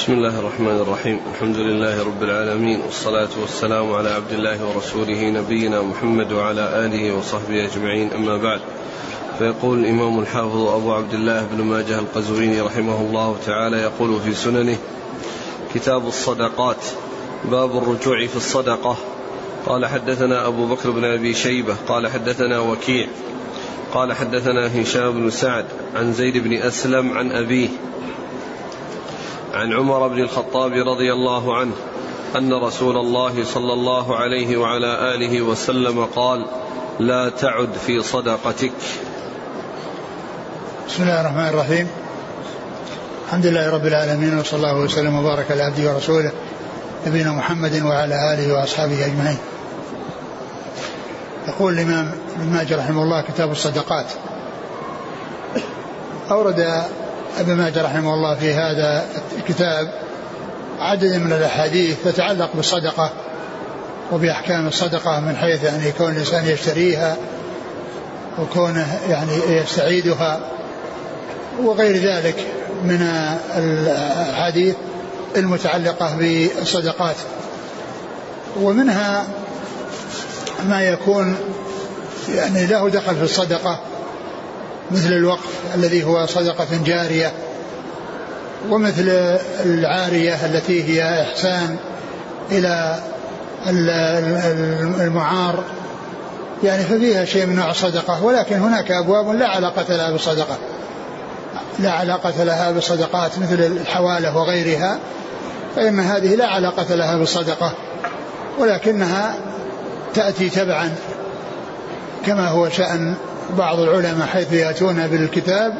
بسم 0.00 0.12
الله 0.12 0.38
الرحمن 0.38 0.80
الرحيم. 0.80 1.20
الحمد 1.34 1.56
لله 1.56 2.04
رب 2.04 2.22
العالمين 2.22 2.80
والصلاة 2.80 3.28
والسلام 3.40 3.92
على 3.92 4.08
عبد 4.08 4.32
الله 4.32 4.66
ورسوله 4.66 5.30
نبينا 5.30 5.82
محمد 5.82 6.32
وعلى 6.32 6.86
آله 6.86 7.12
وصحبه 7.16 7.64
أجمعين. 7.64 8.12
أما 8.12 8.36
بعد 8.36 8.60
فيقول 9.38 9.78
الإمام 9.78 10.20
الحافظ 10.20 10.68
أبو 10.68 10.92
عبد 10.92 11.14
الله 11.14 11.46
بن 11.52 11.64
ماجه 11.64 11.98
القزويني 11.98 12.60
رحمه 12.60 13.00
الله 13.00 13.36
تعالى 13.46 13.76
يقول 13.76 14.20
في 14.20 14.34
سننه 14.34 14.78
كتاب 15.74 16.06
الصدقات 16.06 16.84
باب 17.44 17.76
الرجوع 17.78 18.26
في 18.26 18.36
الصدقة. 18.36 18.96
قال 19.66 19.86
حدثنا 19.86 20.46
أبو 20.46 20.66
بكر 20.66 20.90
بن 20.90 21.04
أبي 21.04 21.34
شيبة 21.34 21.76
قال 21.88 22.08
حدثنا 22.08 22.60
وكيع 22.60 23.06
قال 23.94 24.12
حدثنا 24.12 24.80
هشام 24.82 25.12
بن 25.12 25.30
سعد 25.30 25.64
عن 25.94 26.12
زيد 26.12 26.38
بن 26.38 26.52
أسلم 26.52 27.12
عن 27.18 27.32
أبيه 27.32 27.68
عن 29.54 29.72
عمر 29.72 30.08
بن 30.08 30.18
الخطاب 30.18 30.72
رضي 30.72 31.12
الله 31.12 31.56
عنه 31.56 31.72
أن 32.36 32.52
رسول 32.52 32.96
الله 32.96 33.44
صلى 33.44 33.72
الله 33.72 34.16
عليه 34.16 34.56
وعلى 34.56 35.14
آله 35.14 35.42
وسلم 35.42 36.04
قال 36.04 36.46
لا 37.00 37.28
تعد 37.28 37.72
في 37.86 38.02
صدقتك. 38.02 38.72
بسم 40.88 41.02
الله 41.02 41.20
الرحمن 41.20 41.48
الرحيم. 41.48 41.88
الحمد 43.26 43.46
لله 43.46 43.70
رب 43.70 43.86
العالمين 43.86 44.38
وصلى 44.38 44.56
الله 44.56 44.84
وسلم 44.84 45.18
وبارك 45.18 45.50
على 45.50 45.62
عبده 45.62 45.94
ورسوله 45.94 46.32
نبينا 47.06 47.32
محمد 47.32 47.82
وعلى 47.82 48.34
آله 48.34 48.52
وأصحابه 48.54 49.06
أجمعين. 49.06 49.38
يقول 51.48 51.72
الإمام 51.72 52.12
ابن 52.36 52.52
ماجه 52.52 52.76
رحمه 52.76 53.02
الله 53.02 53.22
كتاب 53.22 53.50
الصدقات. 53.50 54.06
أورد 56.30 56.82
ابن 57.38 57.54
ماجه 57.54 57.82
رحمه 57.82 58.14
الله 58.14 58.34
في 58.34 58.54
هذا 58.54 59.04
الكتاب 59.38 59.92
عدد 60.78 61.14
من 61.14 61.32
الأحاديث 61.32 61.96
تتعلق 62.04 62.50
بالصدقة 62.54 63.10
وبأحكام 64.12 64.68
الصدقة 64.68 65.20
من 65.20 65.36
حيث 65.36 65.64
يعني 65.64 65.92
كون 65.92 66.12
الإنسان 66.12 66.46
يشتريها 66.46 67.16
وكونه 68.38 68.98
يعني 69.08 69.32
يستعيدها 69.48 70.40
وغير 71.62 71.96
ذلك 71.96 72.46
من 72.84 73.02
الأحاديث 73.56 74.74
المتعلقة 75.36 76.16
بالصدقات. 76.16 77.16
ومنها 78.60 79.26
ما 80.68 80.82
يكون 80.82 81.36
يعني 82.34 82.66
له 82.66 82.88
دخل 82.88 83.16
في 83.16 83.22
الصدقة 83.22 83.80
مثل 84.90 85.12
الوقف 85.12 85.74
الذي 85.74 86.04
هو 86.04 86.26
صدقة 86.26 86.66
جارية 86.84 87.32
ومثل 88.70 89.36
العارية 89.64 90.46
التي 90.46 90.84
هي 90.84 91.22
إحسان 91.22 91.76
إلى 92.50 93.00
المعار. 95.00 95.64
يعني 96.64 96.82
ففيها 96.82 97.24
شيء 97.24 97.46
من 97.46 97.56
نوع 97.56 97.70
الصدقة 97.70 98.24
ولكن 98.24 98.56
هناك 98.56 98.90
أبواب 98.90 99.28
لا 99.28 99.48
علاقة 99.48 99.96
لها 99.96 100.10
بالصدقة. 100.10 100.58
لا 101.78 101.90
علاقة 101.90 102.44
لها 102.44 102.70
بالصدقات 102.70 103.38
مثل 103.38 103.54
الحوالة 103.54 104.36
وغيرها 104.36 104.98
فإن 105.76 106.00
هذه 106.00 106.34
لا 106.34 106.46
علاقة 106.46 106.94
لها 106.94 107.16
بالصدقة 107.16 107.72
ولكنها 108.58 109.34
تأتي 110.14 110.48
تبعا 110.48 110.94
كما 112.26 112.48
هو 112.48 112.68
شأن 112.68 113.14
بعض 113.58 113.78
العلماء 113.78 114.26
حيث 114.26 114.52
يأتون 114.52 115.06
بالكتاب 115.06 115.74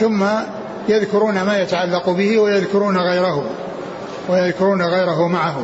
ثم 0.00 0.24
يذكرون 0.88 1.42
ما 1.42 1.58
يتعلق 1.58 2.10
به 2.10 2.38
ويذكرون 2.38 2.98
غيره 2.98 3.44
ويذكرون 4.28 4.82
غيره 4.82 5.28
معه. 5.28 5.56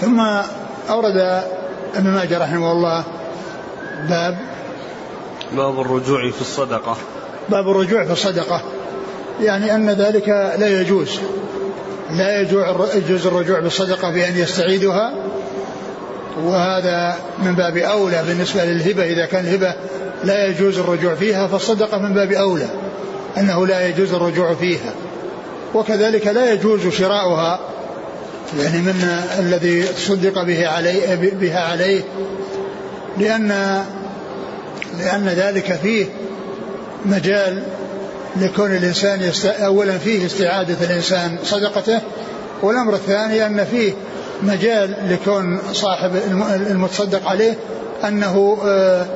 ثم 0.00 0.20
أورد 0.90 1.44
ابن 1.94 2.10
ماجه 2.10 2.38
رحمه 2.38 2.72
الله 2.72 3.04
باب 4.08 4.38
باب 5.52 5.80
الرجوع 5.80 6.30
في 6.30 6.40
الصدقة. 6.40 6.96
باب 7.48 7.70
الرجوع 7.70 8.04
في 8.04 8.12
الصدقة. 8.12 8.62
يعني 9.40 9.74
أن 9.74 9.90
ذلك 9.90 10.28
لا 10.58 10.80
يجوز 10.80 11.20
لا 12.10 12.40
يجوز 12.94 13.26
الرجوع 13.26 13.60
بالصدقة 13.60 14.10
بأن 14.10 14.36
يستعيدها 14.36 15.12
وهذا 16.44 17.16
من 17.38 17.54
باب 17.54 17.76
أولى 17.76 18.22
بالنسبة 18.26 18.64
للهبة 18.64 19.04
إذا 19.04 19.26
كان 19.26 19.44
الهبة 19.44 19.74
لا 20.24 20.46
يجوز 20.46 20.78
الرجوع 20.78 21.14
فيها 21.14 21.46
فالصدقة 21.46 21.98
من 21.98 22.14
باب 22.14 22.32
أولى 22.32 22.68
أنه 23.38 23.66
لا 23.66 23.88
يجوز 23.88 24.12
الرجوع 24.14 24.54
فيها 24.54 24.94
وكذلك 25.74 26.26
لا 26.26 26.52
يجوز 26.52 26.88
شراؤها 26.88 27.60
يعني 28.58 28.78
من 28.78 29.24
الذي 29.38 29.82
تصدق 29.82 30.42
به 30.42 30.68
عليه 30.68 31.14
بها 31.14 31.60
عليه 31.60 32.02
لأن 33.18 33.84
لأن 34.98 35.28
ذلك 35.28 35.78
فيه 35.82 36.06
مجال 37.04 37.62
لكون 38.36 38.76
الإنسان. 38.76 39.32
أولا 39.46 39.98
فيه 39.98 40.26
استعادة 40.26 40.76
الإنسان 40.84 41.36
صدقته 41.44 42.00
والأمر 42.62 42.94
الثاني 42.94 43.46
أن 43.46 43.64
فيه 43.64 43.92
مجال 44.42 44.94
لكون 45.08 45.58
صاحب 45.72 46.10
المتصدق 46.70 47.28
عليه 47.28 47.54
أنه 48.04 48.58
آه، 48.64 49.06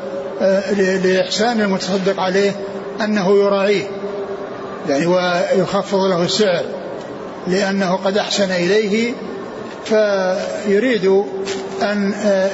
آه، 0.41 0.72
لإحسان 0.99 1.60
المتصدق 1.60 2.21
عليه 2.21 2.53
أنه 3.00 3.37
يراعيه. 3.38 3.84
يعني 4.88 5.06
ويخفض 5.06 5.99
له 5.99 6.25
السعر 6.25 6.65
لأنه 7.47 7.97
قد 8.05 8.19
أحسن 8.19 8.50
إليه 8.50 9.12
فيريد 9.84 11.25
أن 11.83 12.12
آه، 12.25 12.50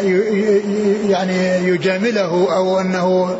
يعني 1.09 1.69
يجامله 1.69 2.55
أو 2.56 2.81
أنه 2.81 3.37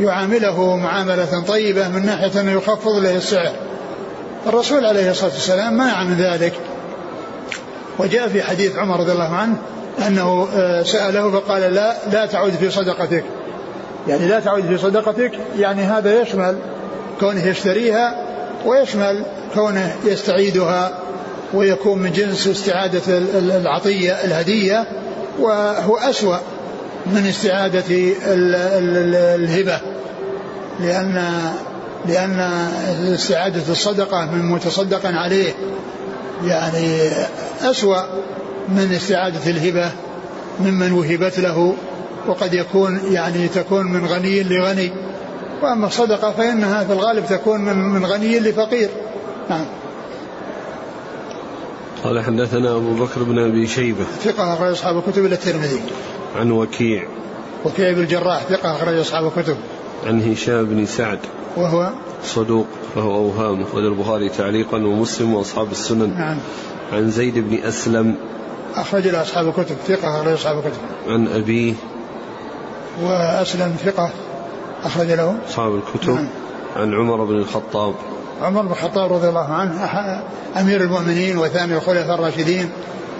يعامله 0.00 0.76
معاملة 0.76 1.44
طيبة 1.48 1.88
من 1.88 2.06
ناحية 2.06 2.40
أنه 2.40 2.52
يخفض 2.52 2.96
له 2.96 3.16
السعر. 3.16 3.52
الرسول 4.46 4.86
عليه 4.86 5.10
الصلاة 5.10 5.32
والسلام 5.32 5.74
منع 5.74 6.04
من 6.04 6.16
ذلك. 6.16 6.52
وجاء 7.98 8.28
في 8.28 8.42
حديث 8.42 8.76
عمر 8.76 9.00
رضي 9.00 9.12
الله 9.12 9.34
عنه 9.34 9.56
أنه 10.06 10.48
آه، 10.54 10.82
سأله 10.82 11.30
فقال 11.30 11.74
لا 11.74 11.96
لا 12.12 12.26
تعود 12.26 12.52
في 12.52 12.70
صدقتك. 12.70 13.24
يعني 14.08 14.28
لا 14.28 14.40
تعود 14.40 14.66
في 14.66 14.78
صدقتك 14.78 15.32
يعني 15.58 15.82
هذا 15.82 16.20
يشمل 16.20 16.56
كونه 17.20 17.46
يشتريها 17.46 18.16
ويشمل 18.66 19.22
كونه 19.54 19.96
يستعيدها 20.04 20.92
ويكون 21.54 21.98
من 21.98 22.12
جنس 22.12 22.46
استعادة 22.46 23.18
العطية 23.38 24.12
الهدية 24.12 24.86
وهو 25.38 25.96
أسوأ 25.96 26.36
من 27.06 27.26
استعادة 27.26 27.84
الهبة. 29.34 29.80
لأن 30.80 31.24
لأن 32.08 32.40
استعادة 33.14 33.72
الصدقة 33.72 34.30
من 34.32 34.44
متصدق 34.44 35.06
عليه 35.06 35.52
يعني 36.46 37.10
أسوأ 37.60 38.02
من 38.68 38.92
استعادة 38.96 39.50
الهبة 39.50 39.90
ممن 40.60 40.92
وهبت 40.92 41.38
له 41.38 41.74
وقد 42.26 42.54
يكون 42.54 43.00
يعني 43.10 43.48
تكون 43.48 43.86
من 43.86 44.06
غني 44.06 44.42
لغني. 44.42 44.92
وأما 45.62 45.86
الصدقة 45.86 46.30
فإنها 46.30 46.84
في 46.84 46.92
الغالب 46.92 47.26
تكون 47.26 47.60
من, 47.60 47.76
من 47.76 48.06
غني 48.06 48.38
لفقير. 48.40 48.90
نعم. 49.50 49.64
قال 52.04 52.20
حدثنا 52.20 52.76
أبو 52.76 52.94
بكر 52.94 53.22
بن 53.22 53.38
أبي 53.38 53.66
شيبة. 53.66 54.04
ثقة 54.24 54.54
أخرج 54.54 54.70
أصحاب 54.70 54.98
الكتب 54.98 55.26
إلى 55.26 55.34
الترمذي. 55.34 55.80
عن 56.36 56.50
وكيع. 56.50 57.06
وكيع 57.64 57.92
بن 57.92 58.00
الجراح 58.00 58.42
ثقة 58.42 58.72
أخرج 58.72 58.98
أصحاب 58.98 59.26
الكتب. 59.26 59.56
عن 60.06 60.32
هشام 60.32 60.64
بن 60.64 60.86
سعد. 60.86 61.18
وهو 61.56 61.90
صدوق. 62.24 62.66
فهو 62.94 63.14
أوهام. 63.14 63.62
أخرج 63.62 63.84
البخاري 63.84 64.28
تعليقا 64.28 64.76
ومسلم 64.76 65.34
وأصحاب 65.34 65.70
السنن. 65.70 66.18
نعم. 66.18 66.38
عن 66.92 67.10
زيد 67.10 67.38
بن 67.38 67.58
أسلم. 67.64 68.14
أخرج 68.74 69.08
له 69.08 69.22
أصحاب 69.22 69.48
الكتب. 69.48 69.76
ثقة 69.86 70.20
أخرج 70.20 70.32
أصحاب 70.32 70.58
الكتب. 70.58 70.80
عن 71.08 71.28
أبيه 71.28 71.74
وأسلم 73.02 73.76
ثقة 73.84 74.10
أخرج 74.84 75.06
له. 75.06 75.36
أصحاب 75.48 75.74
الكتب. 75.74 76.10
نعم. 76.10 76.28
عن 76.76 76.94
عمر 76.94 77.24
بن 77.24 77.36
الخطاب. 77.36 77.94
عمر 78.42 78.62
بن 78.62 78.70
الخطاب 78.70 79.12
رضي 79.12 79.28
الله 79.28 79.52
عنه 79.52 79.88
أمير 80.60 80.80
المؤمنين 80.80 81.38
وثاني 81.38 81.76
الخلفاء 81.76 82.14
الراشدين 82.14 82.70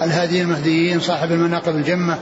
الهاديين 0.02 0.44
المهديين 0.44 1.00
صاحب 1.00 1.32
المناقب 1.32 1.76
الجمة 1.76 2.18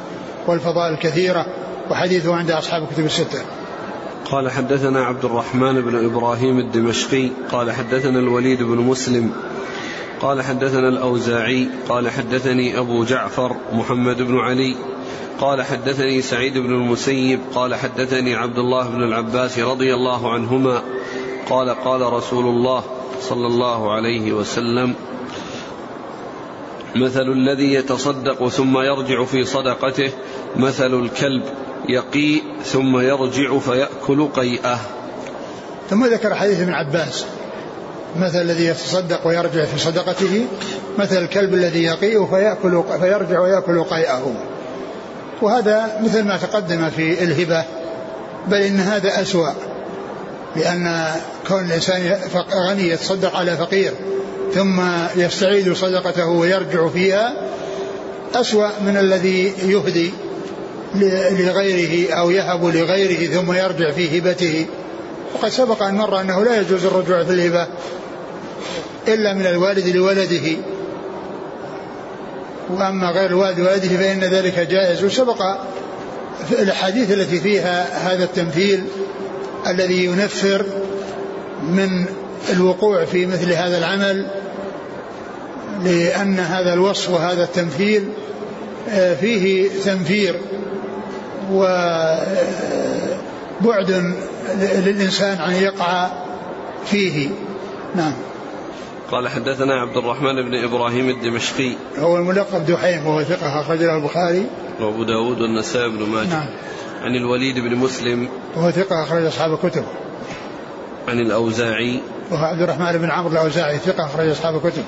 والفضائل 0.46 0.92
الكثيرة 0.92 1.46
وحديثه 1.90 2.34
عند 2.34 2.50
أصحاب 2.50 2.82
الكتب 2.82 3.04
الستة. 3.04 3.40
قال 4.30 4.50
حدثنا 4.50 5.04
عبد 5.04 5.24
الرحمن 5.24 5.80
بن 5.80 6.04
إبراهيم 6.04 6.58
الدمشقي 6.58 7.28
قال 7.52 7.72
حدثنا 7.72 8.18
الوليد 8.18 8.62
بن 8.62 8.76
مسلم 8.76 9.32
قال 10.20 10.42
حدثنا 10.42 10.88
الأوزاعي 10.88 11.68
قال 11.88 12.10
حدثني 12.10 12.78
أبو 12.78 13.04
جعفر 13.04 13.56
محمد 13.72 14.22
بن 14.22 14.38
علي 14.38 14.74
قال 15.40 15.62
حدثني 15.62 16.22
سعيد 16.22 16.58
بن 16.58 16.74
المسيب 16.74 17.40
قال 17.54 17.74
حدثني 17.74 18.34
عبد 18.34 18.58
الله 18.58 18.88
بن 18.88 19.02
العباس 19.02 19.58
رضي 19.58 19.94
الله 19.94 20.32
عنهما 20.32 20.82
قال 21.48 21.70
قال 21.70 22.12
رسول 22.12 22.44
الله 22.44 22.82
صلى 23.20 23.46
الله 23.46 23.92
عليه 23.92 24.32
وسلم 24.32 24.94
مثل 26.96 27.28
الذي 27.32 27.72
يتصدق 27.74 28.48
ثم 28.48 28.78
يرجع 28.78 29.24
في 29.24 29.44
صدقته 29.44 30.10
مثل 30.56 30.94
الكلب 30.94 31.42
يقيء 31.88 32.42
ثم 32.64 32.98
يرجع 32.98 33.58
فيأكل 33.58 34.28
قيئه. 34.28 34.80
ثم 35.90 36.06
ذكر 36.06 36.34
حديث 36.34 36.60
ابن 36.60 36.72
عباس 36.72 37.24
مثل 38.16 38.40
الذي 38.40 38.64
يتصدق 38.64 39.26
ويرجع 39.26 39.64
في 39.64 39.78
صدقته 39.78 40.46
مثل 40.98 41.16
الكلب 41.16 41.54
الذي 41.54 41.82
يقيء 41.82 42.26
فيأكل 42.26 42.82
فيرجع 43.00 43.40
ويأكل 43.40 43.84
قيئه. 43.84 44.34
وهذا 45.42 46.00
مثل 46.04 46.22
ما 46.22 46.36
تقدم 46.36 46.90
في 46.90 47.24
الهبة 47.24 47.64
بل 48.48 48.56
إن 48.56 48.80
هذا 48.80 49.22
أسوأ 49.22 49.50
لأن 50.56 51.06
كون 51.48 51.64
الإنسان 51.64 52.18
غني 52.52 52.88
يتصدق 52.88 53.36
على 53.36 53.56
فقير 53.56 53.92
ثم 54.54 54.80
يستعيد 55.16 55.72
صدقته 55.72 56.26
ويرجع 56.26 56.88
فيها 56.88 57.32
أسوأ 58.34 58.68
من 58.86 58.96
الذي 58.96 59.52
يهدي 59.62 60.12
لغيره 60.94 62.12
أو 62.14 62.31
يهب 62.31 62.64
لغيره 62.64 63.34
ثم 63.34 63.52
يرجع 63.52 63.90
في 63.90 64.19
هبته. 64.19 64.66
وقد 65.34 65.48
سبق 65.48 65.82
أن 65.82 65.94
مر 65.94 66.20
أنه 66.20 66.44
لا 66.44 66.60
يجوز 66.60 66.84
الرجوع 66.84 67.25
في 67.25 67.31
الهبة 67.31 67.66
إلا 69.08 69.34
من 69.34 69.46
الوالد 69.46 69.88
لولده. 69.88 70.56
وأما 72.70 73.10
غير 73.10 73.31
الوالد 73.31 73.60
ولده 73.60 73.88
فإن 73.88 74.20
ذلك 74.20 74.58
جائز. 74.58 75.04
وسبق 75.04 75.42
في 76.48 76.62
الأحاديث 76.62 77.12
التي 77.12 77.40
فيها 77.40 78.12
هذا 78.12 78.25
التمثيل 78.25 78.84
الذي 79.66 80.04
ينفر 80.04 80.66
من 81.62 82.04
الوقوع 82.52 83.04
في 83.04 83.26
مثل 83.26 83.52
هذا 83.52 83.78
العمل 83.78 84.31
لأن 85.84 86.38
هذا 86.38 86.72
الوصف 86.72 87.10
وهذا 87.10 87.44
التمثيل 87.44 88.08
فيه 89.20 89.69
تنفير 89.84 90.40
وبعد 91.52 91.90
للإنسان 94.58 95.38
أن 95.38 95.52
يقع 95.52 96.08
فيه. 96.87 97.31
نعم. 97.94 98.12
قال 99.10 99.28
حدثنا 99.28 99.75
عبد 99.75 99.96
الرحمن 99.96 100.42
بن 100.42 100.64
إبراهيم 100.64 101.08
الدمشقي. 101.08 101.72
هو 101.98 102.16
الملقب 102.16 102.66
دحيم 102.66 103.06
وهو 103.06 103.22
ثقة 103.22 103.60
أخرج 103.60 103.82
له 103.82 103.96
البخاري. 103.96 104.46
وأبو 104.81 105.04
داود 105.04 105.40
والنسائي 105.40 105.90
بن 105.90 106.06
ماجه. 106.06 106.28
نعم. 106.28 106.48
عن 107.02 107.16
الوليد 107.16 107.58
بن 107.58 107.76
مسلم. 107.76 108.28
وهو 108.56 108.70
ثقة 108.70 109.02
أخرج 109.02 109.25
أصحاب 109.25 109.52
الكتب. 109.52 109.84
عن 111.08 111.19
الأوزاعي. 111.19 112.00
وهو 112.31 112.44
عبد 112.44 112.62
الرحمن 112.62 112.98
بن 112.98 113.10
عمرو 113.10 113.32
الأوزاعي 113.32 113.78
ثقة 113.78 114.04
أخرج 114.04 114.28
أصحاب 114.28 114.56
الكتب. 114.56 114.84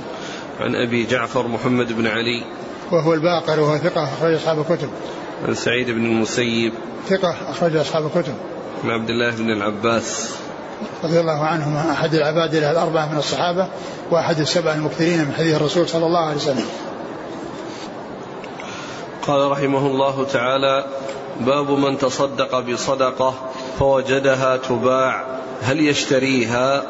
عن 0.60 0.74
أبي 0.74 1.06
جعفر 1.06 1.48
محمد 1.48 1.92
بن 1.92 2.06
علي. 2.06 2.44
وهو 2.92 3.14
الباقر 3.14 3.60
وهو 3.60 3.78
ثقة 3.78 4.04
أخرج 4.04 4.34
أصحاب 4.34 4.60
الكتب. 4.60 4.88
عن 5.48 5.54
سعيد 5.54 5.90
بن 5.90 6.06
المسيب. 6.06 6.72
ثقة 7.08 7.34
أخرج 7.48 7.76
أصحاب 7.76 8.06
الكتب. 8.06 8.34
عن 8.84 8.90
عبد 8.90 9.10
الله 9.10 9.30
بن 9.30 9.50
العباس. 9.50 10.30
رضي 11.04 11.20
الله 11.20 11.44
عنهما 11.44 11.92
أحد 11.92 12.14
العباد 12.14 12.54
الأربعة 12.54 13.12
من 13.12 13.18
الصحابة 13.18 13.68
وأحد 14.10 14.38
السبع 14.38 14.74
المكثرين 14.74 15.18
من 15.18 15.32
حديث 15.32 15.56
الرسول 15.56 15.88
صلى 15.88 16.06
الله 16.06 16.20
عليه 16.20 16.36
وسلم. 16.36 16.66
قال 19.22 19.50
رحمه 19.50 19.86
الله 19.86 20.26
تعالى 20.32 20.84
باب 21.40 21.70
من 21.70 21.98
تصدق 21.98 22.60
بصدقة 22.60 23.34
فوجدها 23.78 24.56
تباع 24.56 25.26
هل 25.62 25.80
يشتريها؟ 25.80 26.82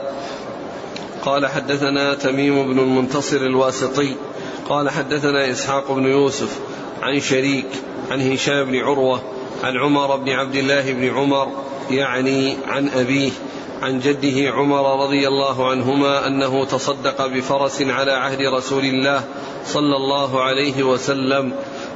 قال 1.25 1.47
حدثنا 1.47 2.15
تميم 2.15 2.73
بن 2.73 2.79
المنتصر 2.79 3.37
الواسطي. 3.37 4.17
قال 4.69 4.91
حدثنا 4.91 5.51
إسحاق 5.51 5.93
بن 5.93 6.07
يوسف 6.07 6.59
عن 7.03 7.21
شريك 7.21 7.67
عن 8.11 8.33
هشام 8.33 8.65
بن 8.65 8.77
عروة 8.77 9.23
عن 9.65 9.77
عمر 9.77 10.17
بن 10.17 10.31
عبد 10.31 10.55
الله 10.55 10.93
بن 10.93 11.17
عمر 11.17 11.49
يعني 11.91 12.57
عن 12.67 12.89
أبيه 12.89 13.31
عن 13.83 14.01
جده 14.01 14.51
عمر 14.51 15.05
رضي 15.05 15.29
الله 15.29 15.71
عنهما 15.71 16.27
أنه 16.27 16.65
تصدق 16.65 17.27
بفرس 17.27 17.83
على 17.83 18.13
عهد 18.13 18.41
رسول 18.41 18.85
الله 18.85 19.25
صلى 19.67 19.97
الله 19.97 20.43
عليه 20.43 20.83
وسلم 20.83 21.53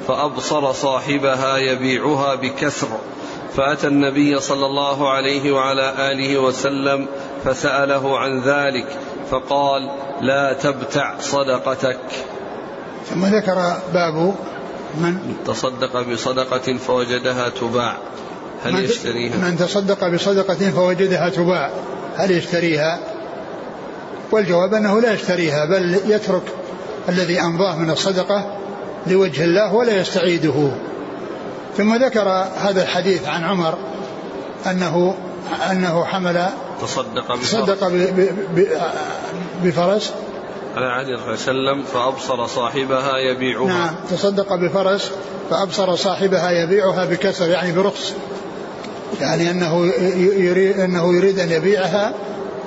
فأبصر 0.08 0.72
صاحبها 0.72 1.58
يبيعها 1.58 2.34
بكسر 2.34 2.88
فأتى 3.56 3.86
النبي 3.86 4.40
صلى 4.40 4.66
الله 4.66 5.10
عليه 5.10 5.52
وعلى 5.52 6.12
آله 6.12 6.38
وسلم 6.38 7.06
فسأله 7.44 8.18
عن 8.18 8.40
ذلك 8.40 8.86
فقال 9.30 9.90
لا 10.20 10.52
تبتع 10.52 11.18
صدقتك. 11.18 12.00
ثم 13.10 13.26
ذكر 13.26 13.76
باب 13.94 14.34
من 15.00 15.36
تصدق 15.46 16.02
بصدقة 16.02 16.76
فوجدها 16.76 17.48
تباع. 17.48 17.96
هل 18.64 18.72
من 18.72 18.84
يشتريها؟ 18.84 19.36
من 19.36 19.56
تصدق 19.58 20.08
بصدقة 20.08 20.70
فوجدها 20.70 21.28
تباع. 21.28 21.70
هل 22.16 22.30
يشتريها؟ 22.30 22.98
والجواب 24.30 24.74
أنه 24.74 25.00
لا 25.00 25.12
يشتريها 25.12 25.64
بل 25.64 26.00
يترك 26.06 26.42
الذي 27.08 27.40
أمضاه 27.40 27.76
من 27.76 27.90
الصدقة 27.90 28.56
لوجه 29.06 29.44
الله 29.44 29.74
ولا 29.74 30.00
يستعيده. 30.00 30.70
ثم 31.76 31.94
ذكر 31.94 32.28
هذا 32.56 32.82
الحديث 32.82 33.26
عن 33.26 33.44
عمر 33.44 33.78
أنه 34.66 35.14
أنه 35.70 36.04
حمل 36.04 36.46
تصدق 36.82 37.34
بفرس, 37.34 37.50
تصدق 37.50 37.92
بفرس. 39.64 40.12
على 40.76 40.86
عهد 40.86 41.06
صلى 41.06 41.14
الله 41.14 41.24
عليه 41.24 41.32
وسلم 41.32 41.82
فأبصر 41.82 42.46
صاحبها 42.46 43.18
يبيعها. 43.18 43.66
نعم 43.66 43.94
تصدق 44.10 44.54
بفرس 44.54 45.10
فأبصر 45.50 45.96
صاحبها 45.96 46.50
يبيعها 46.50 47.04
بكسر 47.04 47.48
يعني 47.48 47.72
برخص. 47.72 48.12
يعني 49.20 49.50
أنه 49.50 49.86
يريد 50.16 50.80
أنه 50.80 51.14
يريد 51.14 51.38
أن 51.38 51.50
يبيعها 51.50 52.14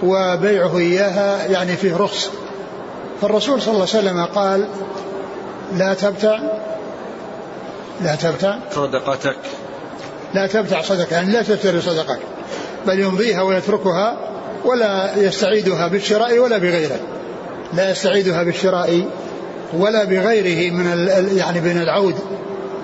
وبيعه 0.03 0.77
إياها 0.77 1.45
يعني 1.45 1.75
فيه 1.75 1.97
رخص. 1.97 2.29
فالرسول 3.21 3.61
صلى 3.61 3.73
الله 3.73 3.87
عليه 3.93 3.99
وسلم 3.99 4.25
قال 4.25 4.67
لا 5.77 5.93
تبتع 5.93 6.39
لا 8.01 8.15
تبتع. 8.15 8.57
صدقتك. 8.75 9.37
لا 10.33 10.47
تبتع 10.47 10.81
صدقة 10.81 11.15
يعني 11.15 11.31
لا 11.31 11.41
تشتري 11.41 11.81
صدقك 11.81 12.19
بل 12.87 12.99
يمضيها 12.99 13.41
ويتركها 13.41 14.17
ولا 14.65 15.17
يستعيدها 15.17 15.87
بالشراء 15.87 16.39
ولا 16.39 16.57
بغيره 16.57 16.99
لا 17.73 17.91
يستعيدها 17.91 18.43
بالشراء 18.43 19.05
ولا 19.73 20.03
بغيره 20.03 20.73
من 20.73 21.09
يعني 21.37 21.61
من 21.61 21.81
العود 21.81 22.15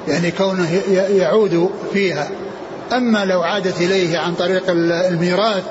يعني 0.07 0.31
كونه 0.31 0.81
يعود 1.09 1.69
فيها. 1.93 2.27
أما 2.93 3.25
لو 3.25 3.41
عادت 3.41 3.81
إليه 3.81 4.17
عن 4.17 4.33
طريق 4.33 4.63
الميراث 4.69 5.63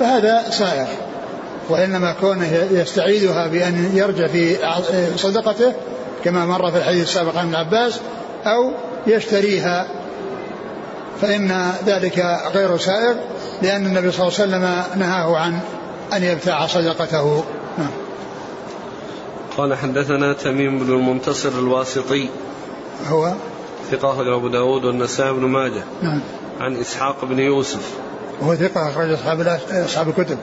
فهذا 0.00 0.42
سائر 0.50 0.86
وإنما 1.68 2.14
كونه 2.20 2.66
يستعيدها 2.70 3.46
بأن 3.46 3.90
يرجع 3.94 4.26
في 4.26 4.56
صدقته 5.16 5.72
كما 6.24 6.46
مر 6.46 6.70
في 6.70 6.78
الحديث 6.78 7.02
السابق 7.02 7.36
عن 7.36 7.54
ابن 7.54 7.90
أو 8.46 8.72
يشتريها. 9.06 9.86
فإن 11.22 11.72
ذلك 11.86 12.38
غير 12.54 12.78
سائر 12.78 13.14
لأن 13.62 13.86
النبي 13.86 14.12
صلى 14.12 14.28
الله 14.28 14.40
عليه 14.40 14.48
وسلم 14.48 15.00
نهاه 15.00 15.36
عن 15.36 15.58
أن 16.12 16.24
يبتاع 16.24 16.66
صدقته. 16.66 17.44
قال 19.60 19.74
حدثنا 19.74 20.32
تميم 20.32 20.78
بن 20.78 20.92
المنتصر 20.92 21.48
الواسطي. 21.48 22.28
هو؟ 23.08 23.32
ثقة 23.90 24.12
أخرج 24.12 24.28
أبو 24.28 24.48
داود 24.48 24.84
والنسائي 24.84 25.32
بن 25.32 25.44
ماجه. 25.46 25.84
نعم. 26.02 26.20
عن 26.60 26.76
إسحاق 26.76 27.24
بن 27.24 27.38
يوسف. 27.38 27.94
وهو 28.40 28.54
ثقة 28.54 28.88
أخرج 28.88 29.10
أصحاب 29.10 29.58
أصحاب 29.70 30.08
الكتب. 30.08 30.38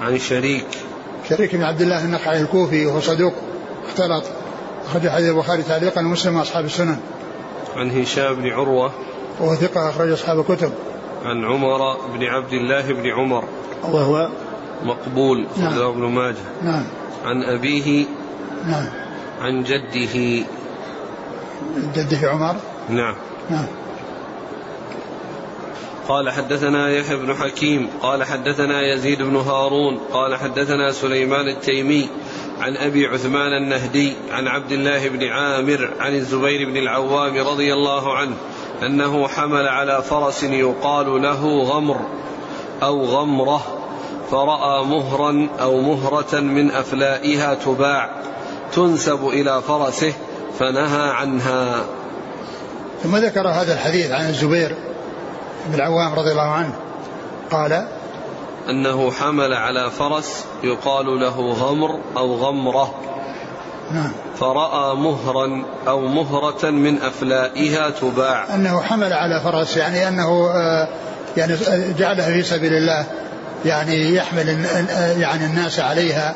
عن 0.00 0.18
شريك. 0.18 0.66
شريك 1.28 1.56
بن 1.56 1.62
عبد 1.62 1.80
الله 1.80 2.04
النخعي 2.04 2.40
الكوفي 2.40 2.86
وهو 2.86 3.00
صدوق 3.00 3.32
اختلط. 3.88 4.24
أخرج 4.86 5.08
حديث 5.08 5.28
البخاري 5.30 5.62
تعليقا 5.62 6.00
ومسلم 6.00 6.36
وأصحاب 6.36 6.64
السنن. 6.64 6.96
عن 7.76 7.90
هشام 7.90 8.34
بن 8.34 8.48
عروة. 8.48 8.92
وهو 9.40 9.54
ثقة 9.54 9.90
أخرج 9.90 10.10
أصحاب 10.10 10.40
الكتب. 10.40 10.72
عن 11.24 11.44
عمر 11.44 11.96
بن 12.14 12.24
عبد 12.24 12.52
الله 12.52 12.92
بن 12.92 13.06
عمر. 13.06 13.44
وهو؟ 13.84 14.28
مقبول. 14.84 15.46
نعم. 15.56 15.78
ابن 15.78 16.00
ماجه. 16.00 16.36
نعم. 16.62 16.84
عن 17.24 17.42
أبيه 17.42 18.06
نعم. 18.68 18.86
عن 19.40 19.62
جده. 19.62 20.44
جده 21.94 22.30
عمر. 22.30 22.56
نعم. 22.88 23.14
نعم. 23.50 23.66
قال 26.08 26.30
حدثنا 26.30 26.90
يحيى 26.90 27.16
بن 27.16 27.34
حكيم 27.34 27.88
قال 28.02 28.24
حدثنا 28.24 28.92
يزيد 28.92 29.22
بن 29.22 29.36
هارون 29.36 29.98
قال 30.12 30.36
حدثنا 30.36 30.92
سليمان 30.92 31.48
التيمي 31.48 32.08
عن 32.60 32.76
أبي 32.76 33.06
عثمان 33.06 33.52
النهدي 33.52 34.12
عن 34.30 34.48
عبد 34.48 34.72
الله 34.72 35.08
بن 35.08 35.28
عامر 35.28 35.90
عن 36.00 36.14
الزبير 36.14 36.68
بن 36.70 36.76
العوام 36.76 37.38
رضي 37.38 37.72
الله 37.72 38.16
عنه 38.16 38.34
أنه 38.82 39.28
حمل 39.28 39.68
على 39.68 40.02
فرس 40.02 40.42
يقال 40.42 41.22
له 41.22 41.62
غمر 41.62 42.00
أو 42.82 43.04
غمرة 43.04 43.62
فرأى 44.30 44.84
مهرا 44.84 45.48
أو 45.60 45.80
مهرة 45.80 46.40
من 46.40 46.70
أفلائها 46.70 47.54
تباع. 47.54 48.10
تنسب 48.72 49.28
إلى 49.28 49.62
فرسه 49.62 50.12
فنهى 50.58 51.10
عنها. 51.10 51.84
ثم 53.02 53.16
ذكر 53.16 53.48
هذا 53.48 53.72
الحديث 53.74 54.10
عن 54.10 54.28
الزبير 54.28 54.74
بن 55.66 55.74
العوام 55.74 56.14
رضي 56.14 56.30
الله 56.30 56.50
عنه. 56.50 56.72
قال 57.50 57.86
أنه 58.68 59.10
حمل 59.10 59.52
على 59.52 59.90
فرس 59.90 60.44
يقال 60.62 61.20
له 61.20 61.52
غمر 61.52 62.00
أو 62.16 62.34
غمرة. 62.34 62.94
نعم. 63.92 64.12
فرأى 64.40 64.96
مهرا 64.96 65.64
أو 65.88 66.00
مهرة 66.00 66.70
من 66.70 67.02
أفلائها 67.02 67.90
تباع. 67.90 68.54
أنه 68.54 68.80
حمل 68.80 69.12
على 69.12 69.40
فرس 69.40 69.76
يعني 69.76 70.08
أنه 70.08 70.50
آه، 70.50 70.88
يعني 71.36 71.56
جعلها 71.98 72.30
في 72.30 72.42
سبيل 72.42 72.72
الله 72.72 73.06
يعني 73.64 74.14
يحمل 74.14 74.66
يعني 75.18 75.44
الناس 75.44 75.80
عليها. 75.80 76.34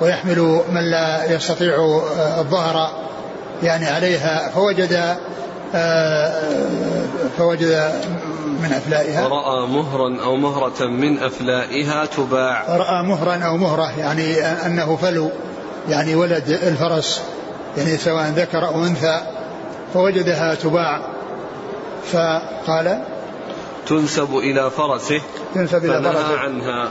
ويحمل 0.00 0.60
من 0.72 0.90
لا 0.90 1.32
يستطيع 1.32 1.74
آه، 1.74 2.40
الظهر 2.40 2.90
يعني 3.62 3.86
عليها 3.86 4.50
فوجد 4.54 5.16
آه، 5.74 6.42
فوجد 7.38 7.92
من 8.62 8.72
أفلائها. 8.72 9.26
ورأى 9.26 9.66
مهرا 9.66 10.22
أو 10.22 10.36
مهرة 10.36 10.86
من 10.86 11.18
أفلائها 11.18 12.04
تباع. 12.04 12.76
رأى 12.76 13.02
مهرا 13.02 13.34
أو 13.34 13.56
مهرة 13.56 13.98
يعني 13.98 14.40
أنه 14.66 14.96
فلو 14.96 15.30
يعني 15.88 16.14
ولد 16.14 16.48
الفرس 16.48 17.22
يعني 17.76 17.96
سواء 17.96 18.28
ذكر 18.28 18.66
أو 18.66 18.84
أنثى 18.84 19.20
فوجدها 19.94 20.54
تباع. 20.54 21.00
فقال 22.12 23.02
تنسب 23.86 24.36
إلى 24.36 24.70
فرسه 24.70 25.20
تنسب 25.54 25.84
إلى 25.84 26.02
فنهى 26.02 26.12
فرسه. 26.12 26.38
عنها. 26.38 26.88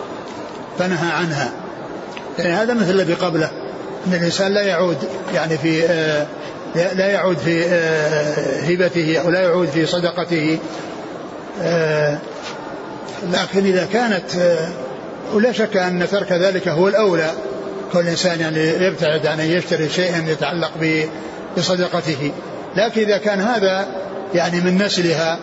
فنهى 0.79 1.11
عنها. 1.11 1.51
يعني 2.39 2.53
هذا 2.53 2.73
مثل 2.73 2.89
الذي 2.89 3.13
قبله 3.13 3.51
أن 4.07 4.13
الإنسان 4.13 4.53
لا 4.53 4.61
يعود 4.61 4.97
يعني 5.33 5.57
في 5.57 5.85
آه 5.85 6.27
لا 6.75 7.07
يعود 7.07 7.37
في 7.37 7.65
آه 7.65 8.61
هبته 8.61 9.17
أو 9.19 9.29
لا 9.29 9.41
يعود 9.41 9.67
في 9.67 9.85
صدقته 9.85 10.59
آه 11.61 12.17
لكن 13.31 13.65
إذا 13.65 13.87
كانت 13.93 14.35
آه 14.39 14.69
ولا 15.33 15.51
شك 15.51 15.77
أن 15.77 16.07
ترك 16.11 16.31
ذلك 16.31 16.67
هو 16.67 16.87
الأولى 16.87 17.31
كل 17.93 18.07
إنسان 18.07 18.39
يعني 18.39 18.59
يبتعد 18.59 19.25
عن 19.25 19.39
أن 19.39 19.51
يشتري 19.51 19.89
شيئا 19.89 20.23
يتعلق 20.27 20.71
بصدقته. 21.57 22.31
لكن 22.75 23.01
إذا 23.01 23.17
كان 23.17 23.41
هذا 23.41 23.87
يعني 24.33 24.61
من 24.61 24.77
نسلها 24.85 25.39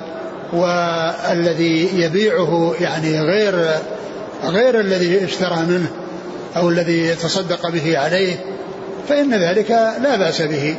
والذي 0.52 1.90
يبيعه 1.94 2.74
يعني 2.80 3.20
غير 3.20 3.68
غير 4.44 4.80
الذي 4.80 5.24
اشترى 5.24 5.56
منه 5.56 5.86
أو 6.56 6.68
الذي 6.68 7.06
يتصدق 7.06 7.70
به 7.70 7.98
عليه 7.98 8.36
فإن 9.08 9.34
ذلك 9.34 9.70
لا 10.02 10.16
بأس 10.16 10.42
به 10.42 10.76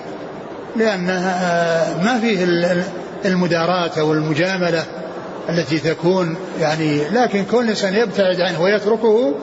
لأن 0.76 1.06
ما 2.04 2.20
فيه 2.22 2.48
المداراة 3.26 3.92
أو 4.00 4.14
المجاملة 4.14 4.84
التي 5.50 5.80
تكون 5.80 6.38
يعني 6.60 7.10
لكن 7.10 7.46
كل 7.52 7.70
إنسان 7.70 7.94
يبتعد 7.94 8.42
عنه 8.42 8.62
ويتركه 8.62 9.36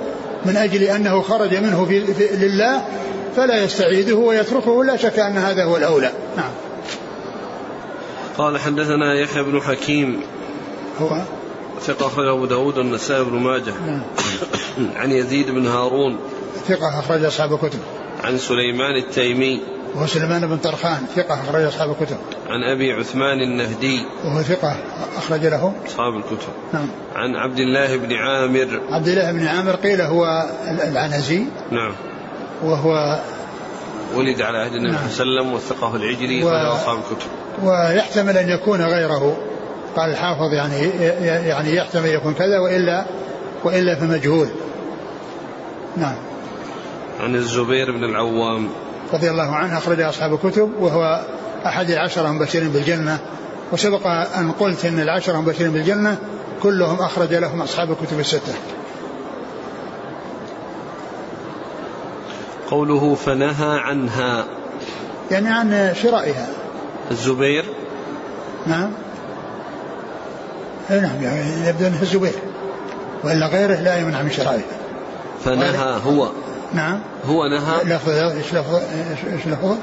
من 0.45 0.57
أجل 0.57 0.83
أنه 0.83 1.23
خرج 1.23 1.55
منه 1.55 1.85
في 1.85 1.99
لله 2.37 2.83
فلا 3.37 3.65
يستعيده 3.65 4.17
ويتركه 4.17 4.85
لا 4.85 4.97
شك 4.97 5.19
أن 5.19 5.39
هذا 5.39 5.65
هو 5.65 5.77
الأولى. 5.77 6.11
نعم. 6.37 6.51
قال 8.39 8.59
حدثنا 8.59 9.15
يحيى 9.15 9.43
بن 9.43 9.61
حكيم. 9.61 10.21
هو؟ 11.01 11.17
ثقة 11.87 12.07
أخرج 12.07 12.27
أبو 12.29 12.45
داود 12.47 12.79
والنسائي 12.79 13.25
بن 13.25 13.37
ماجه. 13.39 13.73
نعم. 13.87 14.03
عن 15.01 15.12
يزيد 15.12 15.51
بن 15.51 15.67
هارون. 15.67 16.19
ثقة 16.69 16.99
أخرج 16.99 17.25
أصحاب 17.25 17.53
الكتب. 17.53 17.79
عن 18.25 18.39
سليمان 18.39 18.97
التيمي. 18.97 19.61
وهو 19.95 20.07
سليمان 20.07 20.47
بن 20.47 20.57
طرخان. 20.57 21.07
ثقة 21.17 21.35
أخرج 21.35 21.62
أصحاب 21.62 21.91
الكتب. 21.91 22.17
عن 22.49 22.65
أبي 22.65 22.93
عثمان 22.93 23.41
النهدي. 23.41 24.05
وهو 24.25 24.43
ثقة 24.43 24.77
أخرج 25.17 25.47
له. 25.47 25.73
أصحاب 25.87 26.17
الكتب. 26.17 26.49
نعم. 26.73 26.89
عن 27.15 27.37
عبد 27.37 27.59
الله 27.59 27.97
بن 27.97 28.12
عامر. 28.12 28.81
عبد 28.91 29.09
الله 29.09 29.33
بن 29.33 29.47
عامر 29.47 29.75
قيل 29.77 30.01
هو 30.01 30.45
العنزي. 30.89 31.45
نعم. 31.71 31.93
وهو 32.65 33.21
ولد 34.15 34.43
على 34.43 34.59
عهد 34.59 34.73
النبي 34.75 34.97
صلى 35.11 35.23
الله 35.23 35.41
عليه 35.41 35.51
وسلم 35.51 35.53
وثقة 35.55 35.97
العجلي 35.97 36.45
و- 36.45 36.49
أصحاب 36.49 36.99
الكتب. 36.99 37.29
ويحتمل 37.62 38.37
أن 38.39 38.49
يكون 38.49 38.83
غيره. 38.83 39.37
قال 39.96 40.11
الحافظ 40.11 40.52
يعني 40.52 40.78
يعني 41.49 41.75
يحتمل 41.75 42.08
يكون 42.08 42.34
كذا 42.34 42.58
وإلا 42.58 43.04
وإلا 43.64 43.96
فمجهول. 43.96 44.49
نعم. 45.96 46.14
عن 47.20 47.34
الزبير 47.34 47.92
بن 47.92 48.04
العوام. 48.04 48.68
رضي 49.12 49.30
الله 49.30 49.54
عنه 49.54 49.78
أخرج 49.78 50.00
أصحاب 50.00 50.34
الكتب 50.34 50.72
وهو 50.80 51.20
أحد 51.66 51.90
العشرة 51.90 52.28
المبشرين 52.28 52.68
بالجنة. 52.68 53.18
وسبق 53.72 54.06
أن 54.06 54.52
قلت 54.52 54.84
أن 54.84 55.00
العشرة 55.00 55.34
المبشرين 55.34 55.70
بالجنة 55.70 56.18
كلهم 56.62 57.00
أخرج 57.00 57.34
لهم 57.34 57.62
أصحاب 57.62 57.90
الكتب 57.90 58.20
الستة. 58.20 58.54
قوله 62.70 63.14
فنهى 63.14 63.78
عنها. 63.78 64.44
يعني 65.30 65.49
عن 65.49 65.94
شرائها. 66.02 66.46
الزبير. 67.11 67.64
نعم. 68.66 68.90
نعم 71.00 71.22
يعني 71.22 71.68
يبدو 71.68 71.87
أنه 71.87 72.02
الزبير. 72.02 72.34
وإلا 73.25 73.46
غيره 73.46 73.75
لا 73.75 73.99
يمنع 73.99 74.22
من 74.22 74.30
شرائها 74.30 74.62
فنهى 75.44 76.00
هو. 76.06 76.28
نعم. 76.75 77.00
هو 77.26 77.49
نهى. 77.49 77.94
لفظ 77.94 78.08
إيش 78.08 78.54
لفظ 78.54 78.75
إيش 79.32 79.46
لفظ؟ 79.46 79.76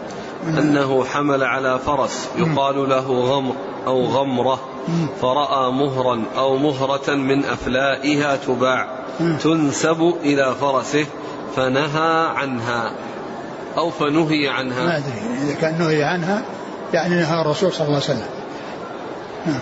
أنه 0.47 1.05
حمل 1.05 1.43
على 1.43 1.79
فرس. 1.85 2.27
يقال 2.37 2.89
له 2.89 3.21
غمر 3.21 3.55
أو 3.87 4.05
غمرة. 4.05 4.59
فرأى 5.21 5.71
مهرا 5.71 6.23
أو 6.37 6.57
مهرة 6.57 7.15
من 7.15 7.45
أفلائها 7.45 8.35
تباع. 8.35 8.87
تنسب 9.43 10.13
إلى 10.23 10.55
فرسه. 10.61 11.05
فنهى 11.55 12.27
عنها. 12.35 12.91
أو 13.77 13.89
فنهي 13.89 14.47
ما 14.47 14.53
عنها 14.53 14.97
أدري. 14.97 15.43
إذا 15.43 15.53
كان 15.53 15.79
نهي 15.79 16.03
عنها 16.03 16.41
يعني 16.93 17.15
نهى 17.15 17.41
الرسول 17.41 17.73
صلى 17.73 17.87
الله 17.87 17.95
عليه 17.95 18.05
وسلم. 18.05 18.27
نعم. 19.45 19.59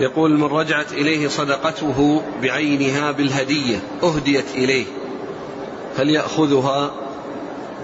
يقول 0.00 0.38
من 0.38 0.44
رجعت 0.44 0.92
إليه 0.92 1.28
صدقته 1.28 2.22
بعينها 2.42 3.10
بالهدية 3.12 3.76
أهديت 4.02 4.44
إليه. 4.54 4.84
هل 5.98 6.10
يأخذها؟ 6.10 6.90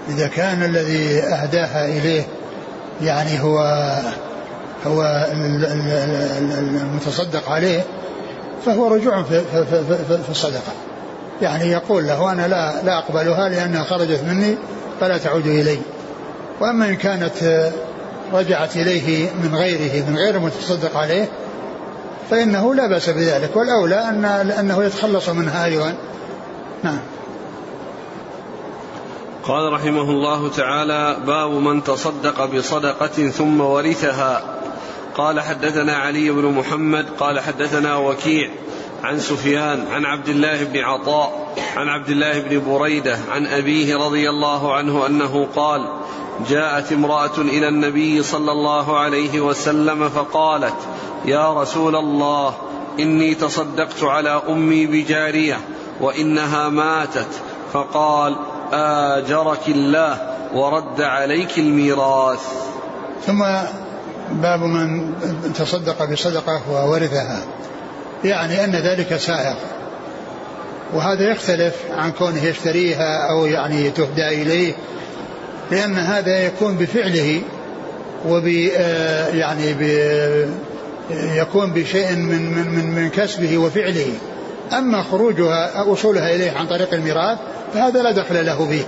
إذا 0.09 0.27
كان 0.27 0.63
الذي 0.63 1.19
أهداها 1.19 1.87
إليه 1.87 2.27
يعني 3.01 3.39
هو 3.43 3.57
هو 4.87 5.03
ال- 5.31 5.65
ال- 5.65 5.91
ال- 6.53 6.77
المتصدق 6.81 7.49
عليه 7.49 7.83
فهو 8.65 8.87
رجوع 8.87 9.23
في, 9.23 9.41
في, 9.41 9.65
في, 9.65 9.83
في, 10.07 10.23
في 10.23 10.29
الصدقة. 10.29 10.73
يعني 11.41 11.71
يقول 11.71 12.07
له 12.07 12.31
أنا 12.31 12.47
لا 12.47 12.83
لا 12.83 12.97
أقبلها 12.97 13.49
لأنها 13.49 13.83
خرجت 13.83 14.23
مني 14.27 14.55
فلا 14.99 15.17
تعود 15.17 15.47
إلي. 15.47 15.77
وأما 16.61 16.89
إن 16.89 16.95
كانت 16.95 17.69
رجعت 18.33 18.75
إليه 18.75 19.29
من 19.43 19.55
غيره 19.55 20.05
من 20.09 20.17
غير 20.17 20.35
المتصدق 20.35 20.97
عليه 20.97 21.27
فإنه 22.31 22.75
لا 22.75 22.87
بأس 22.87 23.09
بذلك 23.09 23.55
والأولى 23.55 23.95
أن 23.95 24.25
أنه 24.59 24.83
يتخلص 24.83 25.29
منها 25.29 25.65
أيضا 25.65 25.93
نعم. 26.83 26.99
قال 29.43 29.73
رحمه 29.73 30.01
الله 30.01 30.49
تعالى 30.49 31.17
باب 31.27 31.51
من 31.51 31.83
تصدق 31.83 32.45
بصدقة 32.45 33.29
ثم 33.29 33.61
ورثها. 33.61 34.43
قال 35.15 35.39
حدثنا 35.39 35.93
علي 35.93 36.31
بن 36.31 36.45
محمد 36.45 37.05
قال 37.19 37.39
حدثنا 37.39 37.95
وكيع 37.95 38.49
عن 39.03 39.19
سفيان 39.19 39.87
عن 39.91 40.05
عبد 40.05 40.29
الله 40.29 40.63
بن 40.63 40.79
عطاء 40.79 41.55
عن 41.75 41.87
عبد 41.87 42.09
الله 42.09 42.39
بن 42.39 42.71
بريدة 42.71 43.17
عن 43.31 43.45
أبيه 43.47 43.97
رضي 43.97 44.29
الله 44.29 44.73
عنه 44.73 45.05
أنه 45.05 45.47
قال 45.55 45.87
جاءت 46.49 46.91
امرأة 46.91 47.37
إلى 47.37 47.67
النبي 47.67 48.23
صلى 48.23 48.51
الله 48.51 48.99
عليه 48.99 49.41
وسلم 49.41 50.09
فقالت 50.09 50.75
يا 51.25 51.53
رسول 51.53 51.95
الله 51.95 52.53
إني 52.99 53.35
تصدقت 53.35 54.03
على 54.03 54.41
أمي 54.49 54.85
بجارية 54.85 55.59
وإنها 56.01 56.69
ماتت 56.69 57.27
فقال 57.73 58.35
آجرك 58.73 59.67
الله 59.67 60.17
ورد 60.53 61.01
عليك 61.01 61.59
الميراث. 61.59 62.47
ثم 63.25 63.43
باب 64.31 64.59
من 64.59 65.13
تصدق 65.53 66.11
بصدقة 66.11 66.61
وورثها. 66.71 67.41
يعني 68.23 68.63
أن 68.63 68.75
ذلك 68.75 69.15
سائغ. 69.15 69.55
وهذا 70.93 71.31
يختلف 71.31 71.75
عن 71.97 72.11
كونه 72.11 72.43
يشتريها 72.43 73.29
أو 73.29 73.45
يعني 73.45 73.89
تهدى 73.89 74.27
إليه 74.27 74.73
لأن 75.71 75.97
هذا 75.97 76.45
يكون 76.45 76.77
بفعله 76.77 77.41
وب 78.27 78.69
آه 78.77 79.27
يعني 79.27 79.73
ب 79.73 79.81
يكون 81.11 81.73
بشيء 81.73 82.15
من 82.15 82.51
من 82.51 82.67
من 82.67 82.91
من 82.95 83.09
كسبه 83.09 83.57
وفعله. 83.57 84.13
أما 84.73 85.03
خروجها 85.03 85.81
وصولها 85.81 86.35
إليه 86.35 86.51
عن 86.51 86.67
طريق 86.67 86.93
الميراث 86.93 87.37
فهذا 87.73 88.03
لا 88.03 88.11
دخل 88.11 88.45
له 88.45 88.65
به 88.65 88.83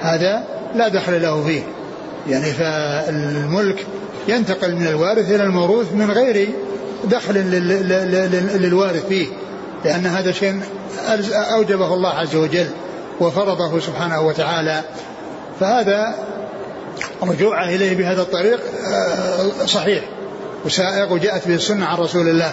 هذا 0.00 0.44
لا 0.74 0.88
دخل 0.88 1.22
له 1.22 1.44
فيه. 1.44 1.62
يعني 2.28 2.52
فالملك 2.52 3.86
ينتقل 4.28 4.74
من 4.74 4.86
الوارث 4.86 5.30
إلى 5.30 5.42
الموروث 5.42 5.92
من 5.92 6.10
غير 6.10 6.48
دخل 7.04 7.34
للوارث 8.54 9.06
فيه 9.06 9.26
لأن 9.84 10.06
هذا 10.06 10.32
شيء 10.32 10.60
أوجبه 11.32 11.94
الله 11.94 12.10
عز 12.10 12.36
وجل 12.36 12.70
وفرضه 13.20 13.80
سبحانه 13.80 14.20
وتعالى. 14.20 14.80
فهذا 15.60 16.14
رجوعه 17.22 17.64
إليه 17.64 17.96
بهذا 17.96 18.22
الطريق 18.22 18.60
آه، 18.86 19.66
صحيح 19.66 20.04
وسائق 20.64 21.12
وجاءت 21.12 21.48
به 21.48 21.54
السنة 21.54 21.86
عن 21.86 21.98
رسول 21.98 22.28
الله 22.28 22.52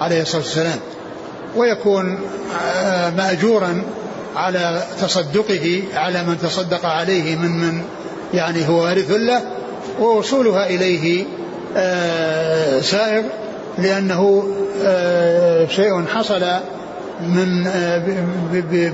عليه 0.00 0.22
الصلاة 0.22 0.42
والسلام. 0.42 0.78
ويكون 1.56 2.18
آه، 2.76 3.10
مأجورا 3.10 3.82
على 4.36 4.82
تصدقه 5.00 5.82
على 5.94 6.24
من 6.24 6.38
تصدق 6.38 6.86
عليه 6.86 7.36
من 7.36 7.50
من 7.50 7.82
يعني 8.34 8.68
هو 8.68 8.82
وارث 8.82 9.10
له 9.10 9.42
ووصولها 10.00 10.66
إليه 10.66 11.24
آه، 11.76 12.80
سائغ 12.80 13.22
لأنه 13.78 14.44
شيء 15.68 16.04
حصل 16.06 16.44
من 17.20 17.64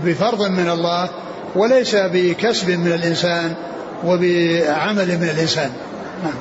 بفرض 0.05 0.43
من 0.43 0.71
الله 0.71 1.09
وليس 1.57 1.97
بكسب 1.97 2.71
من 2.71 2.93
الإنسان 2.93 3.55
وبعمل 4.05 5.19
من 5.19 5.31
الإنسان. 5.35 5.71
نعم. 6.25 6.35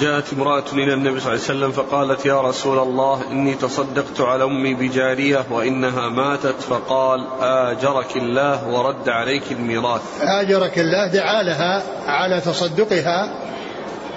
جاءت 0.00 0.32
امرأة 0.32 0.64
إلى 0.72 0.94
النبي 0.94 1.20
صلى 1.20 1.32
الله 1.32 1.44
عليه 1.48 1.58
وسلم 1.58 1.72
فقالت 1.72 2.26
يا 2.26 2.40
رسول 2.40 2.78
الله 2.78 3.20
إني 3.30 3.54
تصدقت 3.54 4.20
على 4.20 4.44
أمي 4.44 4.74
بجارية 4.74 5.44
وإنها 5.50 6.08
ماتت. 6.08 6.60
فقال 6.60 7.26
آجرك 7.40 8.16
الله 8.16 8.68
ورد 8.68 9.08
عليك 9.08 9.52
الميراث. 9.52 10.02
آجرك 10.20 10.78
الله 10.78 11.06
دعا 11.06 11.42
لها 11.42 11.82
على 12.06 12.40
تصدقها. 12.40 13.28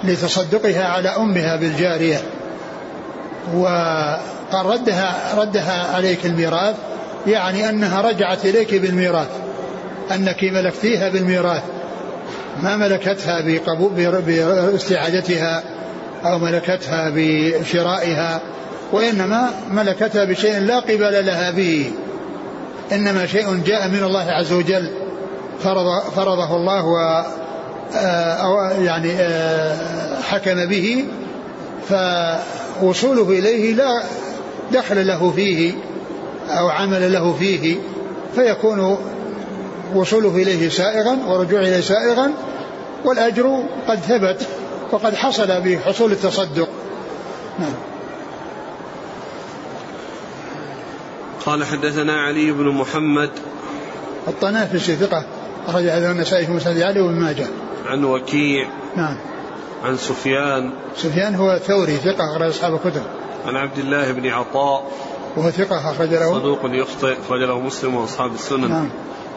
لتصدقها 0.04 0.84
على 0.84 1.08
أمها 1.08 1.56
بالجارية. 1.56 2.18
وقال 3.54 4.66
ردها 4.66 5.34
ردها 5.36 5.94
عليك 5.94 6.26
الميراث 6.26 6.76
يعني 7.26 7.68
أنها 7.68 8.00
رجعت 8.00 8.44
إليك 8.44 8.74
بالميراث 8.74 9.28
أنك 10.14 10.44
ملكتيها 10.44 11.08
بالميراث. 11.08 11.62
ما 12.62 12.76
ملكتها 12.76 13.40
باستعادتها 14.26 15.62
أو 16.24 16.38
ملكتها 16.38 17.12
بشرائها 17.14 18.40
وإنما 18.92 19.50
ملكتها 19.70 20.24
بشيء 20.24 20.58
لا 20.58 20.78
قبل 20.80 21.26
لها 21.26 21.50
به. 21.50 21.90
إنما 22.92 23.26
شيء 23.26 23.62
جاء 23.66 23.88
من 23.88 24.02
الله 24.02 24.30
عز 24.30 24.52
وجل 24.52 24.90
فرض 25.62 26.02
فرضه 26.16 26.56
الله 26.56 26.84
و 26.84 27.24
أو 27.94 28.82
يعني 28.82 29.12
آه، 29.12 30.20
حكم 30.22 30.66
به 30.66 31.04
فوصوله 31.88 33.30
إليه 33.30 33.74
لا 33.74 34.02
دخل 34.72 35.06
له 35.06 35.30
فيه 35.30 35.72
أو 36.50 36.68
عمل 36.68 37.12
له 37.12 37.32
فيه 37.38 37.76
فيكون 38.34 38.98
وصوله 39.94 40.36
إليه 40.36 40.68
سائغا 40.68 41.18
ورجوع 41.26 41.60
إليه 41.60 41.80
سائغا 41.80 42.32
والأجر 43.04 43.64
قد 43.88 43.98
ثبت 43.98 44.46
وقد 44.92 45.14
حصل 45.14 45.60
بحصول 45.60 46.12
التصدق. 46.12 46.68
نعم. 47.58 47.74
قال 51.46 51.64
حدثنا 51.64 52.12
علي 52.12 52.52
بن 52.52 52.68
محمد. 52.68 53.30
الطنافسي 54.28 54.96
ثقة 54.96 55.24
أخرج 55.68 55.84
هذا 55.84 56.10
النسائي 56.10 56.46
في 56.46 56.52
مسند 56.52 56.80
علي 56.80 57.00
وابن 57.00 57.20
ماجه. 57.20 57.46
عن 57.86 58.04
وكيع 58.04 58.68
نعم. 58.96 59.16
عن 59.84 59.96
سفيان. 59.96 60.72
سفيان 60.96 61.34
هو 61.34 61.58
ثوري 61.58 61.96
ثقة 61.96 62.32
أخرج 62.32 62.48
أصحاب 62.48 62.74
الكتب. 62.74 63.02
عن 63.46 63.56
عبد 63.56 63.78
الله 63.78 64.12
بن 64.12 64.26
عطاء. 64.26 64.90
وهو 65.36 65.50
ثقة 65.50 65.90
أخرج 65.90 66.08
له. 66.08 66.32
صدوق 66.32 66.60
يخطئ 66.64 67.12
أخرج 67.12 67.40
له 67.40 67.60
مسلم 67.60 67.94
وأصحاب 67.94 68.34
السنن. 68.34 68.68
نعم. 68.68 68.88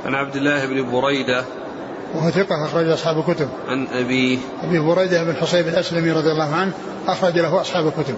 عن 0.06 0.16
عبد 0.16 0.36
الله 0.36 0.66
بن 0.66 0.92
بريدة. 0.92 1.46
وهو 2.16 2.30
ثقة 2.30 2.66
أخرج 2.66 2.88
أصحاب 2.90 3.18
الكتب. 3.18 3.50
عن 3.68 3.88
أبيه. 3.88 4.38
أبي 4.64 4.80
بريدة 4.80 5.24
بن 5.24 5.36
حصيب 5.36 5.68
الأسلمي 5.68 6.12
رضي 6.12 6.32
الله 6.32 6.56
عنه 6.56 6.72
أخرج 7.08 7.40
له 7.40 7.62
أصحاب 7.62 7.88
الكتب. 7.88 8.16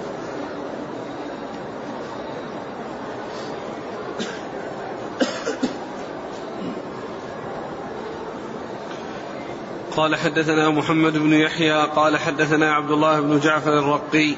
قال 9.98 10.16
حدثنا 10.16 10.70
محمد 10.70 11.18
بن 11.18 11.34
يحيى 11.34 11.88
قال 11.96 12.18
حدثنا 12.18 12.74
عبد 12.74 12.92
الله 12.92 13.20
بن 13.20 13.40
جعفر 13.40 13.80
الرقي 13.80 14.36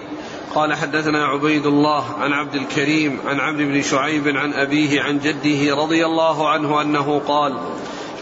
قال 0.55 0.73
حدثنا 0.73 1.25
عبيد 1.25 1.65
الله 1.65 2.05
عن 2.19 2.33
عبد 2.33 2.55
الكريم 2.55 3.19
عن 3.25 3.39
عمرو 3.39 3.65
بن 3.65 3.81
شعيب 3.81 4.27
عن 4.27 4.53
أبيه 4.53 5.01
عن 5.01 5.19
جده 5.19 5.75
رضي 5.75 6.05
الله 6.05 6.49
عنه 6.49 6.81
أنه 6.81 7.21
قال 7.27 7.57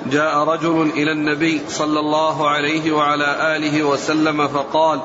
جاء 0.06 0.38
رجل 0.38 0.91
إلى 0.96 1.12
النبي 1.12 1.62
صلى 1.67 2.00
الله 2.00 2.50
عليه 2.50 2.91
وعلى 2.91 3.56
آله 3.56 3.84
وسلم 3.84 4.48
فقال 4.48 5.02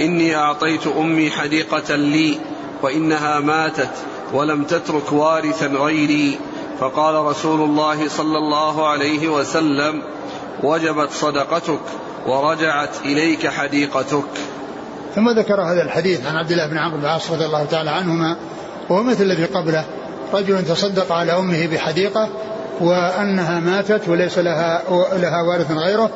إني 0.00 0.36
أعطيت 0.36 0.86
أمي 0.86 1.30
حديقة 1.30 1.96
لي 1.96 2.38
وإنها 2.82 3.40
ماتت 3.40 3.92
ولم 4.32 4.64
تترك 4.64 5.12
وارثا 5.12 5.66
غيري. 5.66 6.38
فقال 6.80 7.14
رسول 7.14 7.60
الله 7.60 8.08
صلى 8.08 8.38
الله 8.38 8.86
عليه 8.88 9.28
وسلم 9.28 10.02
وجبت 10.62 11.10
صدقتك 11.10 11.80
ورجعت 12.26 12.90
إليك 13.04 13.46
حديقتك. 13.48 14.24
ثم 15.14 15.30
ذكر 15.30 15.60
هذا 15.60 15.82
الحديث 15.82 16.26
عن 16.26 16.36
عبد 16.36 16.50
الله 16.50 16.66
بن 16.66 16.78
عمرو 16.78 16.96
بن 16.96 17.04
العاص 17.04 17.30
رضي 17.30 17.44
الله 17.44 17.64
تعالى 17.64 17.90
عنهما 17.90 18.36
وهو 18.88 19.02
مثل 19.02 19.22
الذي 19.22 19.44
قبله. 19.44 19.84
رجل 20.34 20.64
تصدق 20.64 21.12
على 21.12 21.32
أمه 21.32 21.66
بحديقة 21.66 22.28
وأنها 22.80 23.60
ماتت 23.60 24.08
وليس 24.08 24.38
لها 24.38 24.82
لها 25.12 25.42
وارث 25.42 25.70
غيره. 25.72 26.10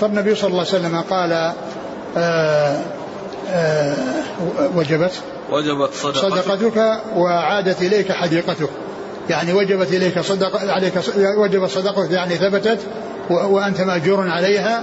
فالنبي 0.00 0.34
صلى 0.34 0.50
الله 0.50 0.66
عليه 0.66 0.68
وسلم 0.68 1.00
قال 1.10 1.32
آآ 1.32 1.54
آه، 2.16 2.82
آآ 3.48 3.94
آه، 4.58 4.76
وجبت 4.76 5.12
وجبت 5.50 5.94
صدقتك, 5.94 6.44
صدقتك 6.44 7.00
وعادت 7.16 7.82
إليك 7.82 8.12
حديقتك. 8.12 8.68
يعني 9.30 9.52
وجبت 9.52 9.88
إليك 9.88 10.20
صدق 10.20 10.72
عليك 10.72 10.92
وجبت 11.38 11.70
صدقتك 11.70 12.10
يعني 12.10 12.34
ثبتت 12.34 12.78
وأنت 13.30 13.80
مأجور 13.80 14.28
عليها 14.28 14.82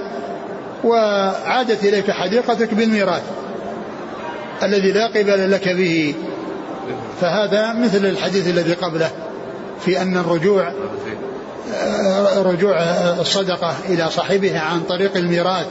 وعادت 0.84 1.84
إليك 1.84 2.12
حديقتك 2.12 2.74
بالميراث 2.74 3.24
الذي 4.64 4.92
لا 4.92 5.08
قبل 5.08 5.52
لك 5.52 5.70
به. 5.70 6.16
فهذا 7.22 7.74
مثل 7.74 8.06
الحديث 8.06 8.48
الذي 8.48 8.74
قبله 8.74 9.10
في 9.86 10.02
أن 10.02 10.18
الرجوع 10.18 10.74
رجوع 12.38 12.76
الصدقة 13.20 13.76
إلى 13.90 14.10
صاحبها 14.10 14.60
عن 14.60 14.80
طريق 14.80 15.18
الميراث 15.18 15.68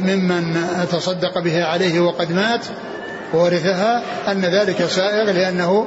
ممن 0.00 0.56
تصدق 0.92 1.38
بها 1.38 1.64
عليه 1.64 2.00
وقد 2.00 2.32
مات 2.32 2.60
وورثها 3.34 4.02
أن 4.28 4.40
ذلك 4.40 4.86
سائغ 4.86 5.32
لأنه 5.32 5.86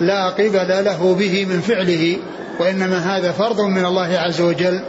لا 0.00 0.28
قبل 0.28 0.84
له 0.84 1.14
به 1.14 1.44
من 1.44 1.60
فعله 1.60 2.16
وإنما 2.60 2.98
هذا 2.98 3.32
فرض 3.32 3.60
من 3.60 3.84
الله 3.84 4.18
عز 4.18 4.40
وجل 4.40 4.80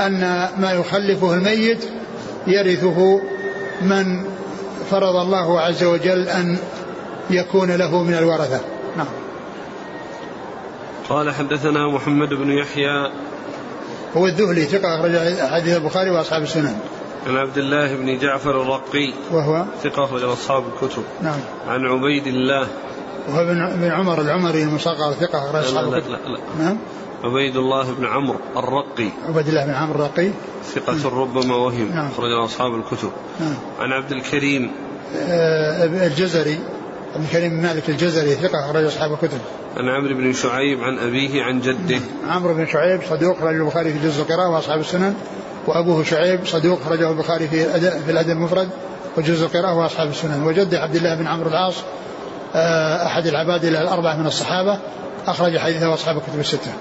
أن 0.00 0.48
ما 0.58 0.72
يخلفه 0.72 1.34
الميت 1.34 1.84
يرثه 2.46 3.20
من 3.82 4.24
فرض 4.90 5.16
الله 5.16 5.60
عز 5.60 5.84
وجل 5.84 6.28
أن 6.28 6.58
يكون 7.30 7.70
له 7.70 8.02
من 8.02 8.14
الورثة. 8.14 8.60
نعم. 8.96 9.06
قال 11.08 11.34
حدثنا 11.34 11.88
محمد 11.88 12.28
بن 12.28 12.50
يحيى. 12.50 13.10
هو 14.16 14.26
الذهلي 14.26 14.64
ثقة 14.64 14.98
أخرج 14.98 15.16
حديث 15.40 15.76
البخاري 15.76 16.10
وأصحاب 16.10 16.42
السنن. 16.42 16.78
عن 17.26 17.36
عبد 17.36 17.58
الله 17.58 17.96
بن 17.96 18.18
جعفر 18.18 18.62
الرقي 18.62 19.12
وهو؟ 19.32 19.64
ثقة 19.82 20.04
أخرج 20.04 20.22
أصحاب 20.22 20.64
الكتب. 20.74 21.02
نعم. 21.22 21.40
عن 21.68 21.86
عبيد 21.86 22.26
الله 22.26 22.68
وهو 23.28 23.44
بن 23.74 23.90
عمر 23.90 24.20
العمري 24.20 24.62
المصغر 24.62 25.12
ثقة 25.12 25.38
أخرج 25.38 25.64
أصحاب 25.64 25.94
الكتب 25.94 26.10
لا 26.10 26.16
لا 26.16 26.28
لا. 26.28 26.64
نعم؟ 26.64 26.76
عبيد 27.24 27.56
الله 27.56 27.92
بن 27.92 28.06
عمرو 28.06 28.36
الرقي. 28.56 29.08
عبيد 29.28 29.48
الله 29.48 29.66
بن 29.66 29.74
عمرو 29.74 29.94
الرقي. 29.94 30.30
ثقة 30.74 30.92
نعم. 30.92 31.20
ربما 31.20 31.56
وهم 31.56 31.90
نعم. 31.94 32.06
أخرج 32.06 32.32
أصحاب 32.44 32.74
الكتب. 32.74 33.10
نعم. 33.40 33.54
عن 33.78 33.92
عبد 33.92 34.12
الكريم. 34.12 34.70
آه 35.16 35.84
الجزري. 35.84 36.58
ابن 37.14 37.24
كريم 37.32 37.50
بن 37.50 37.62
مالك 37.62 37.90
الجزري 37.90 38.34
ثقة 38.34 38.70
أخرج 38.70 38.84
أصحاب 38.84 39.12
الكتب. 39.12 39.38
عن 39.76 39.88
عمرو 39.88 40.14
بن 40.14 40.32
شعيب 40.32 40.80
عن 40.80 40.98
أبيه 40.98 41.42
عن 41.42 41.60
جده. 41.60 42.00
عمرو 42.28 42.54
بن 42.54 42.66
شعيب 42.66 43.00
صدوق 43.10 43.36
أخرج 43.36 43.54
البخاري 43.54 43.92
في 43.92 44.08
جزء 44.08 44.22
القراءة 44.22 44.48
وأصحاب 44.48 44.80
السنن. 44.80 45.14
وأبوه 45.66 46.04
شعيب 46.04 46.46
صدوق 46.46 46.80
أخرجه 46.80 47.10
البخاري 47.10 47.48
في 47.48 47.64
الأدب 47.64 48.04
في 48.06 48.10
الأدب 48.10 48.30
المفرد. 48.30 48.68
وجزء 49.16 49.46
القراءة 49.46 49.74
وأصحاب 49.74 50.08
السنن. 50.08 50.42
وجده 50.42 50.78
عبد 50.78 50.96
الله 50.96 51.14
بن 51.14 51.26
عمرو 51.26 51.48
العاص 51.48 51.74
أحد 53.06 53.26
العباد 53.26 53.64
الأربعة 53.64 54.16
من 54.16 54.26
الصحابة 54.26 54.78
أخرج 55.26 55.58
حديثه 55.58 55.94
أصحاب 55.94 56.16
الكتب 56.16 56.40
الستة. 56.40 56.72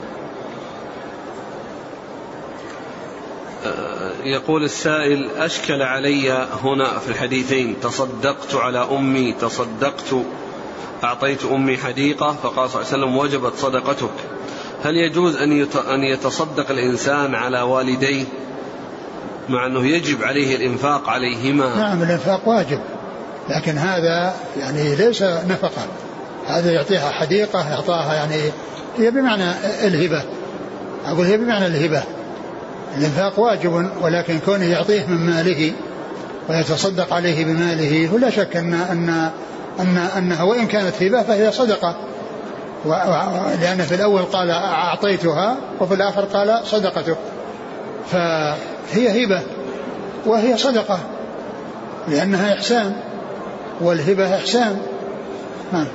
يقول 4.24 4.64
السائل 4.64 5.30
أشكل 5.38 5.82
علي 5.82 6.48
هنا 6.64 7.00
في 7.00 7.10
الحديثين 7.10 7.76
تصدقت 7.82 8.56
على 8.56 8.88
أمي 8.92 9.34
تصدقت 9.34 10.16
أعطيت 11.04 11.46
أمي 11.46 11.78
حديقة 11.78 12.36
فقال 12.44 12.70
صلى 12.70 12.82
الله 12.82 12.94
عليه 12.94 13.04
وسلم 13.04 13.18
وجبت 13.18 13.54
صدقتك. 13.56 14.14
هل 14.84 14.96
يجوز 14.96 15.36
أن 15.36 15.68
أن 15.94 16.04
يتصدق 16.04 16.70
الإنسان 16.70 17.36
على 17.36 17.62
والديه؟ 17.62 18.26
مع 19.50 19.66
أنه 19.66 19.86
يجب 19.88 20.24
عليه 20.24 20.56
الإنفاق 20.56 21.10
عليهما. 21.10 21.76
نعم 21.76 22.04
الإنفاق 22.04 22.48
واجب. 22.48 22.80
لكن 23.50 23.78
هذا 23.78 24.34
يعني 24.60 24.96
ليس 24.96 25.24
نفقة. 25.24 25.88
هذا 26.48 26.72
يعطيها 26.72 27.10
حديقة 27.10 27.70
يعطاها 27.70 28.14
يعني 28.14 28.36
هي 28.98 29.12
بمعنى 29.12 29.52
الهبة. 29.84 30.24
أقول 31.06 31.26
هي 31.26 31.38
بمعنى 31.38 31.66
الهبة. 31.66 32.04
الإنفاق 32.98 33.40
واجب 33.40 33.90
ولكن 34.02 34.40
كونه 34.40 34.66
يعطيه 34.66 35.06
من 35.06 35.18
ماله 35.18 35.72
ويتصدق 36.50 37.14
عليه 37.14 37.46
بماله 37.46 38.14
ولا 38.14 38.30
شك 38.30 38.58
أن 38.58 38.74
أن 38.74 39.30
أن 39.80 39.98
أنها 40.18 40.44
وإن 40.44 40.68
كانت 40.68 41.04
هبة 41.04 41.24
فهي 41.24 41.52
صدقة. 41.52 41.96
لأن 43.62 43.82
في 43.82 43.96
الأول 43.96 44.22
قال 44.22 44.50
أعطيتها 44.52 45.58
وفي 45.80 45.94
الآخر 45.94 46.22
قال 46.22 46.62
صدقته. 46.66 47.16
فهي 48.12 49.26
هبة 49.26 49.42
وهي 50.26 50.58
صدقة 50.58 51.00
لأنها 52.08 52.54
إحسان. 52.54 53.09
والهبة 53.82 54.36
إحسان. 54.38 54.82
نعم. 55.74 55.88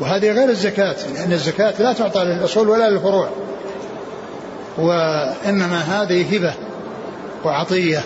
وهذه 0.00 0.32
غير 0.32 0.48
الزكاة 0.48 0.96
لأن 1.14 1.32
الزكاة 1.32 1.82
لا 1.82 1.92
تعطى 1.92 2.24
للأصول 2.24 2.68
ولا 2.68 2.90
للفروع. 2.90 3.30
وإنما 4.78 5.78
هذه 5.80 6.36
هبة 6.36 6.54
وعطية 7.44 8.04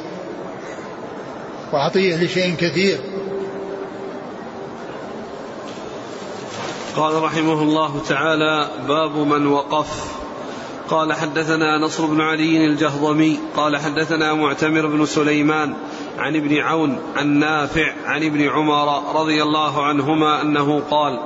وعطية 1.72 2.16
لشيء 2.16 2.54
كثير. 2.54 2.98
قال 6.96 7.22
رحمه 7.22 7.62
الله 7.62 8.02
تعالى 8.08 8.68
باب 8.88 9.16
من 9.16 9.46
وقف. 9.46 10.25
قال 10.90 11.12
حدثنا 11.12 11.78
نصر 11.78 12.06
بن 12.06 12.20
علي 12.20 12.66
الجهضمي 12.66 13.38
قال 13.56 13.76
حدثنا 13.76 14.34
معتمر 14.34 14.86
بن 14.86 15.06
سليمان 15.06 15.74
عن 16.18 16.36
ابن 16.36 16.56
عون 16.56 16.98
عن 17.16 17.26
نافع 17.26 17.92
عن 18.04 18.24
ابن 18.24 18.48
عمر 18.48 19.20
رضي 19.20 19.42
الله 19.42 19.84
عنهما 19.84 20.42
أنه 20.42 20.82
قال 20.90 21.20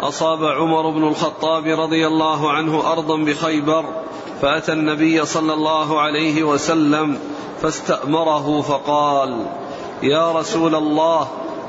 أصاب 0.00 0.44
عمر 0.44 0.90
بن 0.90 1.08
الخطاب 1.08 1.66
رضي 1.66 2.06
الله 2.06 2.52
عنه 2.52 2.92
أرضا 2.92 3.16
بخيبر 3.16 3.84
فأتى 4.42 4.72
النبي 4.72 5.24
صلى 5.24 5.52
الله 5.52 6.00
عليه 6.00 6.44
وسلم 6.44 7.18
فاستأمره 7.62 8.60
فقال 8.60 9.46
يا 10.02 10.32
رسول 10.32 10.74
الله 10.74 11.28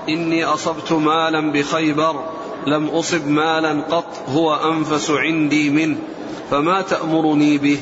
إني 0.09 0.45
أصبت 0.45 0.91
مالا 0.91 1.51
بخيبر 1.51 2.15
لم 2.67 2.87
أصب 2.87 3.27
مالا 3.27 3.81
قط 3.81 4.29
هو 4.29 4.53
أنفس 4.53 5.11
عندي 5.11 5.69
منه. 5.69 5.97
فما 6.51 6.81
تأمرني 6.81 7.57
به؟ 7.57 7.79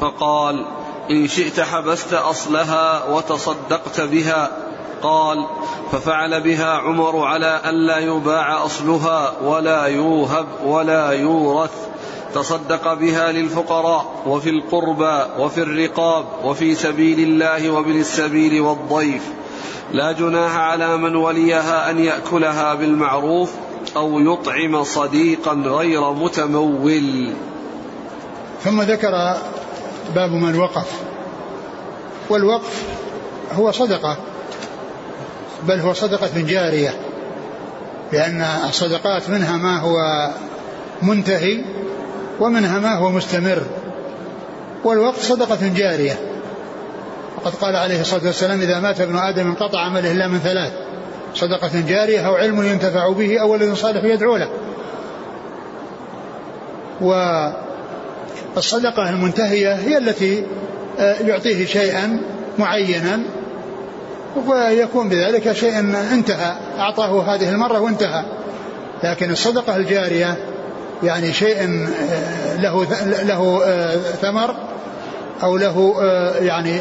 فقال 0.00 0.64
إن 1.10 1.28
شئت 1.28 1.60
حبست 1.60 2.12
أصلها 2.12 3.04
وتصدقت 3.10 4.00
بها. 4.00 4.50
قال 5.02 5.46
ففعل 5.92 6.40
بها 6.40 6.72
عمر 6.72 7.24
على 7.24 7.60
الا 7.64 7.98
يباع 7.98 8.64
أصلها 8.64 9.32
ولا 9.44 9.84
يوهب 9.84 10.46
ولا 10.64 11.10
يورث. 11.10 11.88
تصدق 12.34 12.94
بها 12.94 13.32
للفقراء 13.32 14.22
وفي 14.26 14.50
القربى 14.50 15.42
وفي 15.42 15.62
الرقاب 15.62 16.24
وفي 16.44 16.74
سبيل 16.74 17.20
الله 17.20 17.70
وابن 17.70 18.00
السبيل 18.00 18.60
والضيف. 18.60 19.22
لا 19.92 20.12
جناح 20.12 20.56
على 20.56 20.96
من 20.96 21.16
وليها 21.16 21.90
أن 21.90 21.98
يأكلها 21.98 22.74
بالمعروف 22.74 23.52
أو 23.96 24.20
يطعم 24.20 24.84
صديقا 24.84 25.52
غير 25.52 26.12
متمول. 26.12 27.32
ثم 28.64 28.82
ذكر 28.82 29.36
باب 30.14 30.30
من 30.30 30.58
وقف. 30.58 30.92
والوقف 32.30 32.82
هو 33.52 33.70
صدقة 33.70 34.16
بل 35.62 35.80
هو 35.80 35.92
صدقة 35.92 36.40
جارية 36.40 36.94
لأن 38.12 38.40
الصدقات 38.68 39.30
منها 39.30 39.56
ما 39.56 39.78
هو 39.78 40.28
منتهي 41.02 41.64
ومنها 42.40 42.78
ما 42.78 42.94
هو 42.94 43.10
مستمر. 43.10 43.62
والوقت 44.84 45.18
صدقة 45.18 45.68
جارية. 45.76 46.18
وقد 47.36 47.54
قال 47.54 47.76
عليه 47.76 48.00
الصلاة 48.00 48.26
والسلام 48.26 48.60
إذا 48.60 48.80
مات 48.80 49.00
ابن 49.00 49.16
آدم 49.16 49.46
انقطع 49.46 49.80
عمله 49.80 50.12
إلا 50.12 50.28
من 50.28 50.38
ثلاث 50.38 50.72
صدقة 51.34 51.70
جارية 51.88 52.26
أو 52.26 52.34
علم 52.34 52.62
ينتفع 52.62 53.12
به 53.12 53.40
أو 53.40 53.52
ولد 53.52 53.74
صالح 53.74 54.04
يدعو 54.04 54.36
له. 54.36 54.48
والصدقة 58.56 59.10
المنتهية 59.10 59.74
هي 59.74 59.98
التي 59.98 60.44
آه، 60.98 61.14
يعطيه 61.26 61.66
شيئا 61.66 62.20
معينا 62.58 63.20
ويكون 64.46 65.08
بذلك 65.08 65.52
شيء 65.52 65.78
انتهى 66.12 66.52
أعطاه 66.78 67.34
هذه 67.34 67.50
المرة 67.50 67.80
وانتهى. 67.80 68.24
لكن 69.04 69.30
الصدقة 69.30 69.76
الجارية 69.76 70.36
يعني 71.02 71.32
شيء 71.32 71.88
آه، 72.10 72.56
له 72.56 72.86
له 73.22 73.60
آه، 73.64 73.96
ثمر 73.96 74.54
أو 75.42 75.56
له 75.56 75.94
يعني 76.40 76.80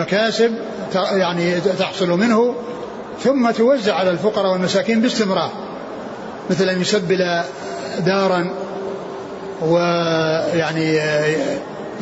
مكاسب 0.00 0.54
يعني 0.94 1.60
تحصل 1.60 2.10
منه 2.10 2.54
ثم 3.24 3.50
توزع 3.50 3.94
على 3.94 4.10
الفقراء 4.10 4.52
والمساكين 4.52 5.00
باستمرار. 5.00 5.50
مثل 6.50 6.68
ان 6.68 6.80
يسبل 6.80 7.42
دارا 7.98 8.50
ويعني 9.62 10.94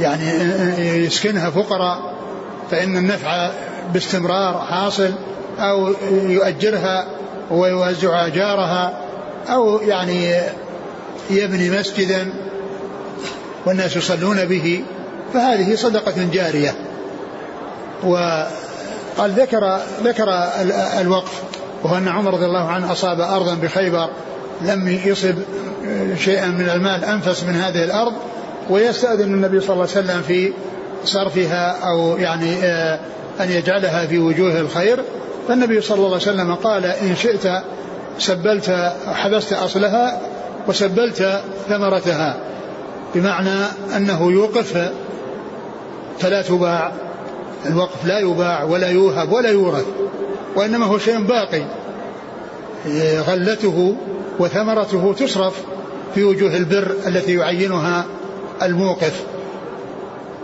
يعني 0.01 0.25
يسكنها 1.05 1.51
فقراء 1.51 2.15
فإن 2.71 2.97
النفع 2.97 3.51
باستمرار 3.93 4.67
حاصل 4.71 5.13
أو 5.59 5.95
يؤجرها 6.11 7.07
ويوزع 7.51 8.29
جارها 8.29 8.93
أو 9.49 9.81
يعني 9.81 10.41
يبني 11.31 11.71
مسجدا 11.71 12.33
والناس 13.67 13.97
يصلون 13.97 14.45
به 14.45 14.85
فهذه 15.35 15.75
صدقة 15.75 16.29
جارية. 16.33 16.75
وقال 18.03 19.31
ذكر 19.31 19.79
ذكر 20.05 20.29
الوقف 21.01 21.43
وهو 21.85 21.97
أن 21.97 22.09
عمر 22.09 22.35
رضي 22.35 22.45
الله 22.45 22.69
عنه 22.69 22.93
أصاب 22.93 23.21
أرضا 23.21 23.55
بخيبر 23.55 24.09
لم 24.63 24.99
يصب 25.05 25.35
شيئا 26.19 26.47
من 26.47 26.69
المال 26.69 27.05
أنفس 27.05 27.45
من 27.45 27.55
هذه 27.55 27.85
الأرض 27.85 28.13
ويستأذن 28.71 29.35
النبي 29.35 29.61
صلى 29.61 29.71
الله 29.71 29.87
عليه 29.97 30.07
وسلم 30.07 30.23
في 30.23 30.53
صرفها 31.05 31.77
أو 31.89 32.17
يعني 32.17 32.55
آه، 32.63 32.99
أن 33.41 33.51
يجعلها 33.51 34.07
في 34.07 34.19
وجوه 34.19 34.61
الخير. 34.61 35.03
فالنبي 35.49 35.81
صلى 35.81 35.97
الله 35.97 36.07
عليه 36.07 36.17
وسلم 36.17 36.55
قال 36.55 36.85
إن 36.85 37.17
شئت 37.17 37.63
سبلت 38.19 38.93
حبست 39.07 39.53
أصلها 39.53 40.21
وسبلت 40.69 41.43
ثمرتها. 41.69 42.37
بمعنى 43.15 43.65
أنه 43.97 44.33
يوقف 44.33 44.91
فلا 46.19 46.43
تباع 46.43 46.93
الوقف 47.67 48.05
لا 48.05 48.19
يباع 48.19 48.65
ولا 48.65 48.91
يوهب 48.91 49.33
ولا 49.33 49.51
يورث 49.51 49.85
وإنما 50.57 50.87
هو 50.87 50.99
شيء 50.99 51.21
باقي 51.21 51.63
غلته 53.21 53.97
وثمرته 54.39 55.15
تصرف 55.19 55.55
في 56.15 56.25
وجوه 56.25 56.57
البر 56.57 56.95
التي 57.07 57.35
يعينها 57.35 58.05
الموقف. 58.63 59.25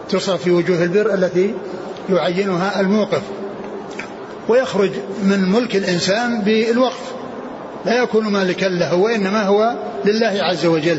تصرف 0.09 0.43
في 0.43 0.51
وجوه 0.51 0.83
البر 0.83 1.15
التي 1.15 1.55
يعينها 2.11 2.81
الموقف. 2.81 3.23
ويخرج 4.49 4.91
من 5.23 5.53
ملك 5.53 5.77
الإنسان 5.77 6.41
بالوقف. 6.41 7.13
لا 7.87 8.03
يكون 8.03 8.27
مالكا 8.27 8.67
له 8.67 8.95
وإنما 8.95 9.43
هو 9.43 9.75
لله 10.05 10.39
عز 10.43 10.67
وجل. 10.67 10.99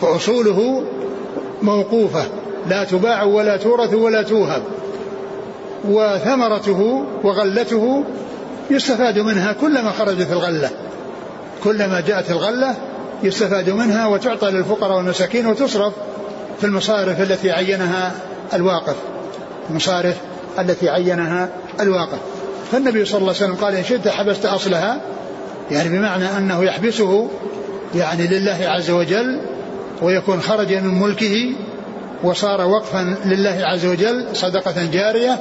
فأصوله 0.00 0.82
موقوفة 1.62 2.24
لا 2.70 2.84
تباع 2.84 3.22
ولا 3.22 3.56
تورث 3.56 3.94
ولا 3.94 4.22
توهب. 4.22 4.62
وثمرته 5.84 7.04
وغلته 7.24 8.04
يستفاد 8.70 9.18
منها 9.18 9.52
كلما 9.52 9.90
خرجت 9.90 10.32
الغلة. 10.32 10.70
كلما 11.64 12.00
جاءت 12.00 12.30
الغلة 12.30 12.74
يستفاد 13.22 13.70
منها 13.70 14.06
وتعطى 14.06 14.50
للفقراء 14.50 14.96
والمساكين 14.96 15.46
وتصرف 15.46 15.92
في 16.60 16.66
المصارف 16.66 17.20
التي 17.20 17.50
عينها 17.50 18.12
الواقف. 18.54 18.96
المصارف 19.70 20.16
التي 20.58 20.88
عينها 20.88 21.48
الواقف. 21.80 22.18
فالنبي 22.72 23.04
صلى 23.04 23.18
الله 23.18 23.34
عليه 23.34 23.44
وسلم 23.44 23.54
قال 23.54 23.74
إن 23.74 23.84
شئت 23.84 24.08
حبست 24.08 24.46
أصلها. 24.46 25.00
يعني 25.70 25.88
بمعنى 25.88 26.36
أنه 26.38 26.64
يحبسه 26.64 27.28
يعني 27.94 28.26
لله 28.26 28.58
عز 28.62 28.90
وجل 28.90 29.40
ويكون 30.02 30.40
خرج 30.40 30.74
من 30.74 31.00
ملكه 31.00 31.52
وصار 32.22 32.66
وقفا 32.66 33.16
لله 33.24 33.60
عز 33.62 33.86
وجل 33.86 34.26
صدقة 34.32 34.86
جارية. 34.92 35.38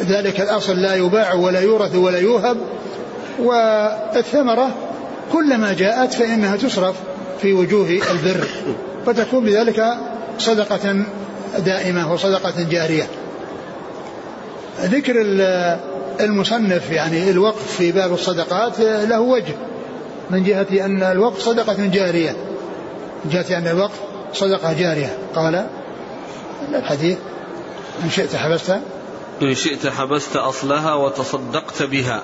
ذلك 0.00 0.40
الأصل 0.40 0.82
لا 0.82 0.94
يباع 0.94 1.34
ولا 1.34 1.60
يورث 1.60 1.94
ولا 1.94 2.18
يوهب. 2.18 2.56
والثمرة 3.38 4.70
كلما 5.32 5.72
جاءت 5.72 6.14
فإنها 6.14 6.56
تصرف 6.56 6.96
في 7.42 7.52
وجوه 7.52 7.88
البر 7.88 8.46
فتكون 9.06 9.44
بذلك 9.44 9.94
صدقة 10.38 11.04
دائمة 11.58 12.12
وصدقة 12.12 12.62
جارية. 12.70 13.06
ذكر 14.80 15.14
المصنف 16.20 16.90
يعني 16.90 17.30
الوقف 17.30 17.76
في 17.76 17.92
باب 17.92 18.12
الصدقات 18.12 18.80
له 18.80 19.20
وجه 19.20 19.54
من 20.30 20.44
جهة 20.44 20.84
أن 20.84 21.02
الوقف 21.02 21.40
صدقة 21.42 21.86
جارية. 21.86 22.36
من 23.24 23.30
جهة 23.30 23.58
أن 23.58 23.66
الوقف 23.66 24.00
صدقة 24.32 24.72
جارية. 24.72 25.18
قال 25.34 25.66
الحديث 26.74 27.18
إن 28.04 28.10
شئت 28.10 28.36
حبست. 28.36 28.80
إن 29.42 29.54
شئت 29.54 29.86
حبست 29.86 30.36
أصلها 30.36 30.94
وتصدقت 30.94 31.82
بها. 31.82 32.22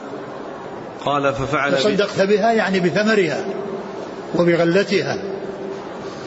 قال 1.07 1.35
ففعل 1.35 1.77
تصدقت 1.77 2.21
بها 2.21 2.53
يعني 2.53 2.81
بثمرها 2.81 3.45
وبغلتها. 4.35 5.17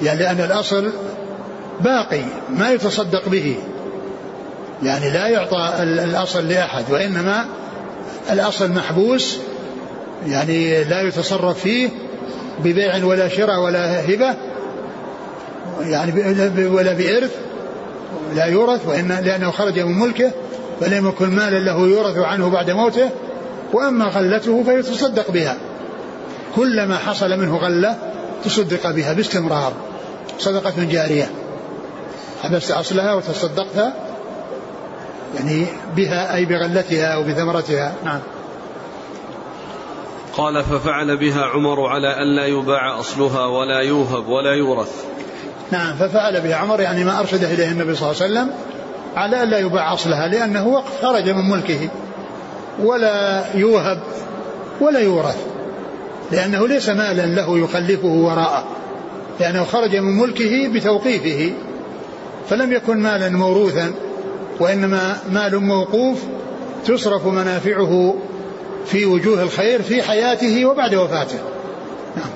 يعني 0.03 0.19
لأن 0.19 0.39
الأصل 0.39 0.91
باقي 1.81 2.21
ما 2.49 2.71
يتصدق 2.71 3.29
به. 3.29 3.57
يعني 4.83 5.09
لا 5.11 5.27
يعطى 5.27 5.73
الأصل 5.83 6.47
لأحد 6.47 6.83
وإنما 6.91 7.45
الأصل 8.31 8.71
محبوس 8.71 9.37
يعني 10.27 10.83
لا 10.83 11.01
يتصرف 11.01 11.59
فيه 11.59 11.89
ببيع 12.63 13.05
ولا 13.05 13.27
شراء 13.27 13.59
ولا 13.59 14.05
هبة 14.05 14.35
يعني 15.81 16.11
ولا 16.67 16.93
بإرث 16.93 17.31
لا 18.35 18.45
يورث 18.45 18.87
وإن 18.87 19.07
لأنه 19.07 19.51
خرج 19.51 19.79
من 19.79 19.99
ملكه 19.99 20.31
فلم 20.81 21.07
يكن 21.07 21.29
مالا 21.29 21.59
له 21.59 21.87
يورث 21.87 22.17
عنه 22.17 22.49
بعد 22.49 22.71
موته. 22.71 23.09
وأما 23.73 24.05
غلته 24.05 24.63
فيتصدق 24.63 25.31
بها. 25.31 25.57
كلما 26.55 26.97
حصل 26.97 27.39
منه 27.39 27.57
غلة 27.57 27.97
تصدق 28.45 28.91
بها 28.91 29.13
باستمرار. 29.13 29.73
صدقة 30.39 30.83
جارية. 30.83 31.29
حبست 32.43 32.71
أصلها 32.71 33.13
وتصدقت 33.13 33.93
يعني 35.37 35.65
بها 35.95 36.35
أي 36.35 36.45
بغلتها 36.45 37.07
أو 37.07 37.23
بثمرتها. 37.23 37.93
نعم. 38.03 38.19
قال 40.37 40.63
ففعل 40.63 41.17
بها 41.17 41.45
عمر 41.45 41.85
على 41.85 42.23
ألا 42.23 42.45
يباع 42.45 42.99
أصلها 42.99 43.45
ولا 43.45 43.79
يوهب 43.79 44.27
ولا 44.27 44.53
يورث. 44.53 45.03
نعم 45.71 45.95
ففعل 45.95 46.41
بها 46.41 46.55
عمر 46.55 46.81
يعني 46.81 47.03
ما 47.03 47.19
أرشد 47.19 47.43
إليه 47.43 47.71
النبي 47.71 47.95
صلى 47.95 48.11
الله 48.11 48.23
عليه 48.23 48.33
وسلم 48.33 48.51
على 49.15 49.43
ألا 49.43 49.59
يباع 49.59 49.93
أصلها 49.93 50.27
لأنه 50.27 50.67
وقف 50.67 51.01
خرج 51.01 51.29
من 51.29 51.49
ملكه. 51.49 51.89
ولا 52.83 53.45
يوهب 53.55 53.99
ولا 54.81 54.99
يورث 54.99 55.37
لأنه 56.31 56.67
ليس 56.67 56.89
مالا 56.89 57.25
له 57.25 57.59
يخلفه 57.59 58.07
وراءه 58.07 58.67
لأنه 59.39 59.63
خرج 59.63 59.95
من 59.95 60.17
ملكه 60.17 60.67
بتوقيفه 60.67 61.53
فلم 62.49 62.73
يكن 62.73 62.97
مالا 62.97 63.29
موروثا 63.29 63.93
وإنما 64.59 65.17
مال 65.31 65.59
موقوف 65.59 66.23
تصرف 66.85 67.25
منافعه 67.25 68.15
في 68.85 69.05
وجوه 69.05 69.43
الخير 69.43 69.81
في 69.81 70.03
حياته 70.03 70.65
وبعد 70.65 70.95
وفاته. 70.95 71.39
نعم. 72.15 72.29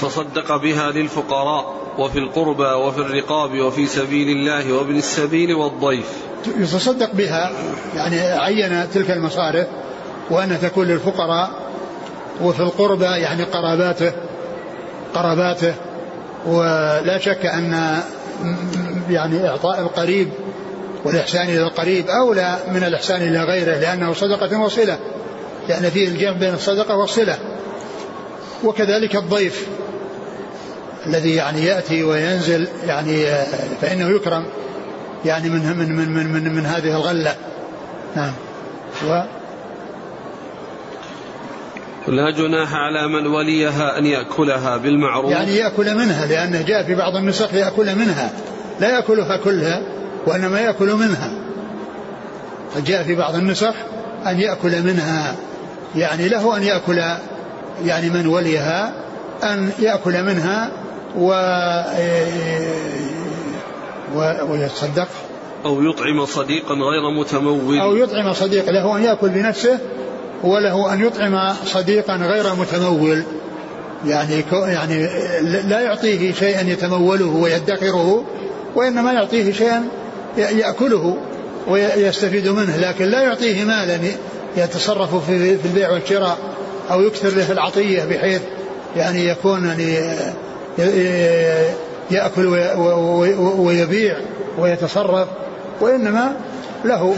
تصدق 0.00 0.56
بها 0.56 0.90
للفقراء. 0.90 1.81
وفي 1.98 2.18
القربى 2.18 2.64
وفي 2.64 2.98
الرقاب 2.98 3.60
وفي 3.60 3.86
سبيل 3.86 4.28
الله 4.28 4.72
وابن 4.72 4.96
السبيل 4.96 5.54
والضيف. 5.54 6.08
يتصدق 6.58 7.12
بها 7.12 7.52
يعني 7.96 8.20
عين 8.20 8.90
تلك 8.94 9.10
المصارف 9.10 9.66
وأن 10.30 10.58
تكون 10.62 10.86
للفقراء 10.86 11.50
وفي 12.42 12.60
القربى 12.60 13.04
يعني 13.04 13.42
قراباته 13.42 14.12
قراباته 15.14 15.74
ولا 16.46 17.18
شك 17.18 17.46
أن 17.46 18.02
يعني 19.10 19.48
إعطاء 19.48 19.80
القريب 19.80 20.28
والإحسان 21.04 21.48
إلى 21.48 21.62
القريب 21.62 22.08
أولى 22.08 22.58
من 22.74 22.84
الإحسان 22.84 23.22
إلى 23.22 23.44
غيره 23.44 23.78
لأنه 23.78 24.12
صدقة 24.12 24.60
وصلة. 24.60 24.98
لأن 25.68 25.90
فيه 25.90 26.08
الجمع 26.08 26.32
بين 26.32 26.54
الصدقة 26.54 26.96
والصلة. 26.96 27.38
وكذلك 28.64 29.16
الضيف. 29.16 29.68
الذي 31.06 31.34
يعني 31.34 31.64
يأتي 31.64 32.02
وينزل 32.02 32.68
يعني 32.84 33.26
فإنه 33.80 34.16
يكرم 34.16 34.44
يعني 35.24 35.48
من 35.48 35.76
من 35.76 35.96
من 35.96 36.08
من, 36.08 36.32
من, 36.32 36.54
من 36.54 36.66
هذه 36.66 36.96
الغلة. 36.96 37.34
نعم. 38.16 38.32
و 39.08 39.22
لا 42.08 42.30
جناح 42.30 42.74
على 42.74 43.08
من 43.08 43.26
وليها 43.26 43.98
أن 43.98 44.06
يأكلها 44.06 44.76
بالمعروف. 44.76 45.30
يعني 45.30 45.56
يأكل 45.56 45.94
منها 45.94 46.26
لأنه 46.26 46.62
جاء 46.62 46.82
في 46.82 46.94
بعض 46.94 47.16
النسخ 47.16 47.54
يأكل 47.54 47.94
منها. 47.94 48.30
لا 48.80 48.90
يأكلها 48.90 49.36
كلها 49.36 49.82
وإنما 50.26 50.60
يأكل 50.60 50.92
منها. 50.92 51.32
فجاء 52.74 53.02
في 53.02 53.14
بعض 53.14 53.34
النسخ 53.34 53.74
أن 54.26 54.40
يأكل 54.40 54.82
منها. 54.82 55.36
يعني 55.96 56.28
له 56.28 56.56
أن 56.56 56.62
يأكل 56.62 57.02
يعني 57.84 58.10
من 58.10 58.26
وليها 58.26 58.92
أن 59.44 59.70
يأكل 59.78 60.22
منها 60.22 60.70
و 61.18 61.32
ويتصدق. 64.48 65.08
أو 65.64 65.82
يطعم 65.82 66.26
صديقا 66.26 66.74
غير 66.74 67.10
متمول 67.20 67.78
أو 67.78 67.96
يطعم 67.96 68.32
صديق 68.32 68.70
له 68.70 68.96
أن 68.96 69.02
يأكل 69.04 69.28
بنفسه 69.28 69.78
وله 70.44 70.92
أن 70.92 71.06
يطعم 71.06 71.54
صديقا 71.64 72.16
غير 72.16 72.54
متمول. 72.54 73.22
يعني 74.06 74.44
يعني 74.52 75.08
لا 75.42 75.80
يعطيه 75.80 76.32
شيئا 76.32 76.60
يتموله 76.60 77.26
ويدخره 77.26 78.24
وإنما 78.74 79.12
يعطيه 79.12 79.52
شيئا 79.52 79.88
يأكله 80.36 81.16
ويستفيد 81.68 82.48
منه. 82.48 82.76
لكن 82.76 83.04
لا 83.04 83.22
يعطيه 83.22 83.64
مالا 83.64 83.98
يتصرف 84.56 85.26
في 85.26 85.56
البيع 85.64 85.90
والشراء 85.90 86.38
أو 86.90 87.00
يكثر 87.00 87.28
له 87.28 87.44
في 87.44 87.52
العطية 87.52 88.04
بحيث 88.04 88.42
يعني 88.96 89.26
يكون 89.26 89.64
يعني 89.64 89.98
يأكل 92.10 92.46
ويبيع 93.58 94.16
ويتصرف 94.58 95.28
وإنما 95.80 96.36
له 96.84 97.16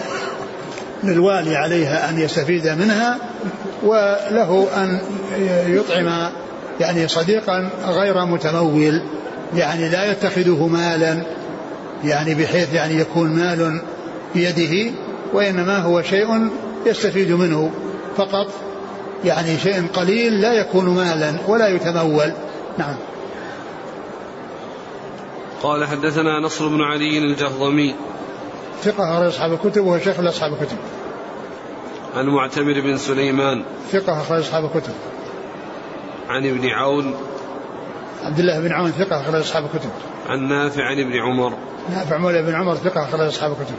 للوالي 1.05 1.57
عليها 1.57 2.11
أن 2.11 2.19
يستفيد 2.19 2.69
منها 2.69 3.19
وله 3.83 4.67
أن 4.77 4.99
يطعم 5.67 6.31
يعني 6.81 7.09
صديقا 7.09 7.71
غير 7.87 8.25
متمول 8.25 9.03
يعني 9.57 9.89
لا 9.89 10.11
يتخذه 10.11 10.67
مالا 10.67 11.23
يعني 12.05 12.35
بحيث 12.35 12.75
يعني 12.75 12.95
يكون 12.95 13.31
مال 13.31 13.81
بيده 14.35 14.91
وإنما 15.33 15.79
هو 15.79 16.03
شيء 16.03 16.49
يستفيد 16.87 17.33
منه. 17.33 17.71
فقط 18.17 18.47
يعني 19.25 19.59
شيء 19.59 19.87
قليل 19.95 20.41
لا 20.41 20.53
يكون 20.53 20.85
مالا 20.85 21.33
ولا 21.49 21.69
يتمول. 21.69 22.33
نعم. 22.79 22.95
قال 25.65 25.85
حدثنا 25.85 26.41
نصر 26.41 26.69
بن 26.69 26.83
علي 26.83 27.19
الجهضمي. 27.19 27.95
ثقة 28.83 29.15
أخرج 29.15 29.27
أصحاب 29.27 29.53
الكتب 29.53 29.85
وهو 29.85 29.99
شيخ 29.99 30.21
لأصحاب 30.21 30.53
الكتب. 30.53 30.77
عن 32.17 32.27
معتمر 32.27 32.81
بن 32.81 32.97
سليمان. 32.97 33.65
ثقة 33.91 34.21
أخرج 34.21 34.39
أصحاب 34.39 34.65
الكتب. 34.65 34.93
عن 36.29 36.47
ابن 36.47 36.69
عون. 36.69 37.15
عبد 38.23 38.39
الله 38.39 38.61
بن 38.61 38.73
عون 38.73 38.91
ثقة 38.91 39.21
أخرج 39.21 39.41
أصحاب 39.41 39.65
الكتب. 39.65 39.91
عن 40.29 40.49
نافع 40.49 40.83
عن 40.85 41.01
ابن 41.01 41.19
عمر. 41.19 41.53
نافع 41.91 42.19
مولى 42.19 42.43
بن 42.43 42.55
عمر 42.55 42.75
ثقة 42.75 43.05
أخرج 43.05 43.21
أصحاب 43.21 43.53
الكتب. 43.53 43.77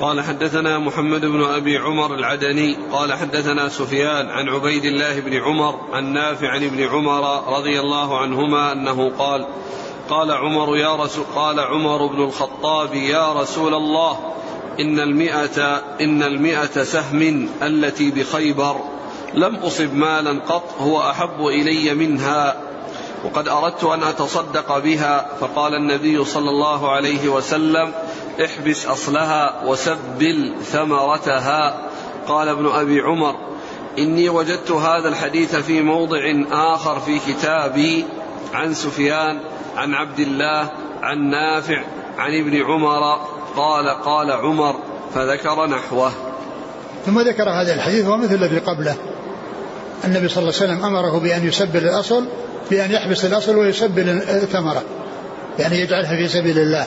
قال 0.00 0.20
حدثنا 0.20 0.78
محمد 0.78 1.20
بن 1.20 1.44
أبي 1.44 1.76
عمر 1.78 2.14
العدني. 2.14 2.76
قال 2.92 3.12
حدثنا 3.12 3.68
سفيان 3.68 4.26
عن 4.26 4.48
عبيد 4.48 4.84
الله 4.84 5.20
بن 5.20 5.34
عمر 5.34 5.74
عن 5.92 6.12
نافع 6.12 6.48
عن 6.48 6.64
ابن 6.64 6.82
عمر 6.82 7.48
رضي 7.58 7.80
الله 7.80 8.18
عنهما 8.18 8.72
أنه 8.72 9.10
قال 9.18 9.46
قال 10.08 10.30
عمر 10.30 10.76
يا 10.76 10.96
رسول 10.96 11.24
قال 11.34 11.60
عمر 11.60 12.06
بن 12.06 12.24
الخطاب 12.24 12.94
يا 12.94 13.32
رسول 13.32 13.74
الله 13.74 14.18
إن 14.80 15.00
المئة 15.00 15.82
إن 16.00 16.22
المئة 16.22 16.82
سهم 16.82 17.48
التي 17.62 18.10
بخيبر 18.10 18.76
لم 19.34 19.56
أصب 19.56 19.94
مالا 19.94 20.40
قط 20.48 20.74
هو 20.80 21.00
أحب 21.00 21.46
إلي 21.46 21.94
منها 21.94 22.56
وقد 23.24 23.48
أردت 23.48 23.84
أن 23.84 24.02
أتصدق 24.02 24.78
بها 24.78 25.26
فقال 25.40 25.74
النبي 25.74 26.24
صلى 26.24 26.50
الله 26.50 26.90
عليه 26.90 27.28
وسلم 27.28 27.92
احبس 28.44 28.86
أصلها 28.86 29.62
وسبل 29.66 30.54
ثمرتها. 30.62 31.88
قال 32.28 32.48
ابن 32.48 32.66
أبي 32.66 33.00
عمر 33.00 33.34
إني 33.98 34.28
وجدت 34.28 34.70
هذا 34.70 35.08
الحديث 35.08 35.56
في 35.56 35.82
موضع 35.82 36.34
آخر 36.52 37.00
في 37.00 37.18
كتابي 37.18 38.04
عن 38.54 38.74
سفيان 38.74 39.40
عن 39.76 39.94
عبد 39.94 40.18
الله 40.18 40.70
عن 41.02 41.30
نافع 41.30 41.82
عن 42.18 42.34
ابن 42.34 42.62
عمر 42.62 43.20
قال 43.56 43.88
قال 43.88 44.30
عمر 44.30 44.74
فذكر 45.14 45.66
نحوه. 45.66 46.12
ثم 47.06 47.20
ذكر 47.20 47.50
هذا 47.50 47.74
الحديث 47.74 48.06
ومثل 48.06 48.34
الذي 48.34 48.58
قبله. 48.58 48.96
النبي 50.04 50.28
صلى 50.28 50.42
الله 50.42 50.54
عليه 50.60 50.72
وسلم 50.72 50.84
أمره 50.84 51.18
بأن 51.18 51.46
يسبل 51.46 51.84
الأصل 51.84 52.24
بأن 52.70 52.90
يحبس 52.90 53.24
الأصل 53.24 53.56
ويسبل 53.56 54.08
الثمرة 54.08 54.82
يعني 55.58 55.80
يجعلها 55.80 56.16
في 56.16 56.28
سبيل 56.28 56.58
الله. 56.58 56.86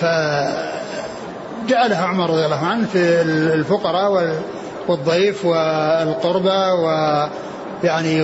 فجعلها 0.00 2.06
عمر 2.06 2.30
رضي 2.30 2.44
الله 2.44 2.66
عنه 2.66 2.86
في 2.86 3.22
الفقراء 3.54 4.42
والضيف 4.88 5.44
والقربى 5.44 6.70
ويعني 6.82 8.22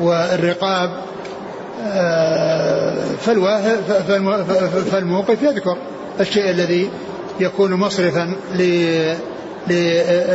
والرقاب 0.00 0.90
آه، 1.86 2.94
فالموقف 4.90 5.42
يذكر 5.42 5.76
الشيء 6.20 6.50
الذي 6.50 6.90
يكون 7.40 7.74
مصرفا 7.74 8.36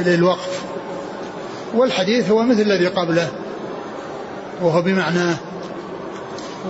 للوقف. 0.05 0.61
والحديث 1.75 2.31
هو 2.31 2.43
مثل 2.43 2.61
الذي 2.61 2.87
قبله 2.87 3.27
وهو 4.61 4.81
بمعناه 4.81 5.35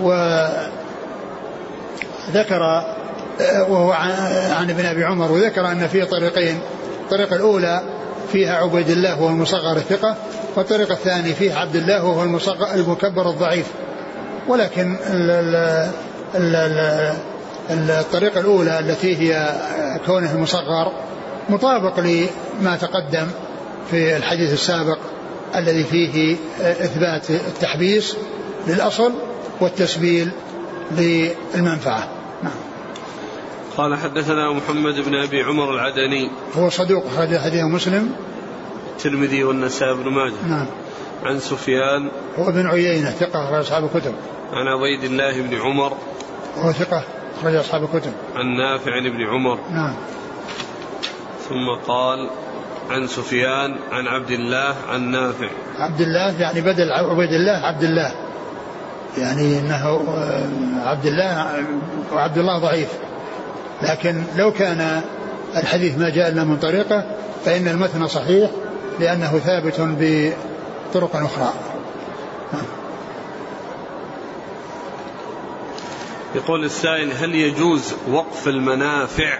وذكر 0.02 0.62
وهو 3.68 3.92
عن 4.50 4.70
ابن 4.70 4.86
أبي 4.86 5.04
عمر 5.04 5.32
وذكر 5.32 5.66
أن 5.66 5.88
فيه 5.88 6.04
طريقين 6.04 6.58
الطريقة 7.04 7.36
الأولى 7.36 7.82
فيها 8.32 8.56
عبيد 8.56 8.90
الله 8.90 9.22
وهو 9.22 9.28
المصغر 9.28 9.76
الثقة 9.76 10.16
والطريق 10.56 10.90
الثاني 10.90 11.34
فيه 11.34 11.54
عبد 11.54 11.76
الله 11.76 12.04
وهو 12.04 12.38
المكبر 12.74 13.30
الضعيف. 13.30 13.66
ولكن 14.48 14.96
الطريقة 17.70 18.40
الأولى 18.40 18.78
التي 18.78 19.16
هي 19.16 19.54
كونه 20.06 20.32
المصغر 20.32 20.92
مطابق 21.48 22.00
لما 22.00 22.76
تقدم 22.76 23.26
في 23.90 24.16
الحديث 24.16 24.52
السابق 24.52 24.98
الذي 25.56 25.84
فيه 25.84 26.36
إثبات 26.60 27.30
التحبيس 27.30 28.16
للأصل 28.66 29.12
والتسبيل 29.60 30.30
للمنفعة. 30.90 32.08
نعم. 32.42 32.52
قال 33.76 33.98
حدثنا 33.98 34.52
محمد 34.52 34.94
بن 34.94 35.14
أبي 35.14 35.42
عمر 35.42 35.74
العدني. 35.74 36.30
هو 36.56 36.70
صدوق 36.70 37.04
حديث 37.18 37.62
مسلم. 37.62 38.12
الترمذي 39.06 39.44
والنسائي 39.44 39.94
بن 39.94 40.08
ماجه. 40.08 40.46
نعم. 40.48 40.66
عن 41.24 41.40
سفيان. 41.40 42.08
هو 42.38 42.48
ابن 42.48 42.66
عيينة 42.66 43.10
ثقة 43.10 43.44
أخرج 43.44 43.58
أصحاب 43.58 43.84
الكتب. 43.84 44.14
عن 44.52 44.68
عبيد 44.68 45.04
الله 45.04 45.42
بن 45.42 45.60
عمر. 45.60 45.92
وهو 46.56 46.72
ثقة 46.72 47.02
أخرج 47.38 47.54
أصحاب 47.54 47.82
الكتب. 47.82 48.12
عن 48.34 48.56
نافع 48.56 48.98
بن 48.98 49.26
عمر. 49.26 49.58
نعم. 49.70 49.94
ثم 51.48 51.86
قال 51.86 52.30
عن 52.90 53.06
سفيان 53.06 53.76
عن 53.92 54.06
عبد 54.06 54.30
الله 54.30 54.74
عن 54.88 55.10
نافع. 55.10 55.48
عبد 55.78 56.00
الله 56.00 56.40
يعني 56.40 56.60
بدل 56.60 56.92
عبيد 56.92 57.32
الله 57.32 57.66
عبد 57.66 57.82
الله. 57.82 58.12
يعني 59.18 59.58
إنه 59.58 59.86
آه، 59.86 60.88
عبد 60.88 61.06
الله 61.06 61.64
وعبد 62.12 62.38
الله 62.38 62.58
ضعيف. 62.58 62.88
لكن 63.82 64.22
لو 64.36 64.52
كان 64.52 65.02
الحديث 65.56 65.98
ما 65.98 66.10
جاء 66.10 66.28
إلا 66.28 66.44
من 66.44 66.56
طريقة 66.56 67.04
فإن 67.44 67.68
المتن 67.68 68.06
صحيح 68.06 68.50
لأنه 69.02 69.38
ثابت 69.38 69.74
بطرق 69.80 71.16
أخرى. 71.16 71.52
يقول 76.34 76.64
السائل 76.64 77.12
هل 77.12 77.34
يجوز 77.34 77.94
وقف 78.08 78.48
المنافع؟ 78.48 79.38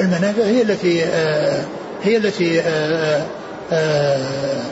المنافع 0.00 0.42
هي 0.42 0.62
التي 0.62 1.04
آه، 1.04 1.64
هي 2.02 2.16
التي 2.16 2.60
آه، 2.60 3.26
آه، 3.72 4.64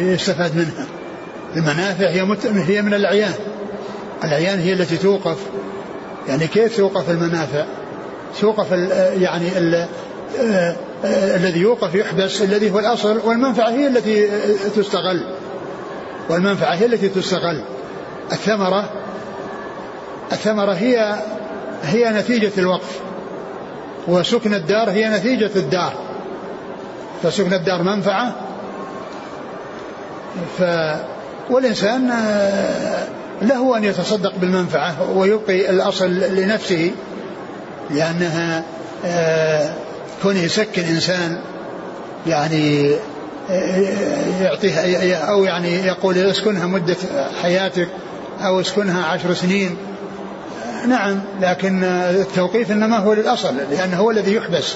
يستفاد 0.00 0.56
منها. 0.56 0.86
المنافع 1.56 2.08
هي 2.08 2.36
هي 2.44 2.82
من 2.82 2.94
الأعيان. 2.94 3.34
الأعيان 4.24 4.60
هي 4.60 4.72
التي 4.72 4.96
توقف 4.96 5.38
يعني 6.28 6.46
كيف 6.46 6.76
توقف 6.76 7.10
المنافع؟ 7.10 7.64
توقف 8.40 8.72
يعني 9.20 9.58
ال 9.58 9.86
الذي 11.04 11.60
يوقف 11.60 11.94
يحبس 11.94 12.42
الذي 12.42 12.70
هو 12.70 12.78
الأصل 12.78 13.20
والمنفعة 13.24 13.70
هي 13.70 13.86
التي 13.86 14.28
تستغل. 14.76 15.24
والمنفعة 16.28 16.74
هي 16.74 16.86
التي 16.86 17.08
تستغل. 17.08 17.62
الثمرة 18.32 18.90
الثمرة 20.32 20.72
هي 20.72 21.14
هي 21.82 22.10
نتيجة 22.10 22.52
الوقف. 22.58 23.00
وسكن 24.08 24.54
الدار 24.54 24.90
هي 24.90 25.08
نتيجة 25.08 25.50
الدار. 25.56 25.92
فسكن 27.22 27.52
الدار 27.52 27.82
منفعة. 27.82 28.34
ف 30.58 30.62
والإنسان 31.50 32.10
آه، 32.10 33.08
له 33.42 33.76
أن 33.76 33.84
يتصدق 33.84 34.32
بالمنفعة 34.36 35.10
ويبقي 35.16 35.70
الأصل 35.70 36.10
لنفسه 36.10 36.90
لأنها 37.90 38.64
آه، 39.04 39.72
كونه 40.22 40.42
يسكن 40.42 40.82
إنسان 40.82 41.40
يعني 42.26 42.94
آه، 43.50 44.42
يعطيها 44.42 45.14
أو 45.30 45.44
يعني 45.44 45.74
يقول 45.74 46.18
اسكنها 46.18 46.66
مدة 46.66 46.96
حياتك 47.42 47.88
أو 48.40 48.60
اسكنها 48.60 49.06
عشر 49.06 49.34
سنين. 49.34 49.76
نعم 50.86 51.20
لكن 51.40 51.84
التوقيف 51.84 52.72
إنما 52.72 52.98
هو 52.98 53.12
للأصل 53.12 53.56
لأنه 53.70 53.96
هو 53.96 54.10
الذي 54.10 54.34
يحبس. 54.34 54.74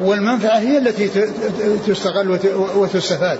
والمنفعة 0.00 0.58
هي 0.58 0.78
التي 0.78 1.10
تستغل 1.86 2.38
وتستفاد. 2.76 3.38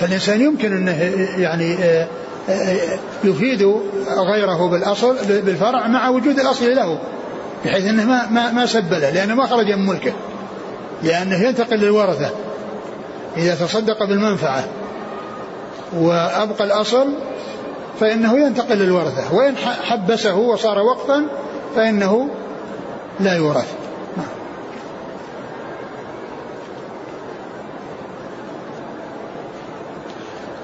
فالإنسان 0.00 0.40
يمكن 0.40 0.76
إنه 0.76 1.02
يعني 1.38 1.74
آه، 1.74 2.06
يفيد 3.24 3.62
غيره 4.32 4.68
بالأصل 4.68 5.16
بالفرع 5.26 5.86
مع 5.86 6.08
وجود 6.08 6.38
الأصل 6.38 6.76
له 6.76 6.98
بحيث 7.64 7.86
إنه 7.86 8.04
ما 8.04 8.26
ما 8.30 8.52
ما 8.52 8.66
سبله 8.66 9.10
لأنه 9.10 9.34
ما 9.34 9.46
خرج 9.46 9.72
من 9.72 9.86
ملكه 9.86 10.12
لأنه 11.02 11.36
ينتقل 11.36 11.76
للورثة 11.76 12.30
إذا 13.36 13.54
تصدق 13.54 14.04
بالمنفعة 14.04 14.64
وأبقى 15.96 16.64
الأصل 16.64 17.06
فإنه 18.00 18.38
ينتقل 18.38 18.78
للورثة 18.78 19.34
وإن 19.34 19.56
حبسه 19.56 20.36
وصار 20.36 20.78
وقفا 20.78 21.26
فإنه 21.76 22.28
لا 23.20 23.36
يورث. 23.36 23.74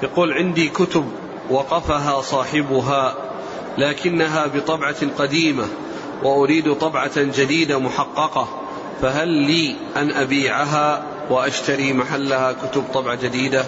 يقول 0.02 0.32
عندي 0.32 0.68
كتب 0.68 1.04
وقفها 1.50 2.20
صاحبها 2.20 3.14
لكنها 3.78 4.46
بطبعة 4.46 4.96
قديمة 5.18 5.64
وأريد 6.22 6.74
طبعة 6.74 7.10
جديدة 7.16 7.78
محققة 7.78 8.48
فهل 9.02 9.28
لي 9.28 9.76
أن 9.96 10.10
أبيعها 10.10 11.02
وأشتري 11.30 11.92
محلها 11.92 12.52
كتب 12.52 12.84
طبعة 12.94 13.14
جديدة 13.14 13.64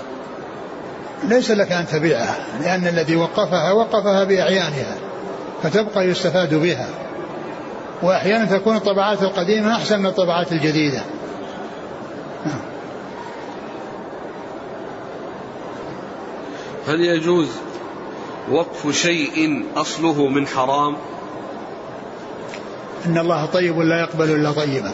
ليس 1.25 1.51
لك 1.51 1.73
أن 1.73 1.87
تبيعها 1.87 2.47
لأن 2.61 2.87
الذي 2.87 3.17
وقفها 3.17 3.73
وقفها 3.73 4.25
بأعيانها 4.25 4.97
فتبقى 5.63 6.07
يستفاد 6.07 6.55
بها 6.55 6.89
وأحيانا 8.03 8.59
تكون 8.59 8.77
الطبعات 8.77 9.23
القديمة 9.23 9.77
أحسن 9.77 9.99
من 9.99 10.07
الطبعات 10.07 10.53
الجديدة. 10.53 11.03
هل 16.87 17.01
يجوز 17.01 17.49
وقف 18.51 18.91
شيء 18.91 19.65
أصله 19.77 20.29
من 20.29 20.47
حرام؟ 20.47 20.97
إن 23.07 23.19
الله 23.19 23.47
طيب 23.47 23.79
لا 23.79 24.01
يقبل 24.01 24.31
إلا 24.31 24.53
طيبا 24.53 24.93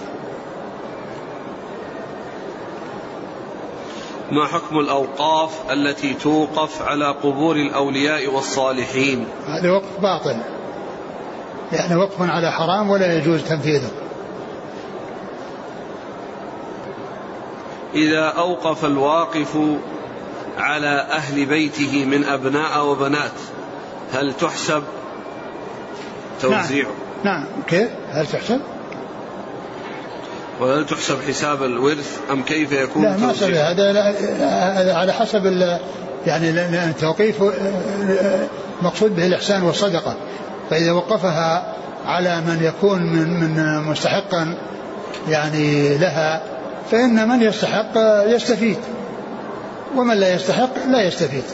ما 4.31 4.47
حكم 4.47 4.79
الأوقاف 4.79 5.73
التي 5.73 6.15
توقف 6.15 6.83
على 6.83 7.09
قبور 7.09 7.57
الأولياء 7.57 8.35
والصالحين؟ 8.35 9.27
هذا 9.47 9.71
وقف 9.71 10.01
باطل. 10.03 10.37
يعني 11.73 11.97
وقف 11.97 12.23
على 12.23 12.53
حرام 12.53 12.91
ولا 12.91 13.19
يجوز 13.19 13.45
تنفيذه. 13.45 13.91
إذا 17.95 18.25
أوقف 18.25 18.85
الواقف 18.85 19.59
على 20.59 21.07
أهل 21.11 21.47
بيته 21.47 22.05
من 22.05 22.25
أبناء 22.25 22.87
وبنات. 22.87 23.33
هل 24.13 24.33
تحسب 24.33 24.83
توزيع؟ 26.43 26.87
نعم, 27.25 27.41
نعم. 27.41 27.47
كيف؟ 27.67 27.89
هل 28.11 28.27
تحسب؟ 28.27 28.61
وهل 30.61 30.87
تحسب 30.87 31.17
حساب 31.29 31.63
الورث؟ 31.63 32.19
أم 32.31 32.43
كيف 32.43 32.73
يكون 32.73 33.03
لا 33.03 33.17
ما 33.17 33.33
هذا 33.41 34.95
على 34.95 35.13
حسب 35.13 35.47
يعني 36.27 36.51
التوقيف 36.85 37.43
مقصود 38.83 39.17
به 39.17 39.27
الإحسان 39.27 39.63
والصدقة. 39.63 40.17
فإذا 40.71 40.93
وقفها 40.93 41.75
على 42.07 42.41
من 42.41 42.63
يكون 42.63 43.03
من 43.03 43.41
من 43.41 43.83
مستحقا 43.83 44.55
يعني 45.29 45.99
لها 45.99 46.43
فإن 46.91 47.29
من 47.29 47.43
يستحق 47.43 47.93
يستفيد. 48.27 48.79
ومن 49.97 50.17
لا 50.17 50.35
يستحق 50.35 50.87
لا 50.87 51.07
يستفيد. 51.07 51.45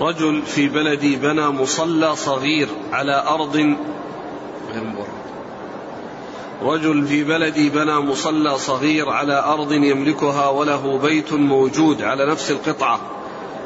رجل 0.00 0.42
في 0.42 0.68
بلدي 0.68 1.16
بنى 1.16 1.48
مصلى 1.48 2.16
صغير 2.16 2.68
على 2.92 3.24
أرض 3.28 3.56
غير 4.72 4.82
رجل 6.62 7.06
في 7.06 7.24
بلدي 7.24 7.70
بنى 7.70 7.94
مصلى 7.94 8.58
صغير 8.58 9.10
على 9.10 9.44
أرض 9.44 9.72
يملكها 9.72 10.48
وله 10.48 10.98
بيت 10.98 11.32
موجود 11.32 12.02
على 12.02 12.26
نفس 12.26 12.50
القطعة 12.50 13.00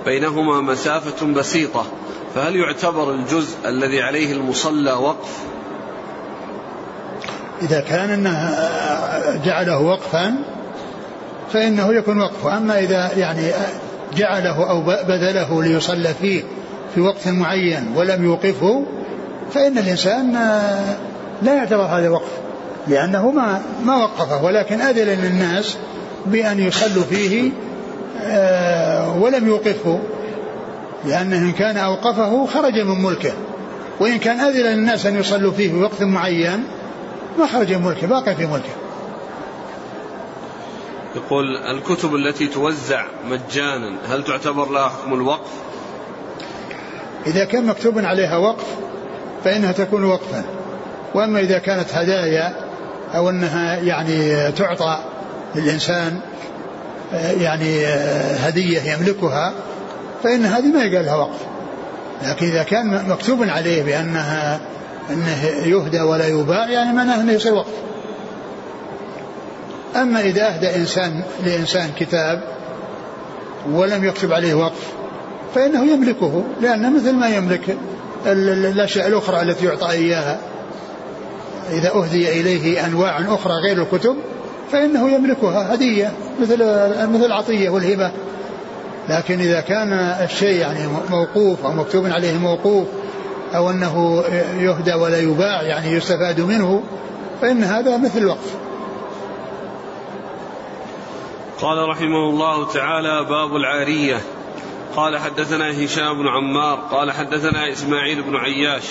بينهما 0.05 0.61
مسافة 0.61 1.27
بسيطة 1.27 1.87
فهل 2.35 2.57
يعتبر 2.57 3.13
الجزء 3.15 3.69
الذي 3.69 4.03
عليه 4.03 4.33
المصلى 4.33 4.93
وقف؟ 4.93 5.39
إذا 7.63 7.81
كان 7.81 8.11
أنه 8.11 8.59
جعله 9.45 9.79
وقفا 9.79 10.56
فإنه 11.57 11.93
يكون 11.95 12.21
وقف 12.21 12.47
أما 12.47 12.79
إذا 12.79 13.11
يعني 13.17 13.51
جعله 14.17 14.71
أو 14.71 14.81
بذله 14.81 15.63
ليصلى 15.63 16.15
فيه 16.21 16.43
في 16.95 17.01
وقت 17.01 17.29
معين 17.29 17.93
ولم 17.95 18.25
يوقفه 18.25 18.85
فإن 19.53 19.79
الإنسان 19.79 20.33
لا 21.43 21.55
يعتبر 21.55 21.83
هذا 21.83 22.09
وقف 22.09 22.31
لأنه 22.89 23.31
ما 23.31 23.63
ما 23.85 23.97
وقفه. 23.97 24.45
ولكن 24.45 24.81
أذن 24.81 25.25
للناس 25.25 25.77
بأن 26.27 26.61
يصلوا 26.61 27.05
فيه 27.05 27.51
آه، 28.23 29.19
ولم 29.19 29.49
يوقفه. 29.49 30.01
لأنه 31.05 31.37
إن 31.37 31.53
كان 31.53 31.77
أوقفه 31.77 32.47
خرج 32.47 32.81
من 32.81 33.03
ملكه. 33.03 33.33
وإن 34.01 34.19
كان 34.19 34.41
أذن 34.41 34.67
للناس 34.67 35.07
أن 35.07 35.19
يصلوا 35.19 35.53
فيه 35.53 35.71
في 35.71 35.77
وقت 35.77 36.03
معين 36.03 36.65
ما 37.39 37.47
خرج 37.47 37.73
من 37.73 37.83
ملكه 37.83 38.07
باقي 38.07 38.35
في 38.35 38.47
ملكه. 38.47 38.86
يقول 41.17 41.57
الكتب 41.57 42.15
التي 42.15 42.47
توزع 42.47 43.05
مجانا 43.29 43.97
هل 44.09 44.25
تعتبر 44.25 44.71
لها 44.71 44.89
حكم 44.89 45.15
الوقف؟ 45.15 45.51
إذا 47.27 47.45
كان 47.45 47.67
مكتوب 47.67 47.99
عليها 47.99 48.37
وقف 48.37 48.65
فإنها 49.45 49.73
تكون 49.73 50.05
وقفا. 50.05 50.45
وأما 51.15 51.41
إذا 51.41 51.59
كانت 51.59 51.95
هدايا 51.95 52.55
أو 53.15 53.31
أنها 53.31 53.77
يعني 53.77 54.53
تعطى 54.53 54.99
للإنسان 55.55 56.21
يعني 57.13 57.87
هدية 58.37 58.81
يملكها 58.81 59.53
فإن 60.23 60.45
هذه 60.47 60.73
ما 60.73 60.85
يقال 60.85 61.07
لها 61.07 61.17
وقف. 61.17 61.41
لكن 62.23 62.47
إذا 62.47 62.63
كان 62.63 63.09
مكتوب 63.09 63.43
عليه 63.43 63.83
بأنها 63.83 64.61
أنه 65.11 65.45
يهدى 65.45 66.01
ولا 66.01 66.29
يباع 66.29 66.71
يعني 66.71 66.97
معناه 66.97 67.21
أنه 67.21 67.33
يصير 67.33 67.55
وقف. 67.55 67.73
أما 70.03 70.21
إذا 70.21 70.55
أهدى 70.55 70.77
إنسان 70.77 71.23
لإنسان 71.45 71.91
كتاب 71.99 72.43
ولم 73.73 74.05
يكتب 74.05 74.33
عليه 74.33 74.55
وقف 74.55 74.93
فإنه 75.55 75.93
يملكه 75.93 76.45
لأنه 76.61 76.91
مثل 76.91 77.13
ما 77.13 77.29
يملك 77.29 77.77
الأشياء 78.27 79.09
الأخرى 79.09 79.43
التي 79.43 79.67
يعطى 79.67 79.91
إياها. 79.91 80.39
إذا 81.73 81.91
أهدي 81.95 82.41
إليه 82.41 82.87
أنواع 82.87 83.19
أخرى 83.19 83.53
غير 83.53 83.83
الكتب 83.83 84.17
فإنه 84.73 85.11
يملكها 85.11 85.75
هدية 85.75 86.13
مثل 86.41 86.59
مثل 87.13 87.25
العطية 87.25 87.71
والهبة. 87.71 88.11
لكن 89.09 89.41
إذا 89.41 89.61
كان 89.61 89.93
الشيء 90.25 90.61
يعني 90.61 90.81
موقوف 91.11 91.65
أو 91.65 91.73
مكتوب 91.73 92.07
عليه 92.07 92.39
موقوف 92.39 92.87
أو 93.55 93.71
أنه 93.71 94.25
يهدى 94.61 94.95
ولا 94.95 95.19
يباع 95.19 95.63
يعني 95.63 95.93
يستفاد 95.93 96.41
منه 96.41 96.83
فإن 97.43 97.65
هذا 97.65 97.97
مثل 97.97 98.19
الوقف. 98.19 98.66
قال 101.61 101.89
رحمه 101.89 102.31
الله 102.31 102.73
تعالى 102.73 103.25
باب 103.25 103.57
العارية. 103.57 104.21
قال 104.97 105.19
حدثنا 105.19 105.85
هشام 105.85 106.19
بن 106.19 106.29
عمار 106.29 106.79
قال 106.91 107.13
حدثنا 107.13 107.73
إسماعيل 107.73 108.23
بن 108.23 108.37
عياش 108.37 108.85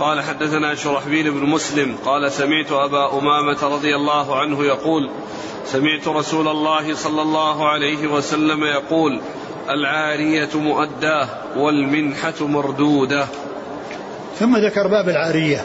قال 0.00 0.20
حدثنا 0.20 0.74
شرحبيل 0.74 1.30
بن 1.30 1.46
مسلم 1.46 1.96
قال 2.04 2.32
سمعت 2.32 2.72
أبا 2.72 3.18
أمامة 3.18 3.58
رضي 3.62 3.96
الله 3.96 4.38
عنه 4.38 4.64
يقول 4.64 5.10
سمعت 5.64 6.08
رسول 6.08 6.48
الله 6.48 6.94
صلى 6.94 7.22
الله 7.22 7.68
عليه 7.68 8.06
وسلم 8.06 8.64
يقول 8.64 9.20
العارية 9.70 10.48
مؤداة 10.54 11.28
والمنحة 11.56 12.34
مردودة. 12.40 13.26
ثم 14.38 14.56
ذكر 14.56 14.86
باب 14.86 15.08
العارية. 15.08 15.64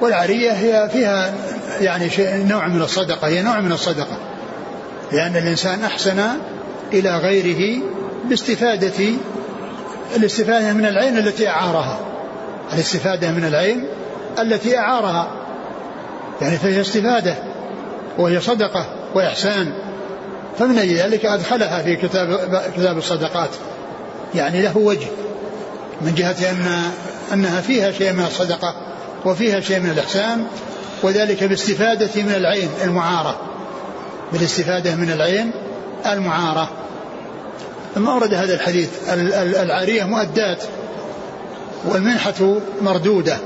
والعارية 0.00 0.50
هي 0.52 0.88
فيها 0.92 1.34
يعني 1.80 2.10
شيء 2.10 2.46
نوع 2.46 2.68
من 2.68 2.82
الصدقة 2.82 3.28
هي 3.28 3.42
نوع 3.42 3.60
من 3.60 3.72
الصدقة. 3.72 4.27
لأن 5.12 5.36
الإنسان 5.36 5.84
أحسن 5.84 6.20
إلى 6.92 7.16
غيره 7.16 7.82
باستفادة 8.24 9.04
الاستفادة 10.16 10.72
من 10.72 10.86
العين 10.86 11.18
التي 11.18 11.48
أعارها. 11.48 11.98
الاستفادة 12.72 13.30
من 13.30 13.44
العين 13.44 13.84
التي 14.38 14.78
أعارها. 14.78 15.30
يعني 16.40 16.56
فهي 16.56 16.80
استفادة 16.80 17.34
وهي 18.18 18.40
صدقة 18.40 18.86
وإحسان. 19.14 19.72
فمن 20.58 20.78
أجل 20.78 20.94
ذلك 20.94 21.26
أدخلها 21.26 21.82
في 21.82 21.96
كتاب 21.96 22.62
كتاب 22.76 22.98
الصدقات. 22.98 23.50
يعني 24.34 24.62
له 24.62 24.78
وجه. 24.78 25.06
من 26.00 26.14
جهة 26.14 26.50
أن 26.50 26.82
أنها 27.32 27.60
فيها 27.60 27.92
شيء 27.92 28.12
من 28.12 28.24
الصدقة 28.24 28.74
وفيها 29.24 29.60
شيء 29.60 29.80
من 29.80 29.90
الإحسان 29.90 30.46
وذلك 31.02 31.44
باستفادة 31.44 32.22
من 32.22 32.34
العين 32.36 32.68
المعارة. 32.84 33.40
بالاستفادة 34.32 34.94
من 34.94 35.10
العين 35.10 35.50
المعارة. 36.06 36.68
ثم 37.94 38.08
أورد 38.08 38.34
هذا 38.34 38.54
الحديث 38.54 38.88
العارية 39.62 40.04
مؤدات 40.04 40.62
والمنحة 41.84 42.56
مردودة. 42.82 43.36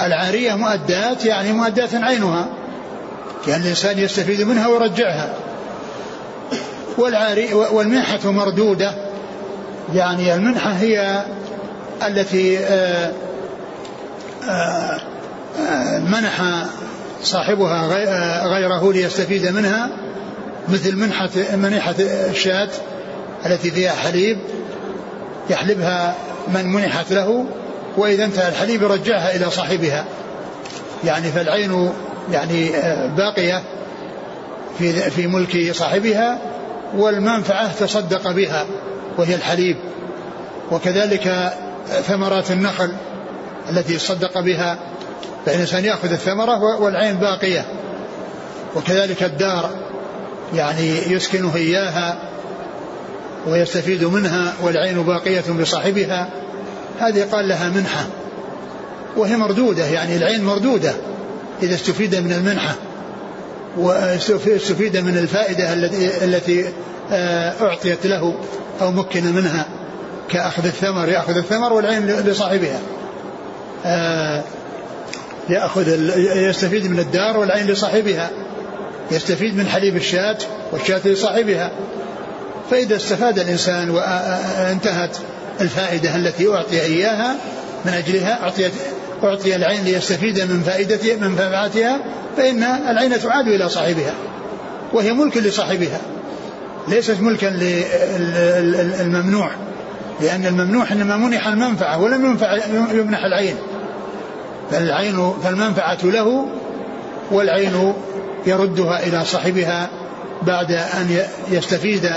العارية 0.00 0.54
مؤدات 0.54 1.24
يعني 1.24 1.52
مؤدات 1.52 1.94
عينها 1.94 2.48
يعني 3.48 3.62
الإنسان 3.62 3.98
يستفيد 3.98 4.42
منها 4.42 4.68
ويرجعها. 4.68 5.34
والعاري 6.98 7.54
والمنحة 7.54 8.30
مردودة 8.30 8.94
يعني 9.94 10.34
المنحة 10.34 10.70
هي 10.70 11.24
التي 12.06 12.58
آه، 12.58 13.12
آه، 14.48 15.00
آه، 15.60 15.98
منح 15.98 16.42
صاحبها 17.22 17.86
غيره 18.46 18.92
ليستفيد 18.92 19.46
منها 19.46 19.90
مثل 20.68 20.96
منحة 20.96 21.30
منحة 21.54 21.94
الشاة 22.30 22.68
التي 23.46 23.70
فيها 23.70 23.92
حليب 23.92 24.38
يحلبها 25.50 26.14
من 26.54 26.72
منحت 26.72 27.12
له 27.12 27.46
وإذا 27.96 28.24
انتهى 28.24 28.48
الحليب 28.48 28.82
يرجعها 28.82 29.36
إلى 29.36 29.50
صاحبها. 29.50 30.04
يعني 31.04 31.32
فالعين 31.32 31.90
يعني 32.32 32.70
باقية 33.16 33.62
في 34.78 34.92
في 35.10 35.26
ملك 35.26 35.72
صاحبها 35.72 36.38
والمنفعة 36.96 37.72
تصدق 37.72 38.30
بها 38.30 38.66
وهي 39.18 39.34
الحليب. 39.34 39.76
وكذلك 40.72 41.52
ثمرات 42.02 42.50
النخل 42.50 42.92
التي 43.70 43.98
صدق 43.98 44.40
بها 44.40 44.78
فإن 45.46 45.54
الإنسان 45.54 45.84
يأخذ 45.84 46.12
الثمرة 46.12 46.80
والعين 46.80 47.16
باقية. 47.16 47.66
وكذلك 48.76 49.22
الدار 49.22 49.70
يعني 50.54 51.12
يسكنه 51.12 51.56
إياها 51.56 52.18
ويستفيد 53.46 54.04
منها 54.04 54.54
والعين 54.62 55.02
باقية 55.02 55.44
بصاحبها 55.60 56.28
هذه 56.98 57.22
قال 57.32 57.48
لها 57.48 57.68
منحة. 57.68 58.06
وهي 59.16 59.36
مردودة 59.36 59.86
يعني 59.86 60.16
العين 60.16 60.44
مردودة 60.44 60.94
إذا 61.62 61.74
استفيد 61.74 62.14
من 62.14 62.32
المنحة. 62.32 62.74
واستفيد 63.76 64.96
من 64.96 65.18
الفائدة 65.18 65.72
التي 65.72 66.24
التي 66.24 66.64
آه، 67.12 67.52
أعطيت 67.62 68.06
له 68.06 68.34
أو 68.80 68.90
مكن 68.90 69.32
منها. 69.32 69.66
كأخذ 70.28 70.66
الثمر 70.66 71.08
يأخذ 71.08 71.36
الثمر 71.36 71.72
والعين 71.72 72.06
لصاحبها. 72.06 72.80
آه، 73.86 74.42
يأخذ 75.48 75.88
يستفيد 76.36 76.90
من 76.90 76.98
الدار 76.98 77.36
والعين 77.36 77.66
لصاحبها. 77.66 78.30
يستفيد 79.10 79.56
من 79.56 79.66
حليب 79.66 79.96
الشاة 79.96 80.38
والشاة 80.72 81.00
لصاحبها. 81.04 81.70
فإذا 82.70 82.96
استفاد 82.96 83.38
الإنسان 83.38 83.90
وانتهت 83.90 85.16
الفائدة 85.60 86.16
التي 86.16 86.48
أعطي 86.48 86.80
إياها 86.80 87.36
من 87.84 87.92
أجلها 87.92 88.42
أعطيت 88.42 88.72
أعطي 89.24 89.56
العين 89.56 89.84
ليستفيد 89.84 90.40
من 90.40 90.62
فائدتها 90.62 91.16
من 91.16 91.30
منفعتها 91.30 92.00
فإن 92.36 92.62
العين 92.62 93.20
تعاد 93.20 93.48
إلى 93.48 93.68
صاحبها 93.68 94.14
وهي 94.92 95.12
ملك 95.12 95.36
لصاحبها. 95.36 96.00
ليست 96.88 97.20
ملكا 97.20 97.46
للممنوع 99.00 99.50
لأن 100.20 100.46
الممنوع 100.46 100.92
إنما 100.92 101.16
منح 101.16 101.48
المنفعة 101.48 102.00
ولم 102.00 102.38
يمنح 102.92 103.24
العين. 103.24 103.56
فالعين 104.70 105.32
فالمنفعة 105.44 105.98
له 106.04 106.46
والعين 107.30 107.92
يردها 108.46 109.06
إلى 109.06 109.24
صاحبها 109.24 109.88
بعد 110.42 110.72
أن 110.72 111.18
يستفيد 111.50 112.10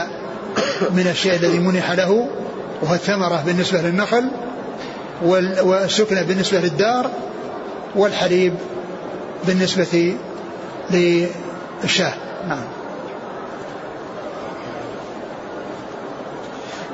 من 0.91 1.08
الشيء 1.08 1.36
الذي 1.36 1.60
منح 1.60 1.91
له 1.91 2.28
وهو 2.82 2.93
الثمرة 2.93 3.43
بالنسبة 3.45 3.82
للنخل 3.82 4.30
والسكنة 5.64 6.22
بالنسبة 6.22 6.60
للدار 6.60 7.10
والحليب 7.95 8.54
بالنسبة 9.47 10.16
للشاة. 10.91 12.14
نعم. 12.47 12.64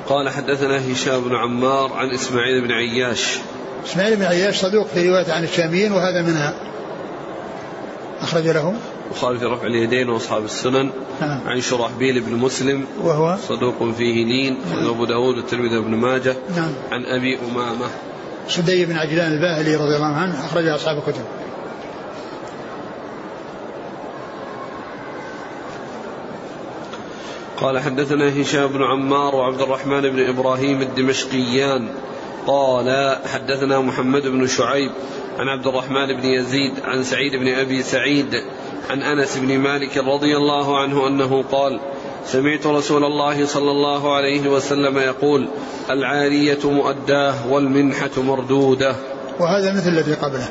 قال 0.07 0.29
حدثنا 0.29 0.91
هشام 0.91 1.21
بن 1.21 1.35
عمار 1.35 1.93
عن 1.93 2.11
إسماعيل 2.11 2.61
بن 2.61 2.71
عياش. 2.71 3.37
إسماعيل 3.85 4.15
بن 4.15 4.23
عياش 4.23 4.57
صدوق 4.57 4.87
في 4.87 5.09
رواية 5.09 5.33
عن 5.33 5.43
الشاميين 5.43 5.91
وهذا 5.91 6.21
منها. 6.21 6.53
أخرج 8.21 8.47
له. 8.47 8.73
البخاري 9.07 9.39
في 9.39 9.45
رفع 9.45 9.67
اليدين 9.67 10.09
وأصحاب 10.09 10.45
السنن. 10.45 10.89
نعم. 11.21 11.41
عن 11.47 11.61
شرحبيل 11.61 12.21
بن 12.21 12.35
مسلم. 12.35 12.85
وهو؟ 13.01 13.37
صدوق 13.47 13.91
فيه 13.97 14.25
لين 14.25 14.57
نعم. 14.69 14.87
ابو 14.87 15.05
داود 15.05 15.35
والترمذي 15.35 15.79
بن 15.79 15.95
ماجه. 15.95 16.35
نعم. 16.55 16.71
عن 16.91 17.05
أبي 17.05 17.39
أمامة. 17.51 17.87
سدي 18.49 18.85
بن 18.85 18.97
عجلان 18.97 19.31
الباهلي 19.31 19.75
رضي 19.75 19.95
الله 19.95 20.15
عنه 20.15 20.45
اخرج 20.45 20.67
أصحاب 20.67 20.97
الكتب. 20.97 21.23
قال 27.57 27.79
حدثنا 27.79 28.41
هشام 28.41 28.67
بن 28.67 28.83
عمار 28.83 29.35
وعبد 29.35 29.61
الرحمن 29.61 30.01
بن 30.01 30.29
إبراهيم 30.29 30.81
الدمشقيان. 30.81 31.87
قال 32.47 33.17
حدثنا 33.33 33.79
محمد 33.79 34.27
بن 34.27 34.47
شعيب 34.47 34.91
عن 35.39 35.47
عبد 35.47 35.67
الرحمن 35.67 36.07
بن 36.07 36.25
يزيد 36.25 36.73
عن 36.83 37.03
سعيد 37.03 37.35
بن 37.35 37.47
أبي 37.47 37.83
سعيد 37.83 38.43
عن 38.89 39.01
أنس 39.01 39.37
بن 39.37 39.57
مالك 39.57 39.97
رضي 39.97 40.37
الله 40.37 40.79
عنه 40.79 41.07
أنه 41.07 41.43
قال 41.51 41.79
سمعت 42.25 42.67
رسول 42.67 43.03
الله 43.03 43.45
صلى 43.45 43.71
الله 43.71 44.15
عليه 44.15 44.49
وسلم 44.49 44.97
يقول 44.97 45.47
العارية 45.89 46.59
مؤداة 46.63 47.47
والمنحة 47.51 48.11
مردودة. 48.17 48.95
وهذا 49.39 49.73
مثل 49.73 49.89
الذي 49.89 50.13
قبله. 50.13 50.49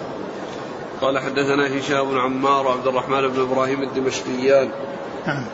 قال 1.00 1.18
حدثنا 1.18 1.78
هشام 1.78 2.10
بن 2.10 2.18
عمار 2.18 2.66
وعبد 2.66 2.86
الرحمن 2.86 3.28
بن 3.28 3.40
إبراهيم 3.40 3.82
الدمشقيان. 3.82 4.70
نعم. 5.26 5.44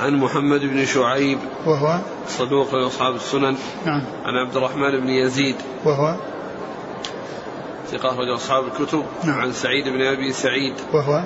عن 0.00 0.16
محمد 0.16 0.60
بن 0.60 0.86
شعيب 0.86 1.38
وهو؟ 1.66 1.98
صدوق 2.28 2.74
أصحاب 2.74 3.14
السنن. 3.14 3.56
نعم. 3.86 4.02
عن 4.24 4.34
عبد 4.34 4.56
الرحمن 4.56 5.00
بن 5.00 5.08
يزيد. 5.08 5.56
وهو؟ 5.84 6.14
ثقة 7.90 8.08
أخرج 8.08 8.28
أصحاب 8.36 8.64
الكتب. 8.66 9.04
نعم. 9.24 9.40
عن 9.40 9.52
سعيد 9.52 9.88
بن 9.88 10.02
أبي 10.02 10.32
سعيد. 10.32 10.74
وهو؟ 10.92 11.22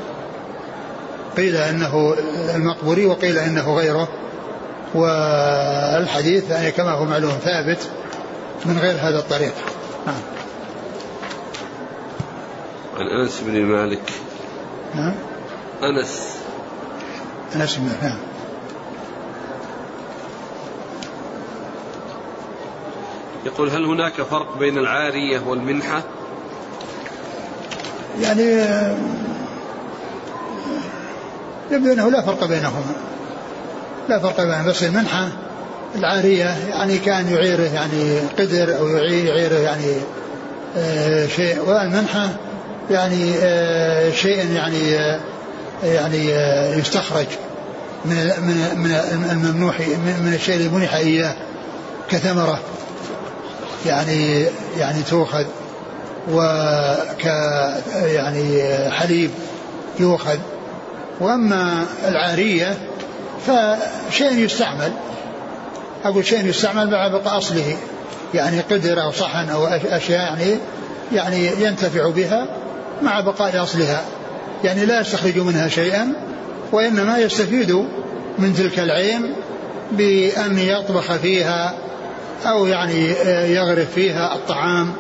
قيل 1.37 1.57
أنه 1.57 2.15
المقبوري 2.55 3.07
وقيل 3.07 3.39
أنه 3.39 3.75
غيره 3.75 4.09
والحديث 4.95 6.51
يعني 6.51 6.71
كما 6.71 6.91
هو 6.91 7.05
معلوم 7.05 7.31
ثابت 7.31 7.91
من 8.65 8.79
غير 8.79 8.95
هذا 8.95 9.19
الطريق. 9.19 9.55
نعم. 10.07 10.21
عن 12.97 13.07
أنس 13.07 13.41
بن 13.41 13.63
مالك. 13.63 14.13
نعم. 14.95 15.15
أنس. 15.83 16.39
أنس 17.55 17.77
بن 17.77 17.85
مالك. 17.85 18.03
نعم. 18.03 18.34
يقول 23.47 23.71
هل 23.71 23.85
هناك 23.85 24.13
فرق 24.23 24.59
بين 24.59 24.79
العارية 24.79 25.41
والمنحة؟ 25.47 26.03
يعني 28.21 28.43
يبدو 31.71 31.93
أنه 31.93 32.11
لا 32.11 32.23
فرق 32.23 32.45
بينهما. 32.45 32.95
لا 34.09 34.19
فرق 34.19 34.41
بينهما 34.41 34.69
بس 34.69 34.83
المنحة. 34.83 35.29
العارية 35.95 36.57
يعني 36.69 36.99
كان 36.99 37.29
يعيره 37.29 37.63
يعني 37.75 38.21
قدر 38.39 38.79
أو 38.79 38.89
يعيره 38.89 39.55
يعني 39.59 39.95
آه 40.77 41.27
شيء. 41.27 41.61
والمنحة 41.61 42.29
يعني 42.91 43.35
آه 43.43 44.11
شيء 44.11 44.51
يعني 44.53 44.97
آه 44.99 45.21
يعني 45.85 46.35
آه 46.35 46.75
يستخرج 46.77 47.27
من 48.05 48.15
من 48.41 48.79
من 48.79 49.31
الممنوح 49.31 49.81
من 50.21 50.33
الشيء 50.35 50.55
اللي 50.57 50.69
منح 50.69 50.95
إياه 50.95 51.35
كثمرة. 52.11 52.59
يعني 53.87 54.47
يعني 54.79 55.03
تؤخذ 55.03 55.45
وك 56.33 57.25
يعني 58.05 58.63
حليب 58.91 59.31
يؤخذ. 60.01 60.39
وأما 61.21 61.87
العارية 62.09 62.79
فشيء 63.47 64.33
يستعمل. 64.33 64.93
أقول 66.05 66.27
شيء 66.27 66.47
يستعمل 66.47 66.91
مع 66.91 67.09
بقاء 67.09 67.39
أصله. 67.39 67.77
يعني 68.35 68.61
قدر 68.61 69.03
أو 69.03 69.13
صحن 69.13 69.49
أو 69.49 69.67
أشياء 69.67 70.21
يعني 70.21 70.59
يعني 71.13 71.47
ينتفع 71.47 72.11
بها 72.11 72.47
مع 73.03 73.21
بقاء 73.21 73.63
أصلها. 73.63 74.05
يعني 74.65 74.87
لا 74.87 75.01
يستخرج 75.01 75.39
منها 75.39 75.69
شيئا 75.69 76.13
وإنما 76.73 77.19
يستفيد 77.19 77.73
من 78.39 78.55
تلك 78.55 78.79
العين 78.79 79.35
بأن 79.93 80.59
يطبخ 80.59 81.13
فيها 81.13 81.75
أو 82.47 82.67
يعني 82.67 83.09
يغرف 83.55 83.91
فيها 83.95 84.35
الطعام 84.35 84.93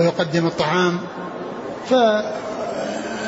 ويقدم 0.00 0.46
الطعام. 0.46 0.98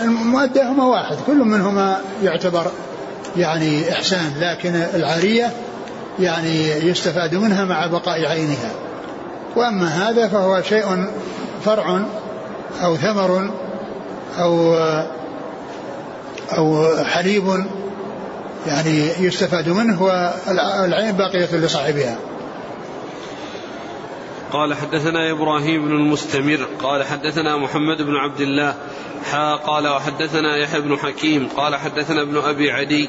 فالمؤدى 0.00 0.62
هما 0.62 0.84
واحد 0.84 1.16
كل 1.26 1.36
منهما 1.36 2.00
يعتبر 2.22 2.66
يعني 3.36 3.92
إحسان 3.92 4.32
لكن 4.40 4.74
العارية 4.94 5.52
يعني 6.20 6.70
يستفاد 6.70 7.34
منها 7.34 7.64
مع 7.64 7.86
بقاء 7.86 8.26
عينها. 8.26 8.70
وأما 9.56 9.86
هذا 9.86 10.28
فهو 10.28 10.62
شيء 10.62 11.06
فرع 11.64 12.00
أو 12.82 12.96
ثمر 12.96 13.50
أو 14.38 14.74
أو 16.56 16.96
حليب 17.04 17.64
يعني 18.66 19.08
يستفاد 19.20 19.68
منه 19.68 20.02
والعين 20.02 21.12
باقية 21.12 21.56
لصاحبها. 21.56 22.16
قال 24.54 24.74
حدثنا 24.74 25.30
إبراهيم 25.30 25.88
بن 25.88 25.92
المستمر 25.92 26.66
قال 26.82 27.04
حدثنا 27.04 27.56
محمد 27.56 28.02
بن 28.02 28.16
عبد 28.16 28.40
الله 28.40 28.74
حا 29.30 29.54
قال 29.54 29.88
وحدثنا 29.88 30.56
يحيى 30.56 30.80
بن 30.80 30.98
حكيم 30.98 31.48
قال 31.56 31.76
حدثنا 31.76 32.22
ابن 32.22 32.36
أبي 32.36 32.70
عدي 32.70 33.08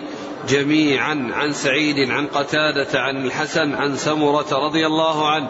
جميعا 0.50 1.30
عن 1.34 1.54
سعيد 1.54 2.10
عن 2.10 2.28
قتادة 2.28 3.00
عن 3.00 3.26
الحسن 3.26 3.74
عن 3.74 3.96
سمرة 3.96 4.66
رضي 4.68 4.86
الله 4.86 5.28
عنه 5.28 5.50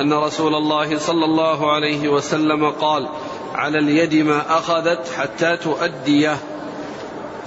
أن 0.00 0.12
رسول 0.12 0.54
الله 0.54 0.98
صلى 0.98 1.24
الله 1.24 1.72
عليه 1.72 2.08
وسلم 2.08 2.70
قال 2.70 3.08
على 3.54 3.78
اليد 3.78 4.14
ما 4.14 4.58
أخذت 4.58 5.12
حتى 5.16 5.56
تؤديه. 5.56 6.36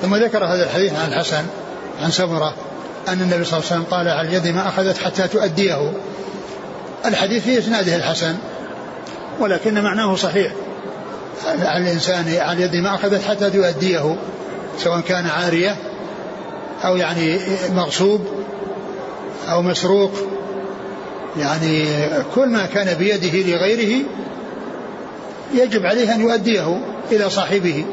ثم 0.02 0.16
ذكر 0.16 0.46
هذا 0.46 0.64
الحديث 0.64 0.94
عن 0.94 1.10
الحسن 1.10 1.46
عن 2.00 2.12
سمرة 2.12 2.54
أن 3.08 3.22
النبي 3.22 3.44
صلى 3.44 3.60
الله 3.60 3.72
عليه 3.72 3.82
وسلم 3.82 3.84
قال 3.84 4.08
على 4.08 4.28
اليد 4.28 4.48
ما 4.48 4.68
أخذت 4.68 4.98
حتى 4.98 5.28
تؤديه. 5.28 5.94
الحديث 7.06 7.44
في 7.44 7.60
إسناده 7.60 7.96
الحسن 7.96 8.36
ولكن 9.40 9.84
معناه 9.84 10.16
صحيح. 10.16 10.52
على 11.46 11.84
الإنسان 11.84 12.36
على 12.40 12.62
يد 12.62 12.76
ما 12.76 12.96
أخذت 12.96 13.24
حتى 13.24 13.50
تؤديه 13.50 14.18
سواء 14.78 15.00
كان 15.00 15.28
عارية 15.28 15.76
أو 16.86 16.96
يعني 16.98 17.40
مغصوب 17.76 18.22
أو 19.50 19.62
مسروق. 19.62 20.12
يعني 21.40 21.86
كل 22.36 22.50
ما 22.50 22.66
كان 22.66 22.98
بيده 22.98 23.56
لغيره 23.56 24.06
يجب 25.54 25.86
عليه 25.86 26.16
أن 26.16 26.22
يؤديه 26.22 26.82
إلى 27.12 27.30
صاحبه. 27.30 27.86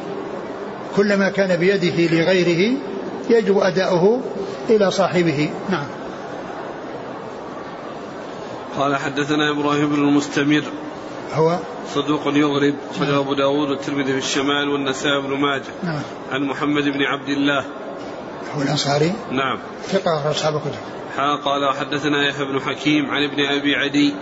كل 0.97 1.17
ما 1.17 1.29
كان 1.29 1.57
بيده 1.57 2.17
لغيره 2.17 2.77
يجب 3.31 3.59
أداؤه 3.59 4.21
إلى 4.71 4.91
صاحبه. 4.91 5.51
نعم. 5.71 5.87
قال 8.79 8.97
حدثنا 8.97 9.51
إبراهيم 9.51 9.89
بن 9.89 9.95
المستمر. 9.95 10.65
هو؟ 11.33 11.59
صدوق 11.95 12.21
يغرب 12.27 12.75
أخرجه 12.91 13.11
نعم. 13.11 13.19
أبو 13.19 13.35
داود 13.35 13.71
والترمذي 13.71 14.13
في 14.13 14.19
الشمال 14.19 14.69
والنسائي 14.69 15.21
بن 15.21 15.37
ماجه. 15.37 15.73
نعم. 15.83 16.03
عن 16.33 16.43
محمد 16.43 16.83
بن 16.83 17.03
عبد 17.03 17.29
الله. 17.29 17.65
هو 18.57 18.63
الأنصاري؟ 18.63 19.13
نعم. 19.31 19.59
ثقة 19.87 20.31
أصحاب 20.31 20.57
الكتب. 20.57 20.79
قال 21.45 21.75
حدثنا 21.75 22.29
يحيى 22.29 22.45
بن 22.45 22.61
حكيم 22.61 23.11
عن 23.11 23.23
ابن 23.23 23.45
أبي 23.59 23.77
عدي. 23.77 24.15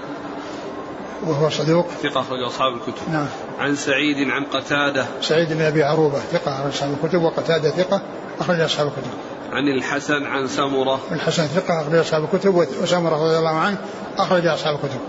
وهو 1.26 1.50
صدوق؟ 1.50 1.86
ثقة 2.03 2.20
أخرج 2.20 2.42
أصحاب 2.42 2.72
الكتب. 2.74 3.12
نعم. 3.12 3.26
عن 3.59 3.76
سعيد 3.76 4.30
عن 4.30 4.44
قتادة. 4.44 5.07
سعيد 5.20 5.53
بن 5.53 5.61
أبي 5.61 5.82
عروبة 5.82 6.18
ثقة 6.18 6.55
أخرج 6.55 6.72
أصحاب 6.72 6.96
الكتب 7.03 7.22
وقتادة 7.22 7.70
ثقة. 7.70 8.03
أخرج 8.40 8.60
أصحاب 8.60 8.86
الكتب. 8.86 9.10
عن 9.52 9.68
الحسن 9.68 10.26
عن 10.26 10.48
سمرة. 10.48 11.00
الحسن 11.12 11.46
ثقة 11.46 11.80
أخرج 11.80 11.94
أصحاب 11.94 12.24
الكتب 12.24 12.54
وسمرة 12.54 13.24
رضي 13.26 13.38
الله 13.38 13.56
عنه 13.56 13.76
أخرج 14.18 14.46
أصحاب 14.46 14.74
الكتب. 14.74 15.00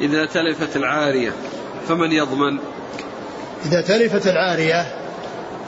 إذا 0.00 0.26
تلفت 0.26 0.76
العارية 0.76 1.32
فمن 1.88 2.12
يضمن؟ 2.12 2.58
إذا 3.66 3.80
تلفت 3.80 4.26
العارية 4.26 4.86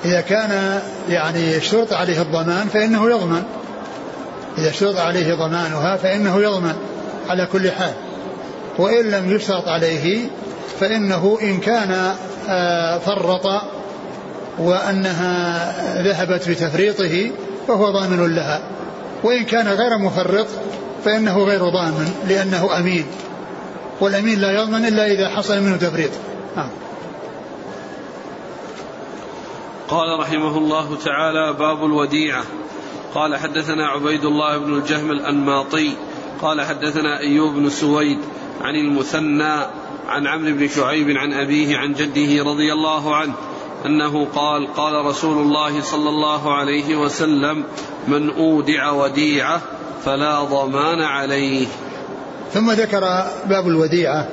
إذا 0.04 0.20
كان 0.20 0.82
يعني 1.08 1.56
اشترط 1.56 1.92
عليه 1.92 2.22
الضمان 2.22 2.68
فإنه 2.68 3.10
يضمن. 3.10 3.42
إذا 4.58 4.70
اشترط 4.70 4.96
عليه 4.96 5.34
ضمانها 5.34 5.96
فإنه 5.96 6.42
يضمن 6.42 6.74
على 7.28 7.48
كل 7.52 7.70
حال. 7.70 7.92
وإن 8.78 9.10
لم 9.10 9.36
يشترط 9.36 9.68
عليه 9.68 10.28
فإنه 10.80 11.38
إن 11.42 11.60
كان 11.60 12.14
آه، 12.48 12.98
فرط 12.98 13.46
وأنها 14.58 16.02
ذهبت 16.02 16.48
بتفريطه 16.48 17.30
فهو 17.68 17.90
ضامن 17.90 18.34
لها. 18.34 18.62
وإن 19.24 19.44
كان 19.44 19.68
غير 19.68 19.98
مفرط 19.98 20.46
فإنه 21.04 21.38
غير 21.38 21.60
ضامن 21.60 22.12
لأنه 22.28 22.78
أمين. 22.78 23.06
والأمين 24.00 24.40
لا 24.40 24.62
يضمن 24.62 24.86
إلا 24.86 25.06
إذا 25.06 25.28
حصل 25.28 25.60
منه 25.60 25.76
تفريط. 25.76 26.10
نعم. 26.56 26.68
قال 29.88 30.20
رحمه 30.20 30.58
الله 30.58 30.96
تعالى 31.04 31.52
باب 31.52 31.84
الوديعة. 31.84 32.44
قال 33.14 33.36
حدثنا 33.36 33.86
عبيد 33.86 34.24
الله 34.24 34.58
بن 34.58 34.74
الجهم 34.74 35.10
الأنماطي. 35.10 35.92
قال 36.42 36.60
حدثنا 36.60 37.20
أيوب 37.20 37.54
بن 37.54 37.70
سويد 37.70 38.18
عن 38.60 38.74
المثنى 38.74 39.52
عن 40.08 40.26
عمرو 40.26 40.52
بن 40.52 40.68
شعيب 40.68 41.10
عن 41.10 41.32
أبيه 41.32 41.76
عن 41.76 41.92
جده 41.92 42.44
رضي 42.44 42.72
الله 42.72 43.16
عنه. 43.16 43.34
أنه 43.86 44.26
قال 44.34 44.74
قال 44.74 45.06
رسول 45.06 45.38
الله 45.38 45.82
صلى 45.82 46.08
الله 46.08 46.54
عليه 46.54 46.96
وسلم 46.96 47.64
من 48.08 48.30
أودع 48.30 48.90
وديعة 48.90 49.60
فلا 50.04 50.44
ضمان 50.44 51.02
عليه. 51.02 51.66
ثم 52.54 52.70
ذكر 52.70 53.24
باب 53.44 53.68
الوديعة. 53.68 54.28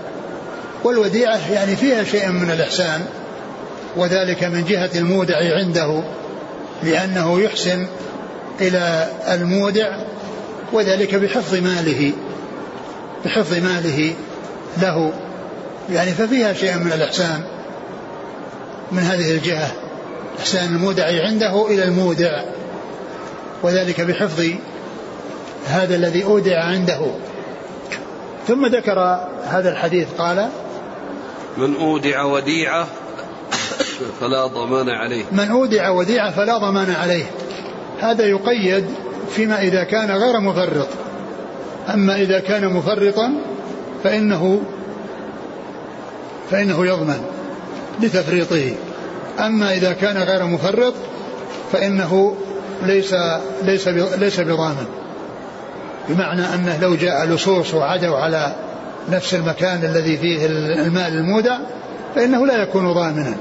والوديعة 0.83 1.51
يعني 1.51 1.75
فيها 1.75 2.03
شيء 2.03 2.29
من 2.29 2.51
الإحسان 2.51 3.05
وذلك 3.95 4.43
من 4.43 4.65
جهة 4.65 4.89
المودع 4.95 5.35
عنده 5.57 6.03
لأنه 6.83 7.41
يحسن 7.41 7.87
إلى 8.61 9.07
المودع 9.27 9.99
وذلك 10.73 11.15
بحفظ 11.15 11.55
ماله 11.55 12.11
بحفظ 13.25 13.53
ماله 13.53 14.13
له. 14.81 15.13
يعني 15.89 16.11
ففيها 16.11 16.53
شيء 16.53 16.77
من 16.77 16.91
الإحسان. 16.91 17.54
من 18.91 18.99
هذه 18.99 19.31
الجهة 19.31 19.71
إحسان 20.39 20.75
المودع 20.75 21.25
عنده 21.25 21.67
إلى 21.67 21.83
المودع 21.83 22.43
وذلك 23.63 24.01
بحفظ 24.01 24.43
هذا 25.67 25.95
الذي 25.95 26.23
أودع 26.23 26.63
عنده. 26.63 26.99
ثم 28.47 28.65
ذكر 28.65 28.99
هذا 29.43 29.71
الحديث 29.71 30.07
قال 30.17 30.49
من 31.57 31.75
أودع 31.75 32.23
وديعة 32.23 32.87
فلا 34.19 34.45
ضمان 34.47 34.89
عليه. 34.89 35.23
من 35.31 35.51
أودع 35.51 35.89
وديعة 35.89 36.31
فلا 36.31 36.57
ضمان 36.57 36.91
عليه. 36.91 37.25
هذا 38.01 38.25
يقيد 38.25 38.85
فيما 39.35 39.61
إذا 39.61 39.83
كان 39.83 40.11
غير 40.11 40.39
مفرط. 40.39 40.87
أما 41.93 42.15
إذا 42.15 42.39
كان 42.39 42.73
مفرطا 42.73 43.33
فإنه 44.03 44.61
فإنه 46.51 46.85
يضمن. 46.85 47.21
لتفريطه 48.01 48.75
أما 49.39 49.73
إذا 49.73 49.93
كان 49.93 50.17
غير 50.17 50.45
مفرط 50.45 50.93
فإنه 51.71 52.35
ليس 52.83 53.15
ليس 53.63 53.87
ليس 54.17 54.39
بضامن. 54.39 54.85
بمعنى 56.09 56.41
أنه 56.53 56.77
لو 56.81 56.95
جاء 56.95 57.25
لصوص 57.25 57.73
وعدوا 57.73 58.17
على 58.17 58.55
نفس 59.09 59.33
المكان 59.33 59.83
الذي 59.83 60.17
فيه 60.17 60.45
المال 60.45 61.13
المودع 61.17 61.57
فإنه 62.15 62.45
لا 62.45 62.63
يكون 62.63 62.93
ضامنا. 62.93 63.35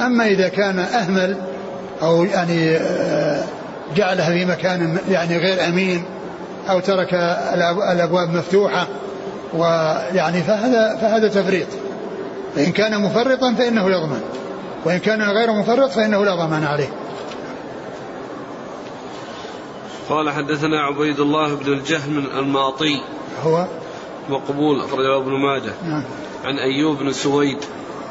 أما 0.00 0.26
إذا 0.26 0.48
كان 0.48 0.78
أهمل 0.78 1.36
أو 2.02 2.24
يعني 2.24 2.76
آه، 2.76 3.44
جعلها 3.96 4.30
في 4.30 4.44
مكان 4.44 4.98
يعني 5.10 5.38
غير 5.38 5.68
أمين 5.68 6.04
أو 6.70 6.80
ترك 6.80 7.14
الأبواب 7.92 8.34
مفتوحة 8.34 8.86
ويعني 9.54 10.42
فهذا 10.42 10.98
فهذا 11.00 11.28
تفريط. 11.28 11.66
فإن 12.54 12.72
كان 12.72 13.02
مفرطا 13.02 13.54
فإنه 13.54 13.90
يضمن 13.90 14.20
وإن 14.84 14.98
كان 14.98 15.22
غير 15.22 15.52
مفرط 15.52 15.90
فإنه 15.90 16.24
لا 16.24 16.34
ضمان 16.34 16.64
عليه. 16.64 16.88
قال 20.08 20.30
حدثنا 20.30 20.80
عبيد 20.80 21.20
الله 21.20 21.54
بن 21.54 21.72
الجهم 21.72 22.24
الماطي. 22.38 23.00
هو؟ 23.44 23.66
مقبول 24.28 24.80
أخرجه 24.80 25.16
ابن 25.16 25.32
ماجه. 25.32 25.72
نعم. 25.84 26.04
عن 26.44 26.58
أيوب 26.58 26.98
بن 26.98 27.12
سويد. 27.12 27.58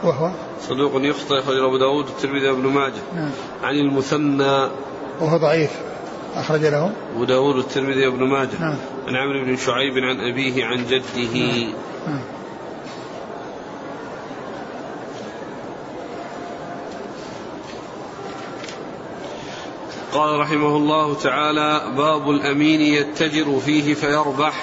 وهو؟ 0.03 0.31
صدوق 0.61 0.91
يخطئ 0.95 1.39
أخرجه 1.39 1.65
أبو 1.65 1.77
داود 1.77 2.05
والترمذي 2.05 2.49
وابن 2.49 2.67
ماجه. 2.67 3.01
نعم. 3.15 3.31
عن 3.63 3.75
المثنى. 3.75 4.69
وهو 5.21 5.37
ضعيف 5.37 5.71
أخرج 6.35 6.65
له. 6.65 6.91
أبو 7.15 7.23
داود 7.23 7.55
والترمذي 7.55 8.07
وابن 8.07 8.23
ماجه. 8.23 8.59
نعم. 8.59 8.75
عن 9.07 9.15
عمرو 9.15 9.45
بن 9.45 9.57
شعيب 9.57 9.97
عن 9.97 10.31
أبيه 10.31 10.65
عن 10.65 10.85
جده. 10.85 11.33
نعم. 11.33 11.73
نعم. 12.07 12.21
قال 20.14 20.39
رحمه 20.39 20.78
الله 20.78 21.16
تعالى 21.16 21.82
باب 21.97 22.30
الأمين 22.30 22.82
يتجر 22.82 23.59
فيه 23.59 23.93
فيربح. 23.93 24.53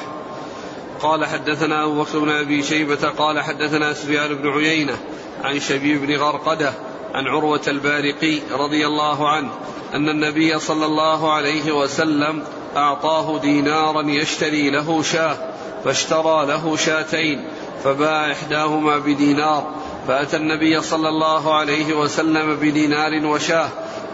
قال 1.01 1.26
حدثنا 1.26 1.84
أبو 1.84 2.03
بكر 2.03 2.18
بن 2.18 2.30
أبي 2.30 2.62
شيبة 2.62 3.09
قال 3.09 3.40
حدثنا 3.40 3.92
سفيان 3.92 4.34
بن 4.34 4.48
عيينة 4.48 4.96
عن 5.44 5.61
شبيب 5.61 6.07
بن 6.07 6.16
غرقدة 6.16 6.72
عن 7.14 7.26
عروة 7.26 7.61
البارقي 7.68 8.38
رضي 8.53 8.86
الله 8.86 9.28
عنه 9.28 9.51
أن 9.94 10.09
النبي 10.09 10.59
صلى 10.59 10.86
الله 10.86 11.32
عليه 11.32 11.72
وسلم 11.72 12.42
أعطاه 12.76 13.38
دينارا 13.38 14.03
يشتري 14.03 14.70
له 14.70 15.03
شاة 15.03 15.36
فاشترى 15.84 16.46
له 16.46 16.76
شاتين 16.76 17.44
فباع 17.84 18.32
إحداهما 18.32 18.98
بدينار 18.98 19.74
فأتى 20.09 20.36
النبي 20.36 20.80
صلى 20.80 21.09
الله 21.09 21.55
عليه 21.55 21.94
وسلم 21.94 22.57
بدينار 22.57 23.26
وشاه 23.26 23.68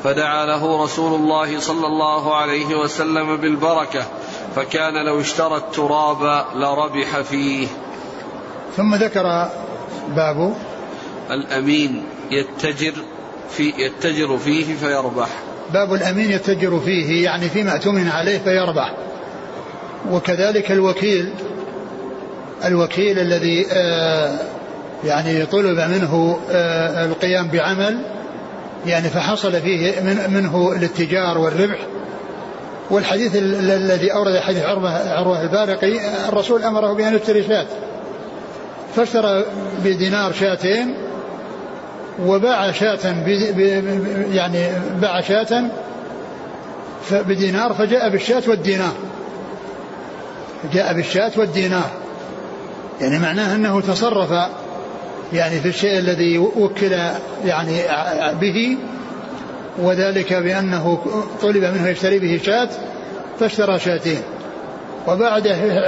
فدعا 0.05 0.47
له 0.47 0.85
رسول 0.85 1.21
الله 1.21 1.61
صلى 1.61 1.87
الله 1.87 2.37
عليه 2.37 2.75
وسلم 2.75 3.37
بالبركة 3.37 4.03
فكان 4.57 5.07
لو 5.07 5.21
اشترى 5.21 5.57
التراب 5.57 6.45
لربح 6.55 7.21
فيه. 7.21 7.67
ثم 8.77 8.95
ذكر 8.95 9.49
باب 10.09 10.55
الأمين 11.31 12.05
يتجر 12.31 12.93
في 13.51 13.73
يتجر 13.79 14.39
فيه 14.39 14.75
فيربح. 14.75 15.29
باب 15.73 15.95
الأمين 15.95 16.31
يتجر 16.31 16.81
فيه 16.81 17.25
يعني 17.25 17.49
فيما 17.49 17.73
اؤتمن 17.73 18.09
عليه 18.09 18.39
فيربح. 18.39 18.95
وكذلك 20.11 20.73
الوكيل 20.73 21.33
الوكيل 22.65 23.19
الذي 23.19 23.67
آه 23.73 24.56
يعني 25.05 25.47
طلب 25.47 25.79
منه 25.79 26.39
آه 26.51 27.05
القيام 27.05 27.49
بعمل 27.49 27.99
يعني 28.87 29.09
فحصل 29.09 29.61
فيه 29.61 30.01
من 30.01 30.31
منه 30.31 30.73
الاتجار 30.73 31.39
والربح. 31.39 31.79
والحديث 32.91 33.37
الذي 33.37 34.13
أورد 34.13 34.39
حديث 34.39 34.65
عروة, 34.65 35.13
عروة 35.13 35.43
البارقي 35.43 35.99
الرسول 36.29 36.63
أمره 36.63 36.93
بأن 36.93 37.15
يشتري 37.15 37.43
شاة. 37.43 37.67
فاشترى 38.97 39.45
بدينار 39.85 40.33
شاتين 40.33 40.95
وباع 42.23 42.73
شاة 42.73 42.99
يعني 44.33 44.69
باع 45.01 45.21
شاة 45.21 45.65
بدينار 47.13 47.73
فجاء 47.73 48.09
بالشاة 48.09 48.43
والدينار. 48.49 48.93
جاء 50.73 50.93
بالشاة 50.95 51.33
والدينار. 51.37 51.91
يعني 53.01 53.19
معناه 53.19 53.55
أنه 53.55 53.81
تصرف 53.81 54.33
يعني 55.33 55.61
في 55.61 55.69
الشيء 55.69 55.99
الذي 55.99 56.39
وكل 56.39 56.93
يعني 57.45 57.81
به 58.41 58.77
وذلك 59.79 60.33
بأنه 60.33 60.99
طلب 61.43 61.65
منه 61.65 61.89
يشتري 61.89 62.19
به 62.19 62.41
شاة 62.45 62.69
فاشترى 63.41 63.79
شاتين. 63.79 64.23
وبعد 65.09 65.43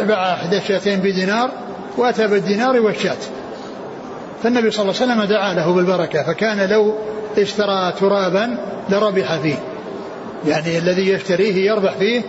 باع 0.09 0.34
إحدى 0.34 0.57
الشاتين 0.57 0.99
بدينار 0.99 1.51
وأتى 1.97 2.26
بالدينار 2.26 2.80
والشاة. 2.80 3.16
فالنبي 4.43 4.70
صلى 4.70 4.82
الله 4.82 4.95
عليه 5.01 5.12
وسلم 5.12 5.24
دعا 5.24 5.55
له 5.55 5.72
بالبركة 5.72 6.22
فكان 6.22 6.68
لو 6.68 6.95
اشترى 7.39 7.93
ترابا 8.01 8.59
لربح 8.91 9.36
فيه. 9.36 9.59
يعني 10.47 10.78
الذي 10.78 11.09
يشتريه 11.09 11.70
يربح 11.70 11.95
فيه 11.95 12.22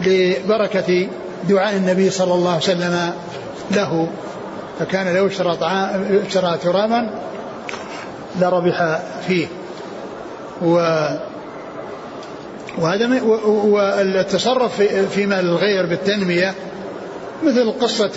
لبركة 0.00 1.08
دعاء 1.48 1.76
النبي 1.76 2.10
صلى 2.10 2.34
الله 2.34 2.50
عليه 2.50 2.62
وسلم 2.62 3.12
له. 3.70 4.08
فكان 4.78 5.14
لو 5.14 5.26
اشترى 5.26 5.56
طعام 5.56 6.22
اشترى 6.26 6.58
تراما 6.62 7.10
لربح 8.40 8.98
فيه. 9.26 9.46
و 10.62 11.06
وهذا 12.78 13.22
والتصرف 13.22 14.82
في 15.14 15.26
مال 15.26 15.44
الغير 15.44 15.86
بالتنمية 15.86 16.54
مثل 17.42 17.72
قصة 17.80 18.12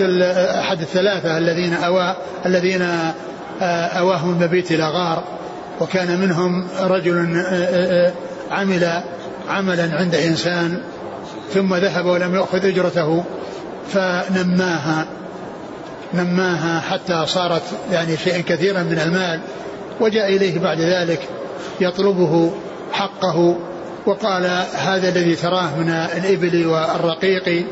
أحد 0.60 0.82
الثلاثة 0.82 1.38
الذين 1.38 1.74
أوى 1.74 2.16
الذين 2.45 2.88
أواهم 3.62 4.30
المبيت 4.30 4.72
إلى 4.72 4.84
غار 4.84 5.24
وكان 5.82 6.20
منهم 6.20 6.68
رجل 6.80 7.43
عمل 8.51 9.01
عملا 9.49 9.95
عند 9.95 10.16
إنسان 10.16 10.82
ثم 11.53 11.76
ذهب 11.76 12.05
ولم 12.05 12.36
يأخذ 12.36 12.66
أجرته 12.66 13.24
فنماها. 13.89 15.05
نماها 16.14 16.80
حتى 16.80 17.26
صارت 17.28 17.62
يعني 17.91 18.18
شيئا 18.18 18.41
كثيرا 18.41 18.84
من 18.84 18.99
المال 18.99 19.39
وجاء 20.01 20.36
إليه 20.36 20.60
بعد 20.60 20.80
ذلك 20.82 21.20
يطلبه 21.82 22.51
حقه 22.91 23.55
وقال 24.05 24.45
هذا 24.74 25.10
الذي 25.10 25.36
تراه 25.36 25.76
من 25.78 25.89
الإبل 25.89 26.68
والرقيق. 26.68 27.66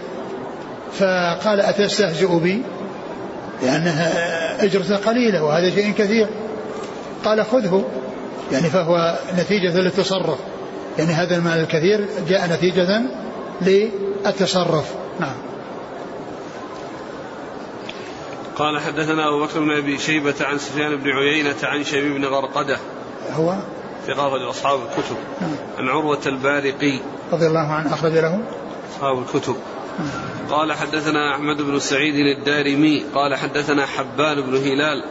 فقال 0.99 1.61
أتستهزئ 1.61 2.39
بي؟ 2.39 2.61
لأنها 3.63 4.63
أجرته 4.63 4.95
قليلة 4.95 5.43
وهذا 5.43 5.69
شيء 5.69 5.93
كثير. 5.97 6.27
قال 7.25 7.45
خذه. 7.45 7.85
يعني 8.51 8.69
فهو 8.69 9.19
نتيجة 9.39 9.79
للتصرف. 9.79 10.39
يعني 10.99 11.13
هذا 11.13 11.35
المال 11.35 11.59
الكثير 11.59 12.05
جاء 12.29 12.47
نتيجة 12.47 13.01
للتصرف. 13.61 14.85
نعم. 15.19 15.46
قال 18.57 18.79
حدثنا 18.79 19.27
أبو 19.27 19.43
بكر 19.43 19.59
بن 19.59 19.71
أبي 19.71 19.97
شيبة 19.97 20.35
عن 20.41 20.57
سفيان 20.57 20.95
بن 20.95 21.09
عيينة 21.09 21.55
عن 21.63 21.83
شبيب 21.83 22.13
بن 22.13 22.25
غرقدة. 22.25 22.77
هو؟ 23.33 23.55
ثقافة 24.07 24.49
أصحاب 24.49 24.79
الكتب. 24.79 25.17
نعم. 25.41 25.55
عن 25.77 25.87
عروة 25.89 26.19
البارقي. 26.25 26.99
رضي 27.31 27.47
الله 27.47 27.73
عنه 27.73 27.93
أخرج 27.93 28.11
له؟ 28.11 28.39
أصحاب 28.91 29.19
الكتب. 29.19 29.55
نعم. 29.99 30.09
قال 30.49 30.73
حدثنا 30.73 31.35
أحمد 31.35 31.61
بن 31.61 31.79
سعيد 31.79 32.37
الدارمي. 32.37 33.03
قال 33.15 33.35
حدثنا 33.35 33.85
حبان 33.85 34.41
بن 34.41 34.55
هلال. 34.55 35.03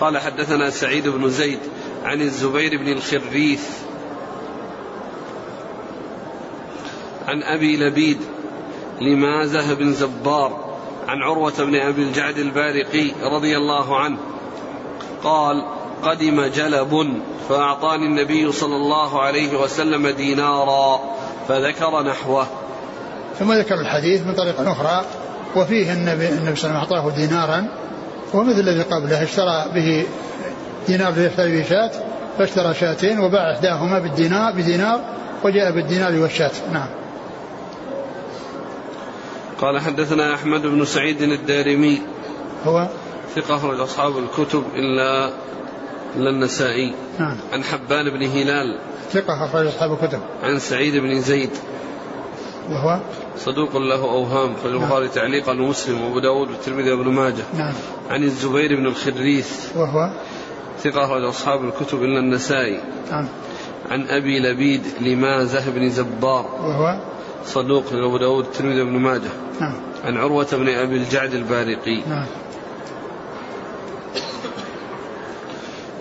قال 0.00 0.18
حدثنا 0.18 0.70
سعيد 0.70 1.08
بن 1.08 1.28
زيد 1.28 1.58
عن 2.04 2.20
الزبير 2.20 2.78
بن 2.78 2.88
الخريث 2.88 3.68
عن 7.28 7.42
أبي 7.42 7.76
لبيد 7.76 8.18
لمازه 9.00 9.74
بن 9.74 9.92
زبار. 9.92 10.63
عن 11.08 11.22
عروة 11.22 11.52
بن 11.58 11.76
أبي 11.76 12.02
الجعد 12.02 12.38
البارقي 12.38 13.12
رضي 13.22 13.56
الله 13.56 14.00
عنه 14.00 14.18
قال 15.24 15.64
قدم 16.02 16.44
جلب 16.46 17.22
فأعطاني 17.48 18.06
النبي 18.06 18.52
صلى 18.52 18.76
الله 18.76 19.22
عليه 19.22 19.56
وسلم 19.56 20.08
دينارا 20.08 21.00
فذكر 21.48 22.02
نحوه. 22.02 22.46
ثم 23.38 23.52
ذكر 23.52 23.74
الحديث 23.74 24.26
من 24.26 24.34
طريق 24.34 24.60
أخرى 24.60 25.04
وفيه 25.56 25.92
النبي 25.92 26.28
النبي 26.28 26.56
صلى 26.56 26.70
الله 26.70 26.80
عليه 26.80 26.88
وسلم 26.88 26.96
أعطاه 26.96 27.10
دينارا 27.16 27.68
ومثل 28.34 28.60
الذي 28.60 28.82
قبله 28.82 29.22
اشترى 29.22 29.64
به 29.74 30.06
دينار 30.86 31.12
ليشتري 31.12 31.56
به 31.56 31.68
شاة 31.68 31.90
فاشترى 32.38 32.74
شاتين 32.74 33.20
وباع 33.20 33.52
إحداهما 33.52 33.98
بالدينار 33.98 34.52
بدينار 34.52 35.00
وجاء 35.44 35.70
بالدينار 35.70 36.18
والشاة 36.18 36.50
نعم. 36.72 36.88
قال 39.64 39.80
حدثنا 39.80 40.34
أحمد 40.34 40.62
بن 40.62 40.84
سعيد 40.84 41.22
الدارمي. 41.22 42.02
هو؟ 42.64 42.88
ثقة 43.34 43.56
أخرج 43.56 43.80
أصحاب 43.80 44.12
الكتب 44.18 44.64
إلا 44.76 45.30
إلا 46.16 46.30
النسائي. 46.30 46.92
نعم. 47.18 47.36
عن 47.52 47.64
حبان 47.64 48.10
بن 48.10 48.22
هلال. 48.22 48.78
ثقة 49.12 49.44
أخرج 49.44 49.66
أصحاب 49.66 49.92
الكتب. 49.92 50.20
عن 50.42 50.58
سعيد 50.58 50.96
بن 50.96 51.20
زيد. 51.20 51.50
وهو؟ 52.70 53.00
صدوق 53.38 53.76
له 53.76 54.04
أوهام. 54.04 54.54
في 54.54 54.68
البخاري 54.68 55.04
نعم. 55.06 55.14
تعليقا 55.14 55.52
ومسلم 55.52 56.02
وأبو 56.02 56.18
داود 56.18 56.50
والترمذي 56.50 56.92
وابن 56.92 57.10
ماجه. 57.10 57.44
نعم. 57.54 57.72
عن 58.10 58.22
الزبير 58.22 58.76
بن 58.76 58.86
الخريث 58.86 59.76
وهو؟ 59.76 60.10
ثقة 60.82 61.04
أخرج 61.04 61.24
أصحاب 61.24 61.64
الكتب 61.64 62.02
إلا 62.02 62.18
النسائي. 62.18 62.80
نعم. 63.10 63.28
عن 63.90 64.06
أبي 64.08 64.40
لبيد 64.40 64.82
لمازه 65.00 65.70
بن 65.70 65.90
زبار. 65.90 66.44
وهو؟ 66.60 67.13
صدوق 67.46 67.84
أبو 67.92 68.16
داود 68.16 68.44
الترمذي 68.44 68.80
وابن 68.80 68.92
ماجه. 68.92 69.30
نعم. 69.60 69.74
عن 70.04 70.16
عروة 70.16 70.46
بن 70.52 70.68
أبي 70.68 70.96
الجعد 70.96 71.34
البارقي. 71.34 72.02
نعم. 72.08 72.26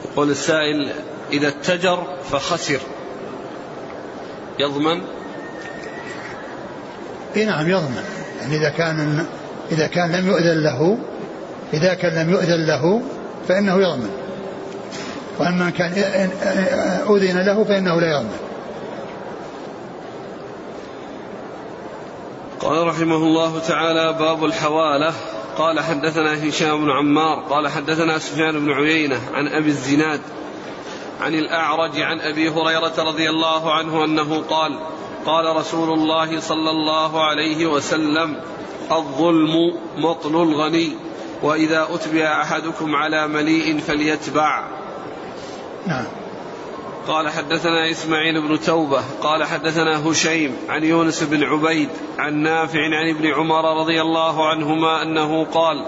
يقول 0.05 0.29
السائل 0.29 0.91
إذا 1.31 1.47
اتجر 1.47 2.07
فخسر. 2.31 2.79
يضمن؟ 4.59 5.01
إي 7.35 7.45
نعم 7.45 7.69
يضمن. 7.69 8.03
يعني 8.41 8.57
إذا 8.57 8.69
كان 8.69 9.25
إذا 9.71 9.87
كان 9.87 10.11
لم 10.11 10.27
يؤذن 10.27 10.63
له 10.63 10.97
إذا 11.73 11.93
كان 11.93 12.25
لم 12.25 12.29
يؤذن 12.29 12.65
له 12.65 13.01
فإنه 13.47 13.81
يضمن. 13.81 14.09
وأما 15.39 15.69
كان 15.69 15.91
أذن 17.09 17.41
له 17.45 17.63
فإنه 17.63 17.99
لا 17.99 18.11
يضمن. 18.11 18.37
قال 22.63 22.87
رحمه 22.87 23.15
الله 23.15 23.59
تعالى 23.59 24.13
باب 24.19 24.45
الحوالة. 24.45 25.13
قال 25.57 25.79
حدثنا 25.79 26.49
هشام 26.49 26.85
بن 26.85 26.91
عمار 26.91 27.39
قال 27.49 27.67
حدثنا 27.67 28.19
سفيان 28.19 28.59
بن 28.59 28.71
عيينة 28.71 29.21
عن 29.33 29.47
أبي 29.47 29.69
الزناد 29.69 30.21
عن 31.21 31.35
الأعرج 31.35 32.01
عن 32.01 32.19
أبي 32.19 32.49
هريرة 32.49 32.93
رضي 32.97 33.29
الله 33.29 33.73
عنه 33.73 34.05
أنه 34.05 34.43
قال 34.49 34.79
قال 35.25 35.55
رسول 35.55 35.93
الله 35.93 36.39
صلى 36.39 36.69
الله 36.69 37.23
عليه 37.23 37.65
وسلم 37.65 38.35
الظلم 38.91 39.73
مطل 39.97 40.35
الغني 40.35 40.89
وإذا 41.43 41.87
أتبع 41.91 42.41
أحدكم 42.41 42.95
على 42.95 43.27
مليء 43.27 43.79
فليتبع. 43.79 44.63
نعم. 45.87 46.05
قال 47.07 47.29
حدثنا 47.29 47.91
إسماعيل 47.91 48.41
بن 48.47 48.59
توبة 48.59 49.01
قال 49.21 49.43
حدثنا 49.43 50.07
هشيم 50.07 50.57
عن 50.69 50.83
يونس 50.83 51.23
بن 51.23 51.43
عبيد 51.43 51.89
عن 52.17 52.33
نافع 52.33 52.79
عن 52.79 53.09
ابن 53.15 53.33
عمر 53.33 53.79
رضي 53.81 54.01
الله 54.01 54.49
عنهما 54.49 55.03
أنه 55.03 55.45
قال 55.45 55.85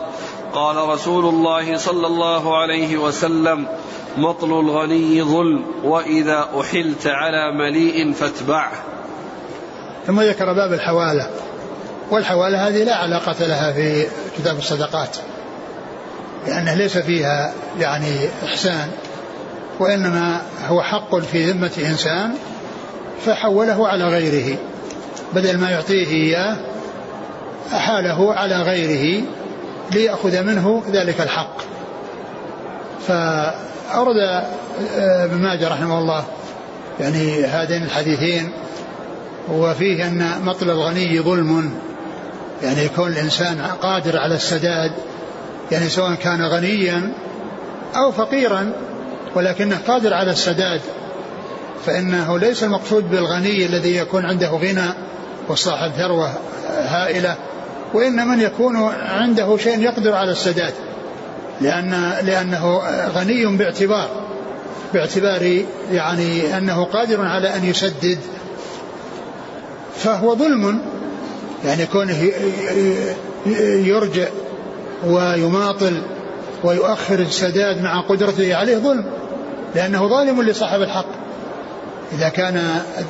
قال 0.53 0.89
رسول 0.89 1.25
الله 1.25 1.77
صلى 1.77 2.07
الله 2.07 2.57
عليه 2.57 2.97
وسلم 2.97 3.67
مطل 4.17 4.59
الغني 4.59 5.23
ظلم 5.23 5.65
وإذا 5.83 6.49
أحلت 6.59 7.07
على 7.07 7.51
مليء 7.57 8.13
فاتبعه. 8.13 8.71
ثم 10.07 10.21
ذكر 10.21 10.45
باب 10.45 10.73
الحوالة 10.73 11.29
والحوالة 12.11 12.67
هذه 12.67 12.83
لا 12.83 12.95
علاقة 12.95 13.45
لها 13.45 13.73
في 13.73 14.07
كتاب 14.37 14.57
الصدقات 14.57 15.17
لأنه 16.47 16.73
ليس 16.73 16.97
فيها 16.97 17.53
يعني 17.79 18.29
إحسان. 18.43 18.91
وإنما 19.79 20.41
هو 20.67 20.81
حق 20.81 21.19
في 21.19 21.51
ذمة 21.51 21.71
إنسان 21.85 22.35
فحوله 23.25 23.87
على 23.87 24.03
غيره 24.03 24.57
بدل 25.33 25.57
ما 25.57 25.69
يعطيه 25.69 26.07
إياه 26.07 26.57
أحاله 27.73 28.33
على 28.33 28.61
غيره 28.61 29.23
ليأخذ 29.91 30.43
منه 30.43 30.83
ذلك 30.91 31.21
الحق. 31.21 31.57
فأورد 33.07 34.17
آه، 34.17 35.25
ابن 35.25 35.37
ماجه 35.37 35.67
رحمه 35.67 35.99
الله 35.99 36.23
يعني 36.99 37.45
هذين 37.45 37.83
الحديثين 37.83 38.51
وفيه 39.51 40.07
أن 40.07 40.41
مطلب 40.45 40.69
الغني 40.69 41.19
ظلم 41.19 41.73
يعني 42.63 42.85
يكون 42.85 43.11
الإنسان 43.11 43.61
قادر 43.81 44.19
على 44.19 44.35
السداد 44.35 44.91
يعني 45.71 45.89
سواء 45.89 46.13
كان 46.13 46.41
غنيا 46.41 47.11
أو 47.95 48.11
فقيرا 48.11 48.73
ولكنه 49.35 49.77
قادر 49.87 50.13
على 50.13 50.31
السداد. 50.31 50.81
فإنه 51.85 52.39
ليس 52.39 52.63
المقصود 52.63 53.11
بالغني 53.11 53.65
الذي 53.65 53.95
يكون 53.95 54.25
عنده 54.25 54.49
غنى 54.49 54.93
وصاحب 55.47 55.91
ثروة 55.91 56.29
هائلة 56.67 57.35
وإن 57.93 58.27
من 58.27 58.41
يكون 58.41 58.75
عنده 59.09 59.57
شيء 59.57 59.79
يقدر 59.79 60.13
على 60.13 60.31
السداد. 60.31 60.73
لأن 61.61 62.13
لأنه 62.23 62.81
غني 63.15 63.45
باعتبار 63.45 64.09
باعتبار 64.93 65.63
يعني 65.91 66.57
أنه 66.57 66.83
قادر 66.83 67.21
على 67.21 67.55
أن 67.55 67.65
يسدد. 67.65 68.19
فهو 69.97 70.35
ظلم 70.35 70.81
يعني 71.65 71.85
كونه 71.85 72.31
يرجع 73.85 74.27
ويماطل 75.05 76.01
ويؤخر 76.63 77.19
السداد 77.19 77.81
مع 77.81 78.01
قدرته 78.01 78.55
عليه 78.55 78.77
ظلم. 78.77 79.05
لأنه 79.75 80.07
ظالم 80.07 80.41
لصاحب 80.41 80.81
الحق. 80.81 81.05
إذا 82.13 82.29
كان 82.29 82.61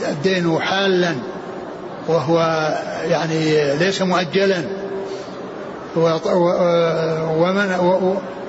الدين 0.09 0.59
حالا 0.59 1.15
وهو 2.07 2.39
يعني 3.09 3.73
ليس 3.77 4.01
مؤجلا 4.01 4.63
ومن 7.37 7.75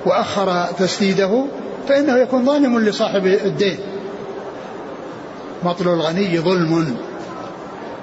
وأخر 0.05 0.65
تسديده 0.79 1.45
فإنه 1.89 2.17
يكون 2.17 2.45
ظالم 2.45 2.79
لصاحب 2.79 3.25
الدين. 3.25 3.77
مطل 5.63 5.87
الغني 5.87 6.39
ظلم. 6.39 6.97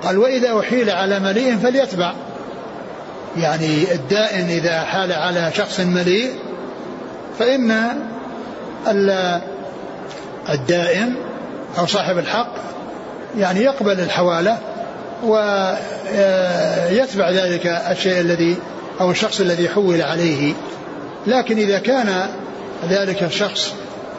قال 0.02 0.18
وإذا 0.18 0.60
أحيل 0.60 0.90
على 0.90 1.20
مليء 1.20 1.56
فليتبع. 1.56 2.12
يعني 3.36 3.92
الدائن 3.92 4.44
إذا 4.44 4.80
حال 4.80 5.12
على 5.12 5.52
شخص 5.54 5.80
مليء 5.80 6.30
فإن 7.38 7.88
الدائن 10.48 11.14
أو 11.78 11.86
صاحب 11.86 12.18
الحق 12.18 12.52
يعني 13.38 13.60
يقبل 13.60 14.00
الحوالة 14.00 14.58
ويتبع 15.22 17.30
ذلك 17.30 17.66
الشيء 17.66 18.20
الذي 18.20 18.56
أو 19.00 19.10
الشخص 19.10 19.40
الذي 19.40 19.68
حول 19.68 20.02
عليه. 20.02 20.54
لكن 21.26 21.58
إذا 21.58 21.78
كان 21.78 22.26
ذلك 22.88 23.22
الشخص 23.22 23.72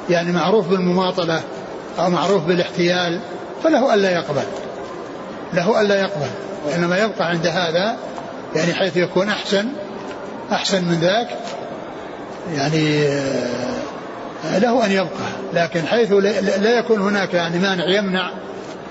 يعني 0.10 0.32
معروف 0.32 0.68
بالمماطلة 0.68 1.42
أو 2.00 2.10
معروف 2.10 2.44
بالاحتيال 2.44 3.20
فله 3.64 3.94
ألا 3.94 4.12
يقبل. 4.12 4.44
له 5.54 5.82
ألا 5.82 6.00
يقبل. 6.00 6.30
وإنما 6.66 6.98
يبقى 6.98 7.30
عند 7.30 7.48
هذا 7.48 7.96
يعني 8.56 8.74
حيث 8.74 8.98
يكون 8.98 9.30
أحسن 9.30 9.66
أحسن 10.52 10.84
من 10.84 11.00
ذاك 11.02 11.28
يعني 12.56 13.08
آه، 13.08 13.75
له 14.58 14.86
أن 14.86 14.92
يبقى. 14.92 15.30
لكن 15.54 15.88
حيث 15.88 16.12
لا 16.62 16.80
يكون 16.80 17.02
هناك 17.02 17.34
يعني 17.34 17.60
مانع 17.60 17.90
يمنع 17.90 18.32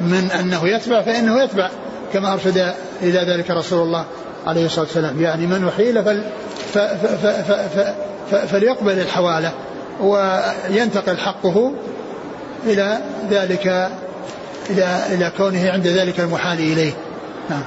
من 0.01 0.31
أنه 0.41 0.69
يتبع 0.69 1.03
فإنه 1.03 1.43
يتبع. 1.43 1.71
كما 2.13 2.33
أرشد 2.33 2.75
إلى 3.03 3.19
ذلك 3.19 3.51
رسول 3.51 3.83
الله 3.83 4.05
عليه 4.47 4.67
الصلاة 4.67 4.85
والسلام. 4.85 5.23
يعني 5.23 5.47
من 5.47 5.69
أحيل 5.69 6.05
فل 6.05 6.23
ف 6.73 6.79
ف 6.79 7.27
ف 7.27 7.51
ف 8.31 8.35
فليقبل 8.35 8.99
الحوالة 8.99 9.53
وينتقل 10.01 11.19
حقه 11.19 11.73
إلى 12.67 12.99
ذلك 13.31 13.67
إلى 14.71 15.03
إلى 15.13 15.33
كونه 15.37 15.71
عند 15.71 15.87
ذلك 15.87 16.21
المحال 16.21 16.59
إليه. 16.59 16.93
نعم. 17.51 17.63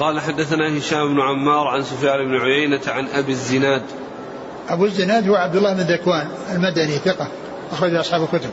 قال 0.00 0.20
حدثنا 0.20 0.78
هشام 0.78 1.14
بن 1.14 1.20
عمار 1.20 1.66
عن 1.66 1.82
سفيان 1.82 2.28
بن 2.28 2.36
عيينة 2.36 2.80
عن 2.86 3.06
أبي 3.06 3.32
الزناد 3.32 3.82
أبو 4.72 4.84
الزناد 4.84 5.28
هو 5.28 5.34
عبد 5.34 5.56
الله 5.56 5.72
بن 5.72 5.80
ذكوان 5.80 6.28
المدني 6.52 6.92
ثقة 6.92 7.28
أخرج 7.72 7.94
أصحاب 7.94 8.22
الكتب. 8.22 8.50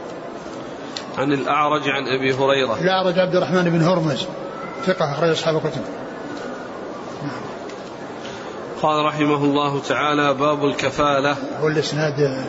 عن 1.18 1.34
الأعرج 1.34 1.82
عن 1.90 2.08
أبي 2.08 2.34
هريرة. 2.34 2.78
الأعرج 2.82 3.20
عبد 3.20 3.36
الرحمن 3.36 3.64
بن 3.64 3.82
هرمز 3.82 4.26
ثقة 4.86 5.12
أخرج 5.12 5.30
أصحاب 5.30 5.56
الكتب. 5.56 5.82
قال 8.82 9.06
رحمه 9.06 9.44
الله 9.44 9.80
تعالى 9.80 10.34
باب 10.34 10.66
الكفالة. 10.66 11.36
هو 11.62 11.68
الإسناد. 11.68 12.46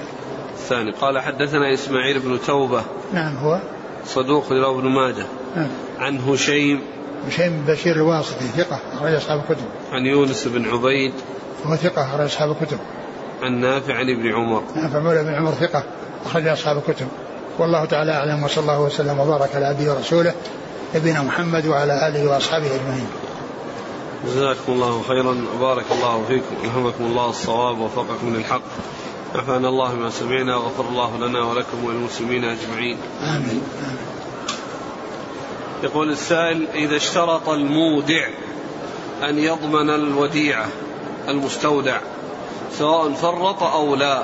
الثاني 0.55 0.93
قال 0.93 1.19
حدثنا 1.19 1.75
إسماعيل 1.75 2.19
بن 2.19 2.39
توبة. 2.47 2.83
نعم 3.13 3.37
هو. 3.37 3.61
صدوق 4.07 4.53
رواه 4.53 4.79
ابن 4.79 4.89
ماجه. 4.89 5.27
نعم. 5.57 5.69
عن 5.99 6.19
هشيم. 6.19 6.83
هشيم 7.27 7.65
بن 7.67 7.73
بشير 7.73 7.97
الواسطي 7.97 8.45
ثقة 8.45 8.81
أخرج 8.93 9.15
أصحاب 9.15 9.41
الكتب. 9.41 9.65
عن 9.93 10.07
يونس 10.07 10.49
بن 10.49 10.69
عبيد. 10.69 11.13
هو 11.67 11.77
ثقة 11.77 12.03
أخرج 12.03 12.25
أصحاب 12.25 12.51
الكتب. 12.51 12.79
عن 13.43 13.61
نافع 13.61 13.95
عن 13.95 14.11
ابن 14.11 14.35
عمر. 14.35 14.63
نافع 14.77 14.99
مولى 14.99 15.25
بن 15.25 15.35
عمر 15.35 15.53
ثقة 15.53 15.85
أخرج 16.27 16.47
أصحاب 16.47 16.77
الكتب. 16.77 17.09
والله 17.59 17.85
تعالى 17.85 18.13
أعلم 18.13 18.45
وصلى 18.45 18.63
الله 18.63 18.81
وسلم 18.81 19.21
وبارك 19.21 19.51
على 19.55 19.67
عبده 19.67 19.95
ورسوله 19.95 20.35
نبينا 20.95 21.23
محمد 21.23 21.67
وعلى 21.67 22.09
آله 22.09 22.31
وأصحابه 22.31 22.67
أجمعين. 22.67 23.09
جزاكم 24.27 24.73
الله 24.73 25.03
خيرا 25.09 25.37
وبارك 25.57 25.85
الله 25.93 26.25
فيكم 26.29 26.57
ألهمكم 26.65 27.05
الله 27.05 27.31
الصواب 27.31 27.79
ووفقكم 27.79 28.35
للحق. 28.37 28.63
نفعنا 29.35 29.69
الله 29.69 29.95
ما 29.95 30.11
سمعنا 30.11 30.57
وغفر 30.57 30.89
الله 30.89 31.17
لنا 31.17 31.45
ولكم 31.45 31.85
وللمسلمين 31.85 32.45
أجمعين. 32.45 32.99
آمين, 33.23 33.63
آمين. 33.83 33.99
يقول 35.83 36.11
السائل 36.11 36.67
إذا 36.75 36.97
اشترط 36.97 37.49
المودع 37.49 38.29
أن 39.23 39.39
يضمن 39.39 39.91
الوديعة 39.91 40.67
المستودع 41.29 41.99
سواء 42.79 43.13
فرط 43.13 43.63
أو 43.63 43.95
لا 43.95 44.23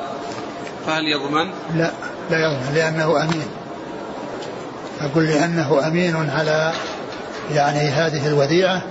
فهل 0.87 1.09
يضمن؟ 1.09 1.51
لا 1.75 1.91
لا 2.31 2.39
يضمن 2.39 2.75
لأنه 2.75 3.23
أمين. 3.23 3.47
أقول 5.01 5.25
لأنه 5.25 5.87
أمين 5.87 6.31
على 6.31 6.73
يعني 7.55 7.79
هذه 7.79 8.27
الوديعة 8.27 8.83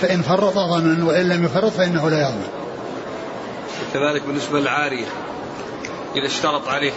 فإن 0.00 0.22
فرط 0.22 0.58
ضمن 0.58 1.02
وإن 1.02 1.28
لم 1.28 1.44
يفرط 1.44 1.72
فإنه 1.72 2.10
لا 2.10 2.20
يضمن. 2.20 2.48
كذلك 3.94 4.22
بالنسبة 4.26 4.60
للعارية 4.60 5.06
إذا 6.16 6.26
اشترط 6.26 6.68
عليه. 6.68 6.92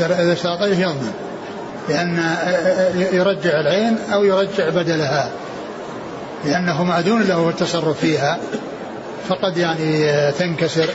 إذا 0.00 0.32
اشترط 0.32 0.62
عليه 0.62 0.78
يضمن 0.78 1.12
لأن 1.88 2.36
يرجع 3.12 3.60
العين 3.60 3.98
أو 4.12 4.24
يرجع 4.24 4.68
بدلها. 4.68 5.30
لأنه 6.44 6.84
مأذون 6.84 7.22
له 7.22 7.48
التصرف 7.48 8.00
فيها 8.00 8.38
فقد 9.28 9.56
يعني 9.56 10.32
تنكسر. 10.32 10.88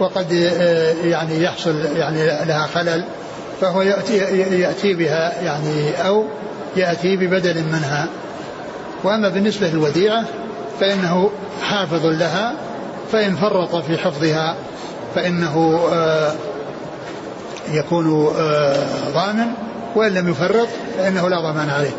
وقد 0.00 0.32
يعني 1.04 1.42
يحصل 1.42 1.84
يعني 1.96 2.26
لها 2.26 2.66
خلل 2.66 3.04
فهو 3.60 3.82
يأتي, 3.82 4.16
يأتي 4.60 4.94
بها 4.94 5.42
يعني 5.42 6.06
أو 6.06 6.24
يأتي 6.76 7.16
ببدل 7.16 7.64
منها. 7.64 8.08
وأما 9.04 9.28
بالنسبة 9.28 9.68
للوديعة 9.68 10.24
فإنه 10.80 11.30
حافظ 11.62 12.06
لها 12.06 12.54
فإن 13.12 13.36
فرط 13.36 13.76
في 13.76 13.98
حفظها 13.98 14.56
فإنه 15.14 15.88
آه، 15.92 16.32
يكون 17.72 18.32
آه، 18.38 19.10
ضامن 19.14 19.46
وإن 19.94 20.14
لم 20.14 20.28
يفرط 20.28 20.68
فإنه 20.98 21.28
لا 21.28 21.40
ضمان 21.40 21.70
عليه. 21.70 21.96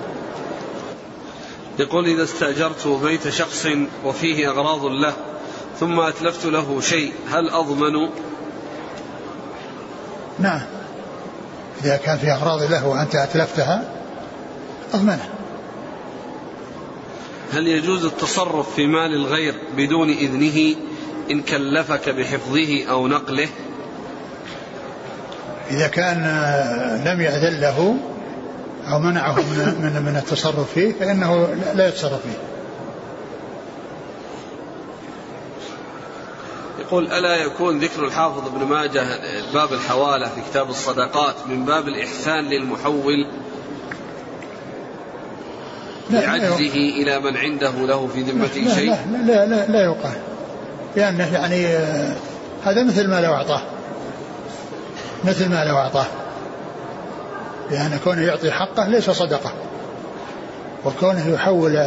يقول 1.79 2.05
إذا 2.05 2.23
استأجرت 2.23 2.87
بيت 3.03 3.29
شخص 3.29 3.67
وفيه 4.05 4.49
أغراض 4.49 4.85
له 4.85 5.13
ثم 5.79 5.99
أتلفت 5.99 6.45
له 6.45 6.81
شيء. 6.81 7.13
هل 7.29 7.49
أضمن؟ 7.49 8.09
نعم. 10.39 10.61
إذا 11.83 11.97
كان 11.97 12.17
في 12.17 12.31
أغراض 12.31 12.63
له 12.63 12.87
وأنت 12.87 13.15
أتلفتها 13.15 13.91
أضمنه. 14.93 15.29
هل 17.53 17.67
يجوز 17.67 18.05
التصرف 18.05 18.75
في 18.75 18.87
مال 18.87 19.15
الغير 19.15 19.55
بدون 19.77 20.09
إذنه 20.09 20.75
إن 21.31 21.41
كلفك 21.41 22.09
بحفظه 22.09 22.85
أو 22.89 23.07
نقله؟ 23.07 23.47
إذا 25.71 25.87
كان 25.87 26.17
لم 27.05 27.21
يأذن 27.21 27.59
له 27.61 27.95
أو 28.87 28.99
منعه 28.99 29.35
من, 29.35 29.75
من, 29.81 30.01
من 30.05 30.17
التصرف 30.17 30.73
فيه 30.73 30.93
فإنه 30.99 31.47
لا 31.73 31.87
يتصرف 31.87 32.21
فيه. 32.21 32.58
يقول 36.89 37.11
ألا 37.11 37.35
يكون 37.35 37.79
ذكر 37.79 38.05
الحافظ 38.05 38.47
ابن 38.47 38.65
ماجه 38.65 39.03
باب 39.53 39.73
الحوالة 39.73 40.27
في 40.27 40.41
كتاب 40.49 40.69
الصدقات 40.69 41.35
من 41.47 41.65
باب 41.65 41.87
الإحسان 41.87 42.49
للمحول 42.49 43.27
بعجزه 46.09 46.75
إلى 46.75 47.19
من 47.19 47.37
عنده 47.37 47.71
له 47.71 48.07
في 48.07 48.21
ذمته 48.21 48.75
شيء؟ 48.75 48.89
لا 48.89 49.25
لا 49.25 49.45
لا, 49.45 49.65
لا 49.65 49.83
يقال 49.83 50.17
لأنه 50.95 51.33
يعني 51.33 51.67
آه، 51.67 52.15
هذا 52.63 52.83
مثل 52.83 53.07
ما 53.07 53.21
لو 53.21 53.33
أعطاه. 53.33 53.61
مثل 55.23 55.49
ما 55.49 55.65
لو 55.65 55.77
أعطاه. 55.77 56.07
لأن 57.71 57.99
كونه 58.03 58.21
يعطي 58.21 58.51
حقه 58.51 58.87
ليس 58.87 59.09
صدقة. 59.09 59.53
وكونه 60.85 61.33
يحول 61.33 61.77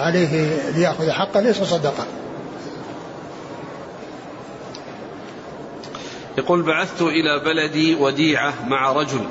عليه 0.00 0.60
ليأخذ 0.76 1.10
حقه 1.10 1.40
ليس 1.40 1.62
صدقة. 1.62 2.06
يقول 6.38 6.62
بعثت 6.62 7.02
إلى 7.02 7.38
بلدي 7.38 7.94
وديعة 7.94 8.54
مع 8.66 8.92
رجل 8.92 9.26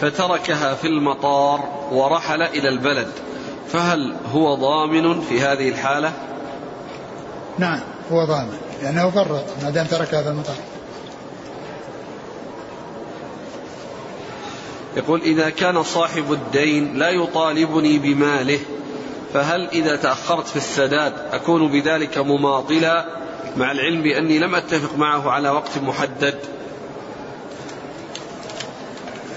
فتركها 0.00 0.74
في 0.74 0.86
المطار 0.86 1.88
ورحل 1.90 2.42
إلى 2.42 2.68
البلد 2.68 3.08
فهل 3.68 4.16
هو 4.32 4.54
ضامن 4.54 5.20
في 5.20 5.40
هذه 5.40 5.68
الحالة؟ 5.68 6.12
نعم 7.58 7.80
هو 8.12 8.24
ضامن 8.24 8.58
لأنه 8.82 9.10
فرط 9.10 9.44
ما 9.62 9.70
دام 9.70 9.86
تركها 9.86 10.22
في 10.22 10.28
المطار. 10.28 10.56
يقول 14.96 15.20
إذا 15.20 15.50
كان 15.50 15.82
صاحب 15.82 16.32
الدين 16.32 16.98
لا 16.98 17.10
يطالبني 17.10 17.98
بماله 17.98 18.58
فهل 19.34 19.68
إذا 19.68 19.96
تأخرت 19.96 20.46
في 20.46 20.56
السداد 20.56 21.12
أكون 21.32 21.68
بذلك 21.68 22.18
مماطلا؟ 22.18 23.25
مع 23.56 23.72
العلم 23.72 24.02
بأني 24.02 24.38
لم 24.38 24.54
أتفق 24.54 24.96
معه 24.96 25.30
على 25.30 25.50
وقت 25.50 25.78
محدد. 25.78 26.34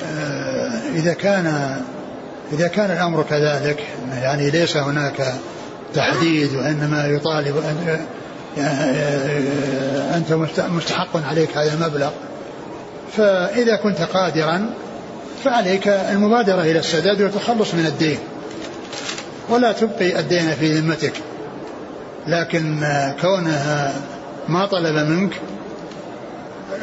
آه، 0.04 0.82
إذا 0.96 1.14
كان 1.14 1.76
إذا 2.54 2.68
كان 2.68 2.92
الأمر 2.92 3.24
كذلك 3.30 3.84
يعني 4.22 4.50
ليس 4.50 4.78
هناك 4.78 5.34
تحديد 5.94 6.56
وإنما 6.56 7.08
يطالب 7.08 7.56
أنت 10.16 10.34
مستحق 10.60 11.28
عليك 11.30 11.58
هذا 11.58 11.74
المبلغ 11.74 12.10
فإذا 13.18 13.76
كنت 13.76 14.02
قادرا 14.02 14.74
فعليك 15.44 15.88
المبادرة 15.88 16.62
إلى 16.62 16.80
السداد 16.80 17.22
والتخلص 17.22 17.74
من 17.74 17.86
الدين 17.86 18.18
ولا 19.50 19.72
تبقي 19.72 20.20
الدين 20.20 20.52
في 20.52 20.80
ذمتك. 20.80 21.14
لكن 22.28 22.86
كونها 23.22 23.94
ما 24.48 24.66
طلب 24.66 24.96
منك 24.96 25.42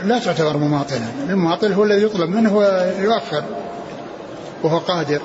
لا 0.05 0.19
تعتبر 0.19 0.57
مماطلا 0.57 1.07
المماطل 1.29 1.73
هو 1.73 1.85
الذي 1.85 2.03
يطلب 2.03 2.31
منه 2.31 2.57
ويؤخر 2.57 3.45
وهو 4.63 4.79
قادر. 4.79 5.21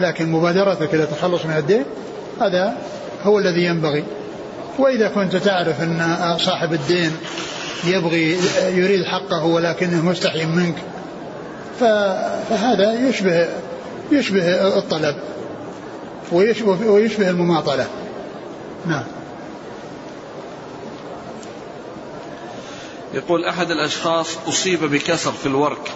لكن 0.00 0.32
مبادرتك 0.32 0.94
إلى 0.94 1.02
التخلص 1.02 1.44
من 1.44 1.56
الدين 1.56 1.84
هذا 2.40 2.76
هو 3.24 3.38
الذي 3.38 3.64
ينبغي. 3.64 4.04
وإذا 4.78 5.08
كنت 5.08 5.36
تعرف 5.36 5.82
أن 5.82 6.36
صاحب 6.38 6.72
الدين 6.72 7.10
يبغي 7.84 8.38
يريد 8.68 9.04
حقه 9.04 9.44
ولكنه 9.44 10.04
مستحي 10.04 10.46
منك 10.46 10.74
فهذا 11.80 13.08
يشبه 13.08 13.48
يشبه 14.12 14.78
الطلب 14.78 15.16
ويشبه 16.32 16.86
ويشبه 16.86 17.30
المماطلة. 17.30 17.86
نعم. 18.86 19.04
يقول 23.14 23.44
أحد 23.44 23.70
الأشخاص 23.70 24.38
أصيب 24.48 24.84
بكسر 24.84 25.32
في 25.32 25.46
الورك 25.46 25.92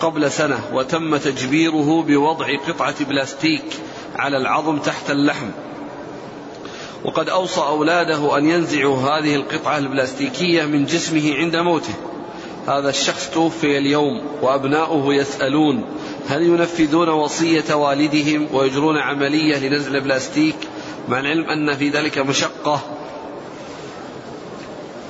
قبل 0.00 0.30
سنة 0.30 0.60
وتم 0.72 1.16
تجبيره 1.16 2.02
بوضع 2.02 2.46
قطعة 2.68 3.04
بلاستيك 3.04 3.64
على 4.16 4.36
العظم 4.36 4.78
تحت 4.78 5.10
اللحم. 5.10 5.50
وقد 7.04 7.28
أوصى 7.28 7.60
أولاده 7.60 8.38
أن 8.38 8.50
ينزعوا 8.50 8.96
هذه 8.96 9.34
القطعة 9.34 9.78
البلاستيكية 9.78 10.64
من 10.64 10.84
جسمه 10.84 11.34
عند 11.34 11.56
موته. 11.56 11.94
هذا 12.68 12.88
الشخص 12.88 13.30
توفي 13.30 13.78
اليوم 13.78 14.22
وأبناؤه 14.42 15.14
يسألون 15.14 15.84
هل 16.28 16.42
ينفذون 16.42 17.08
وصية 17.08 17.74
والدهم 17.74 18.48
ويجرون 18.52 18.98
عملية 18.98 19.68
لنزع 19.68 19.88
البلاستيك 19.88 20.56
مع 21.10 21.20
العلم 21.20 21.50
أن 21.50 21.76
في 21.76 21.88
ذلك 21.88 22.18
مشقة. 22.18 22.80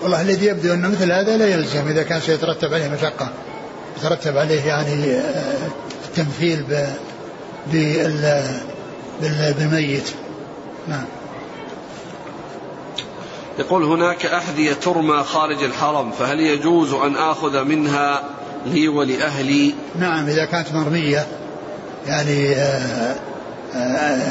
والله 0.02 0.20
الذي 0.20 0.46
يبدو 0.46 0.74
أن 0.74 0.90
مثل 0.90 1.12
هذا 1.12 1.36
لا 1.36 1.46
يلزم 1.46 1.88
إذا 1.88 2.02
كان 2.02 2.20
سيترتب 2.20 2.74
عليه 2.74 2.88
مشقة. 2.88 3.28
يترتب 3.98 4.36
عليه 4.36 4.64
يعني 4.64 5.14
آه، 5.14 5.68
التمثيل 6.08 6.64
بالميت. 9.20 10.10
نعم. 10.88 11.04
يقول 13.58 13.84
هناك 13.84 14.26
أحذية 14.26 14.72
ترمى 14.72 15.24
خارج 15.24 15.62
الحرم 15.62 16.10
فهل 16.10 16.40
يجوز 16.40 16.92
أن 16.92 17.16
آخذ 17.16 17.64
منها 17.64 18.22
لي 18.66 18.88
ولأهلي؟ 18.88 19.74
نعم 19.98 20.26
إذا 20.26 20.44
كانت 20.44 20.72
مرمية 20.72 21.26
يعني 22.06 22.54
آه، 22.54 22.58
آه، 22.58 23.29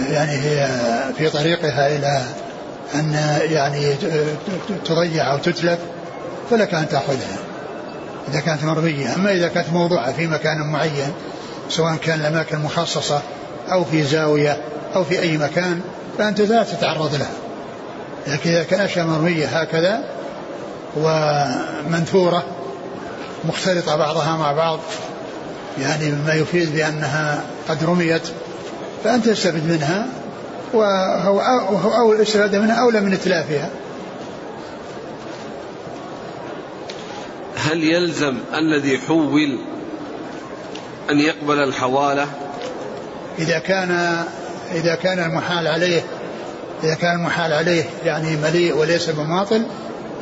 يعني 0.10 0.32
هي 0.32 0.70
في 1.18 1.30
طريقها 1.30 1.88
إلى 1.88 2.22
أن 2.96 3.14
يعني 3.42 3.96
تضيع 4.86 5.32
أو 5.32 5.38
تتلف 5.38 5.80
فلك 6.50 6.74
أن 6.74 6.90
تأخذها 6.90 7.38
إذا 8.28 8.40
كانت 8.40 8.64
مرمية 8.64 9.16
أما 9.16 9.32
إذا 9.32 9.48
كانت 9.48 9.70
موضوعة 9.74 10.12
في 10.12 10.28
مكان 10.28 10.72
معين 10.72 11.14
سواء 11.70 11.96
كان 11.96 12.20
الأماكن 12.20 12.60
مخصصة 12.60 13.22
أو 13.72 13.84
في 13.84 14.04
زاوية 14.04 14.62
أو 14.96 15.04
في 15.04 15.22
أي 15.22 15.38
مكان 15.38 15.82
فأنت 16.18 16.42
لا 16.42 16.64
تتعرض 16.64 17.16
لها. 17.16 17.32
لكن 18.28 18.50
إذا 18.50 18.64
كان 18.64 18.80
أشياء 18.80 19.06
مرمية 19.06 19.48
هكذا 19.48 20.04
ومنثورة 20.98 22.44
مختلطة 23.46 23.96
بعضها 23.96 24.38
مع 24.38 24.52
بعض 24.52 24.80
يعني 25.82 26.12
مما 26.12 26.34
يفيد 26.34 26.76
بأنها 26.76 27.44
قد 27.70 27.84
رميت 27.84 28.22
فأنت 29.04 29.30
تستفيد 29.30 29.66
منها 29.66 30.08
وهو 30.74 31.92
أو 31.92 32.14
الاستفادة 32.14 32.60
منها 32.60 32.82
أولى 32.82 33.02
من 33.02 33.14
إتلافها 33.14 33.70
هل 37.56 37.84
يلزم 37.84 38.38
الذي 38.54 38.98
حول 38.98 39.60
أن 41.10 41.20
يقبل 41.20 41.64
الحوالة؟ 41.64 42.28
إذا 43.40 43.60
كان 43.60 44.24
إذا 44.72 44.96
كان 44.96 45.20
المحال 45.20 45.68
عليه 45.68 46.02
إذا 46.84 46.94
كان 46.94 47.16
المحال 47.16 47.54
عليه 47.54 47.84
يعني 48.04 48.38
مليء 48.38 48.78
وليس 48.78 49.10
بماطل 49.10 49.66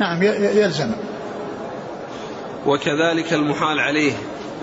نعم 0.00 0.22
يلزم. 0.22 0.92
وكذلك 2.66 3.32
المحال 3.32 3.80
عليه 3.80 4.12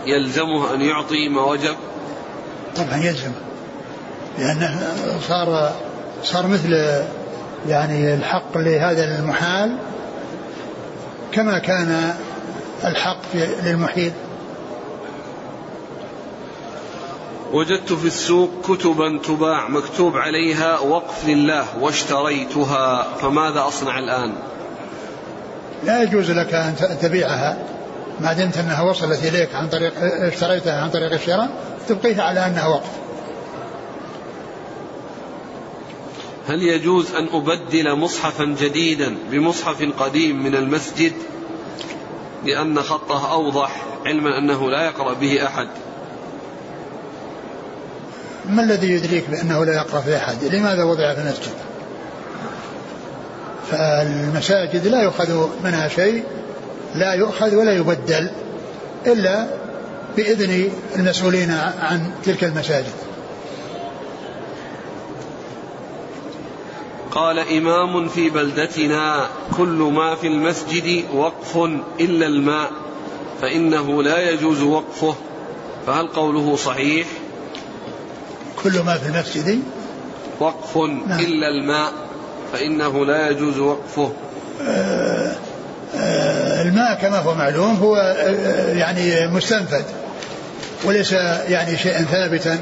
يلزمه 0.05 0.73
أن 0.73 0.81
يعطي 0.81 1.29
ما 1.29 1.41
وجب 1.41 1.75
طبعا 2.75 2.97
يلزم. 2.97 3.31
لأنه 4.39 4.79
صار 5.27 5.71
صار 6.23 6.47
مثل 6.47 6.73
يعني 7.67 8.13
الحق 8.13 8.57
لهذا 8.57 9.19
المحال 9.19 9.77
كما 11.31 11.59
كان 11.59 12.13
الحق 12.85 13.35
للمحيل 13.63 14.11
وجدت 17.53 17.93
في 17.93 18.07
السوق 18.07 18.49
كتبا 18.63 19.19
تباع 19.23 19.69
مكتوب 19.69 20.17
عليها 20.17 20.79
وقف 20.79 21.27
لله 21.27 21.65
واشتريتها 21.81 23.07
فماذا 23.21 23.67
أصنع 23.67 23.99
الآن؟ 23.99 24.33
لا 25.83 26.03
يجوز 26.03 26.31
لك 26.31 26.53
أن 26.53 26.75
تبيعها. 27.01 27.57
ما 28.19 28.33
دمت 28.33 28.57
أنها 28.57 28.81
وصلت 28.81 29.23
إليك 29.23 29.55
عن 29.55 29.69
طريق 29.69 29.93
اشتريتها 30.01 30.81
عن 30.81 30.89
طريق 30.89 31.13
الشراء 31.13 31.49
تبقيها 31.89 32.23
على 32.23 32.45
أنها 32.45 32.67
وقف. 32.67 32.89
هل 36.47 36.63
يجوز 36.63 37.15
أن 37.15 37.27
أبدل 37.33 37.95
مصحفا 37.95 38.45
جديدا 38.45 39.15
بمصحف 39.31 39.91
قديم 39.99 40.43
من 40.43 40.55
المسجد؟ 40.55 41.13
لأن 42.45 42.81
خطه 42.81 43.31
أوضح 43.31 43.85
علما 44.05 44.37
أنه 44.37 44.71
لا 44.71 44.85
يقرأ 44.85 45.13
به 45.13 45.45
أحد. 45.45 45.67
ما 48.49 48.63
الذي 48.63 48.91
يدريك 48.91 49.29
بأنه 49.29 49.65
لا 49.65 49.73
يقرأ 49.73 50.01
في 50.01 50.17
أحد؟ 50.17 50.43
لماذا 50.43 50.83
وضع 50.83 51.13
في 51.13 51.21
المسجد؟ 51.21 51.53
فالمساجد 53.71 54.87
لا 54.87 55.03
يؤخذ 55.03 55.49
منها 55.63 55.87
شيء 55.87 56.23
لا 56.95 57.13
يؤخذ 57.13 57.55
ولا 57.55 57.73
يبدل 57.73 58.29
إلا 59.07 59.47
بإذن 60.17 60.71
المسؤولين 60.95 61.51
عن 61.79 62.11
تلك 62.25 62.43
المساجد. 62.43 62.93
قال 67.15 67.39
إمام 67.39 68.07
في 68.09 68.29
بلدتنا 68.29 69.27
كل 69.57 69.91
ما 69.95 70.15
في 70.15 70.27
المسجد 70.27 71.03
وقف 71.13 71.57
إلا 71.99 72.27
الماء 72.27 72.71
فإنه 73.41 74.03
لا 74.03 74.29
يجوز 74.29 74.61
وقفه 74.61 75.15
فهل 75.87 76.07
قوله 76.07 76.55
صحيح 76.55 77.07
كل 78.63 78.79
ما 78.79 78.97
في 78.97 79.09
المسجد 79.09 79.61
وقف 80.39 80.77
نعم. 80.77 81.19
إلا 81.19 81.47
الماء 81.47 81.91
فإنه 82.53 83.05
لا 83.05 83.29
يجوز 83.29 83.59
وقفه 83.59 84.11
آه 84.61 85.35
آه 85.95 86.61
الماء 86.61 86.99
كما 87.01 87.19
هو 87.19 87.35
معلوم 87.35 87.75
هو 87.75 87.95
آه 87.95 88.73
يعني 88.73 89.27
مستنفد 89.27 89.85
وليس 90.83 91.11
يعني 91.47 91.77
شيئا 91.77 92.03
ثابتا 92.03 92.59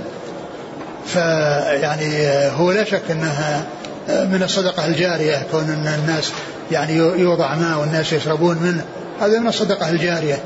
فيعني 1.06 2.28
هو 2.50 2.72
لا 2.72 2.84
شك 2.84 3.12
إنها 3.12 3.68
من 4.08 4.44
الصدقة 4.44 4.86
الجارية 4.86 5.48
كون 5.52 5.64
أن 5.64 6.00
الناس 6.00 6.32
يعني 6.72 6.96
يوضع 6.98 7.56
ماء 7.56 7.80
والناس 7.80 8.14
يشربون 8.14 8.58
منه. 8.58 8.84
هذا 9.22 9.40
من 9.40 9.48
الصدقة 9.48 9.90
الجارية. 9.90 10.40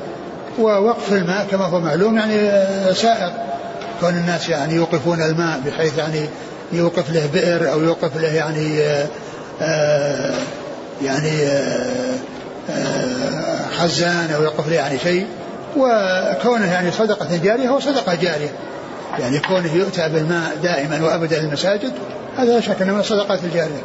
ووقف 0.58 1.12
الماء 1.12 1.46
كما 1.50 1.64
هو 1.64 1.80
معلوم 1.80 2.16
يعني 2.18 2.50
سائر 2.94 3.32
كون 4.00 4.14
الناس 4.14 4.48
يعني 4.48 4.74
يوقفون 4.74 5.22
الماء 5.22 5.60
بحيث 5.66 5.98
يعني 5.98 6.28
يوقف 6.72 7.10
له 7.10 7.26
بئر 7.32 7.72
أو 7.72 7.82
يوقف 7.82 8.16
له 8.16 8.28
يعني 8.28 8.80
آه 9.62 10.34
يعني 11.02 11.42
آه 12.70 13.68
خزان 13.78 14.30
أو 14.34 14.42
يوقف 14.42 14.68
له 14.68 14.74
يعني 14.74 14.98
شيء. 14.98 15.26
وكونه 15.76 16.72
يعني 16.72 16.92
صدقة 16.92 17.36
جارية 17.36 17.68
هو 17.68 17.80
صدقة 17.80 18.14
جارية. 18.14 18.50
يعني 19.18 19.38
كونه 19.38 19.74
يؤتى 19.74 20.08
بالماء 20.08 20.56
دائما 20.62 21.04
وأبدا 21.04 21.40
للمساجد 21.40 21.92
هذا 22.36 22.54
لا 22.54 22.60
شك 22.60 22.82
أنه 22.82 22.92
من 22.92 23.00
الصدقات 23.00 23.44
الجارية. 23.44 23.82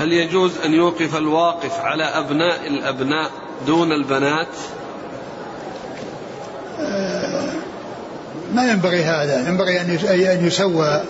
هل 0.00 0.12
يجوز 0.12 0.52
أن 0.64 0.72
يوقف 0.72 1.16
الواقف 1.16 1.80
على 1.80 2.04
أبناء 2.04 2.66
الأبناء 2.66 3.30
دون 3.66 3.92
البنات؟ 3.92 4.48
آه، 6.80 7.52
ما 8.54 8.70
ينبغي 8.70 9.02
هذا. 9.02 9.48
ينبغي 9.48 9.80
أن 10.32 10.46
يسوى 10.46 11.02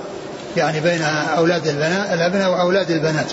يعني 0.56 0.80
بين 0.80 1.02
أولاد 1.36 1.66
البنات 1.66 2.12
الأبناء 2.12 2.50
وأولاد 2.50 2.90
البنات. 2.90 3.32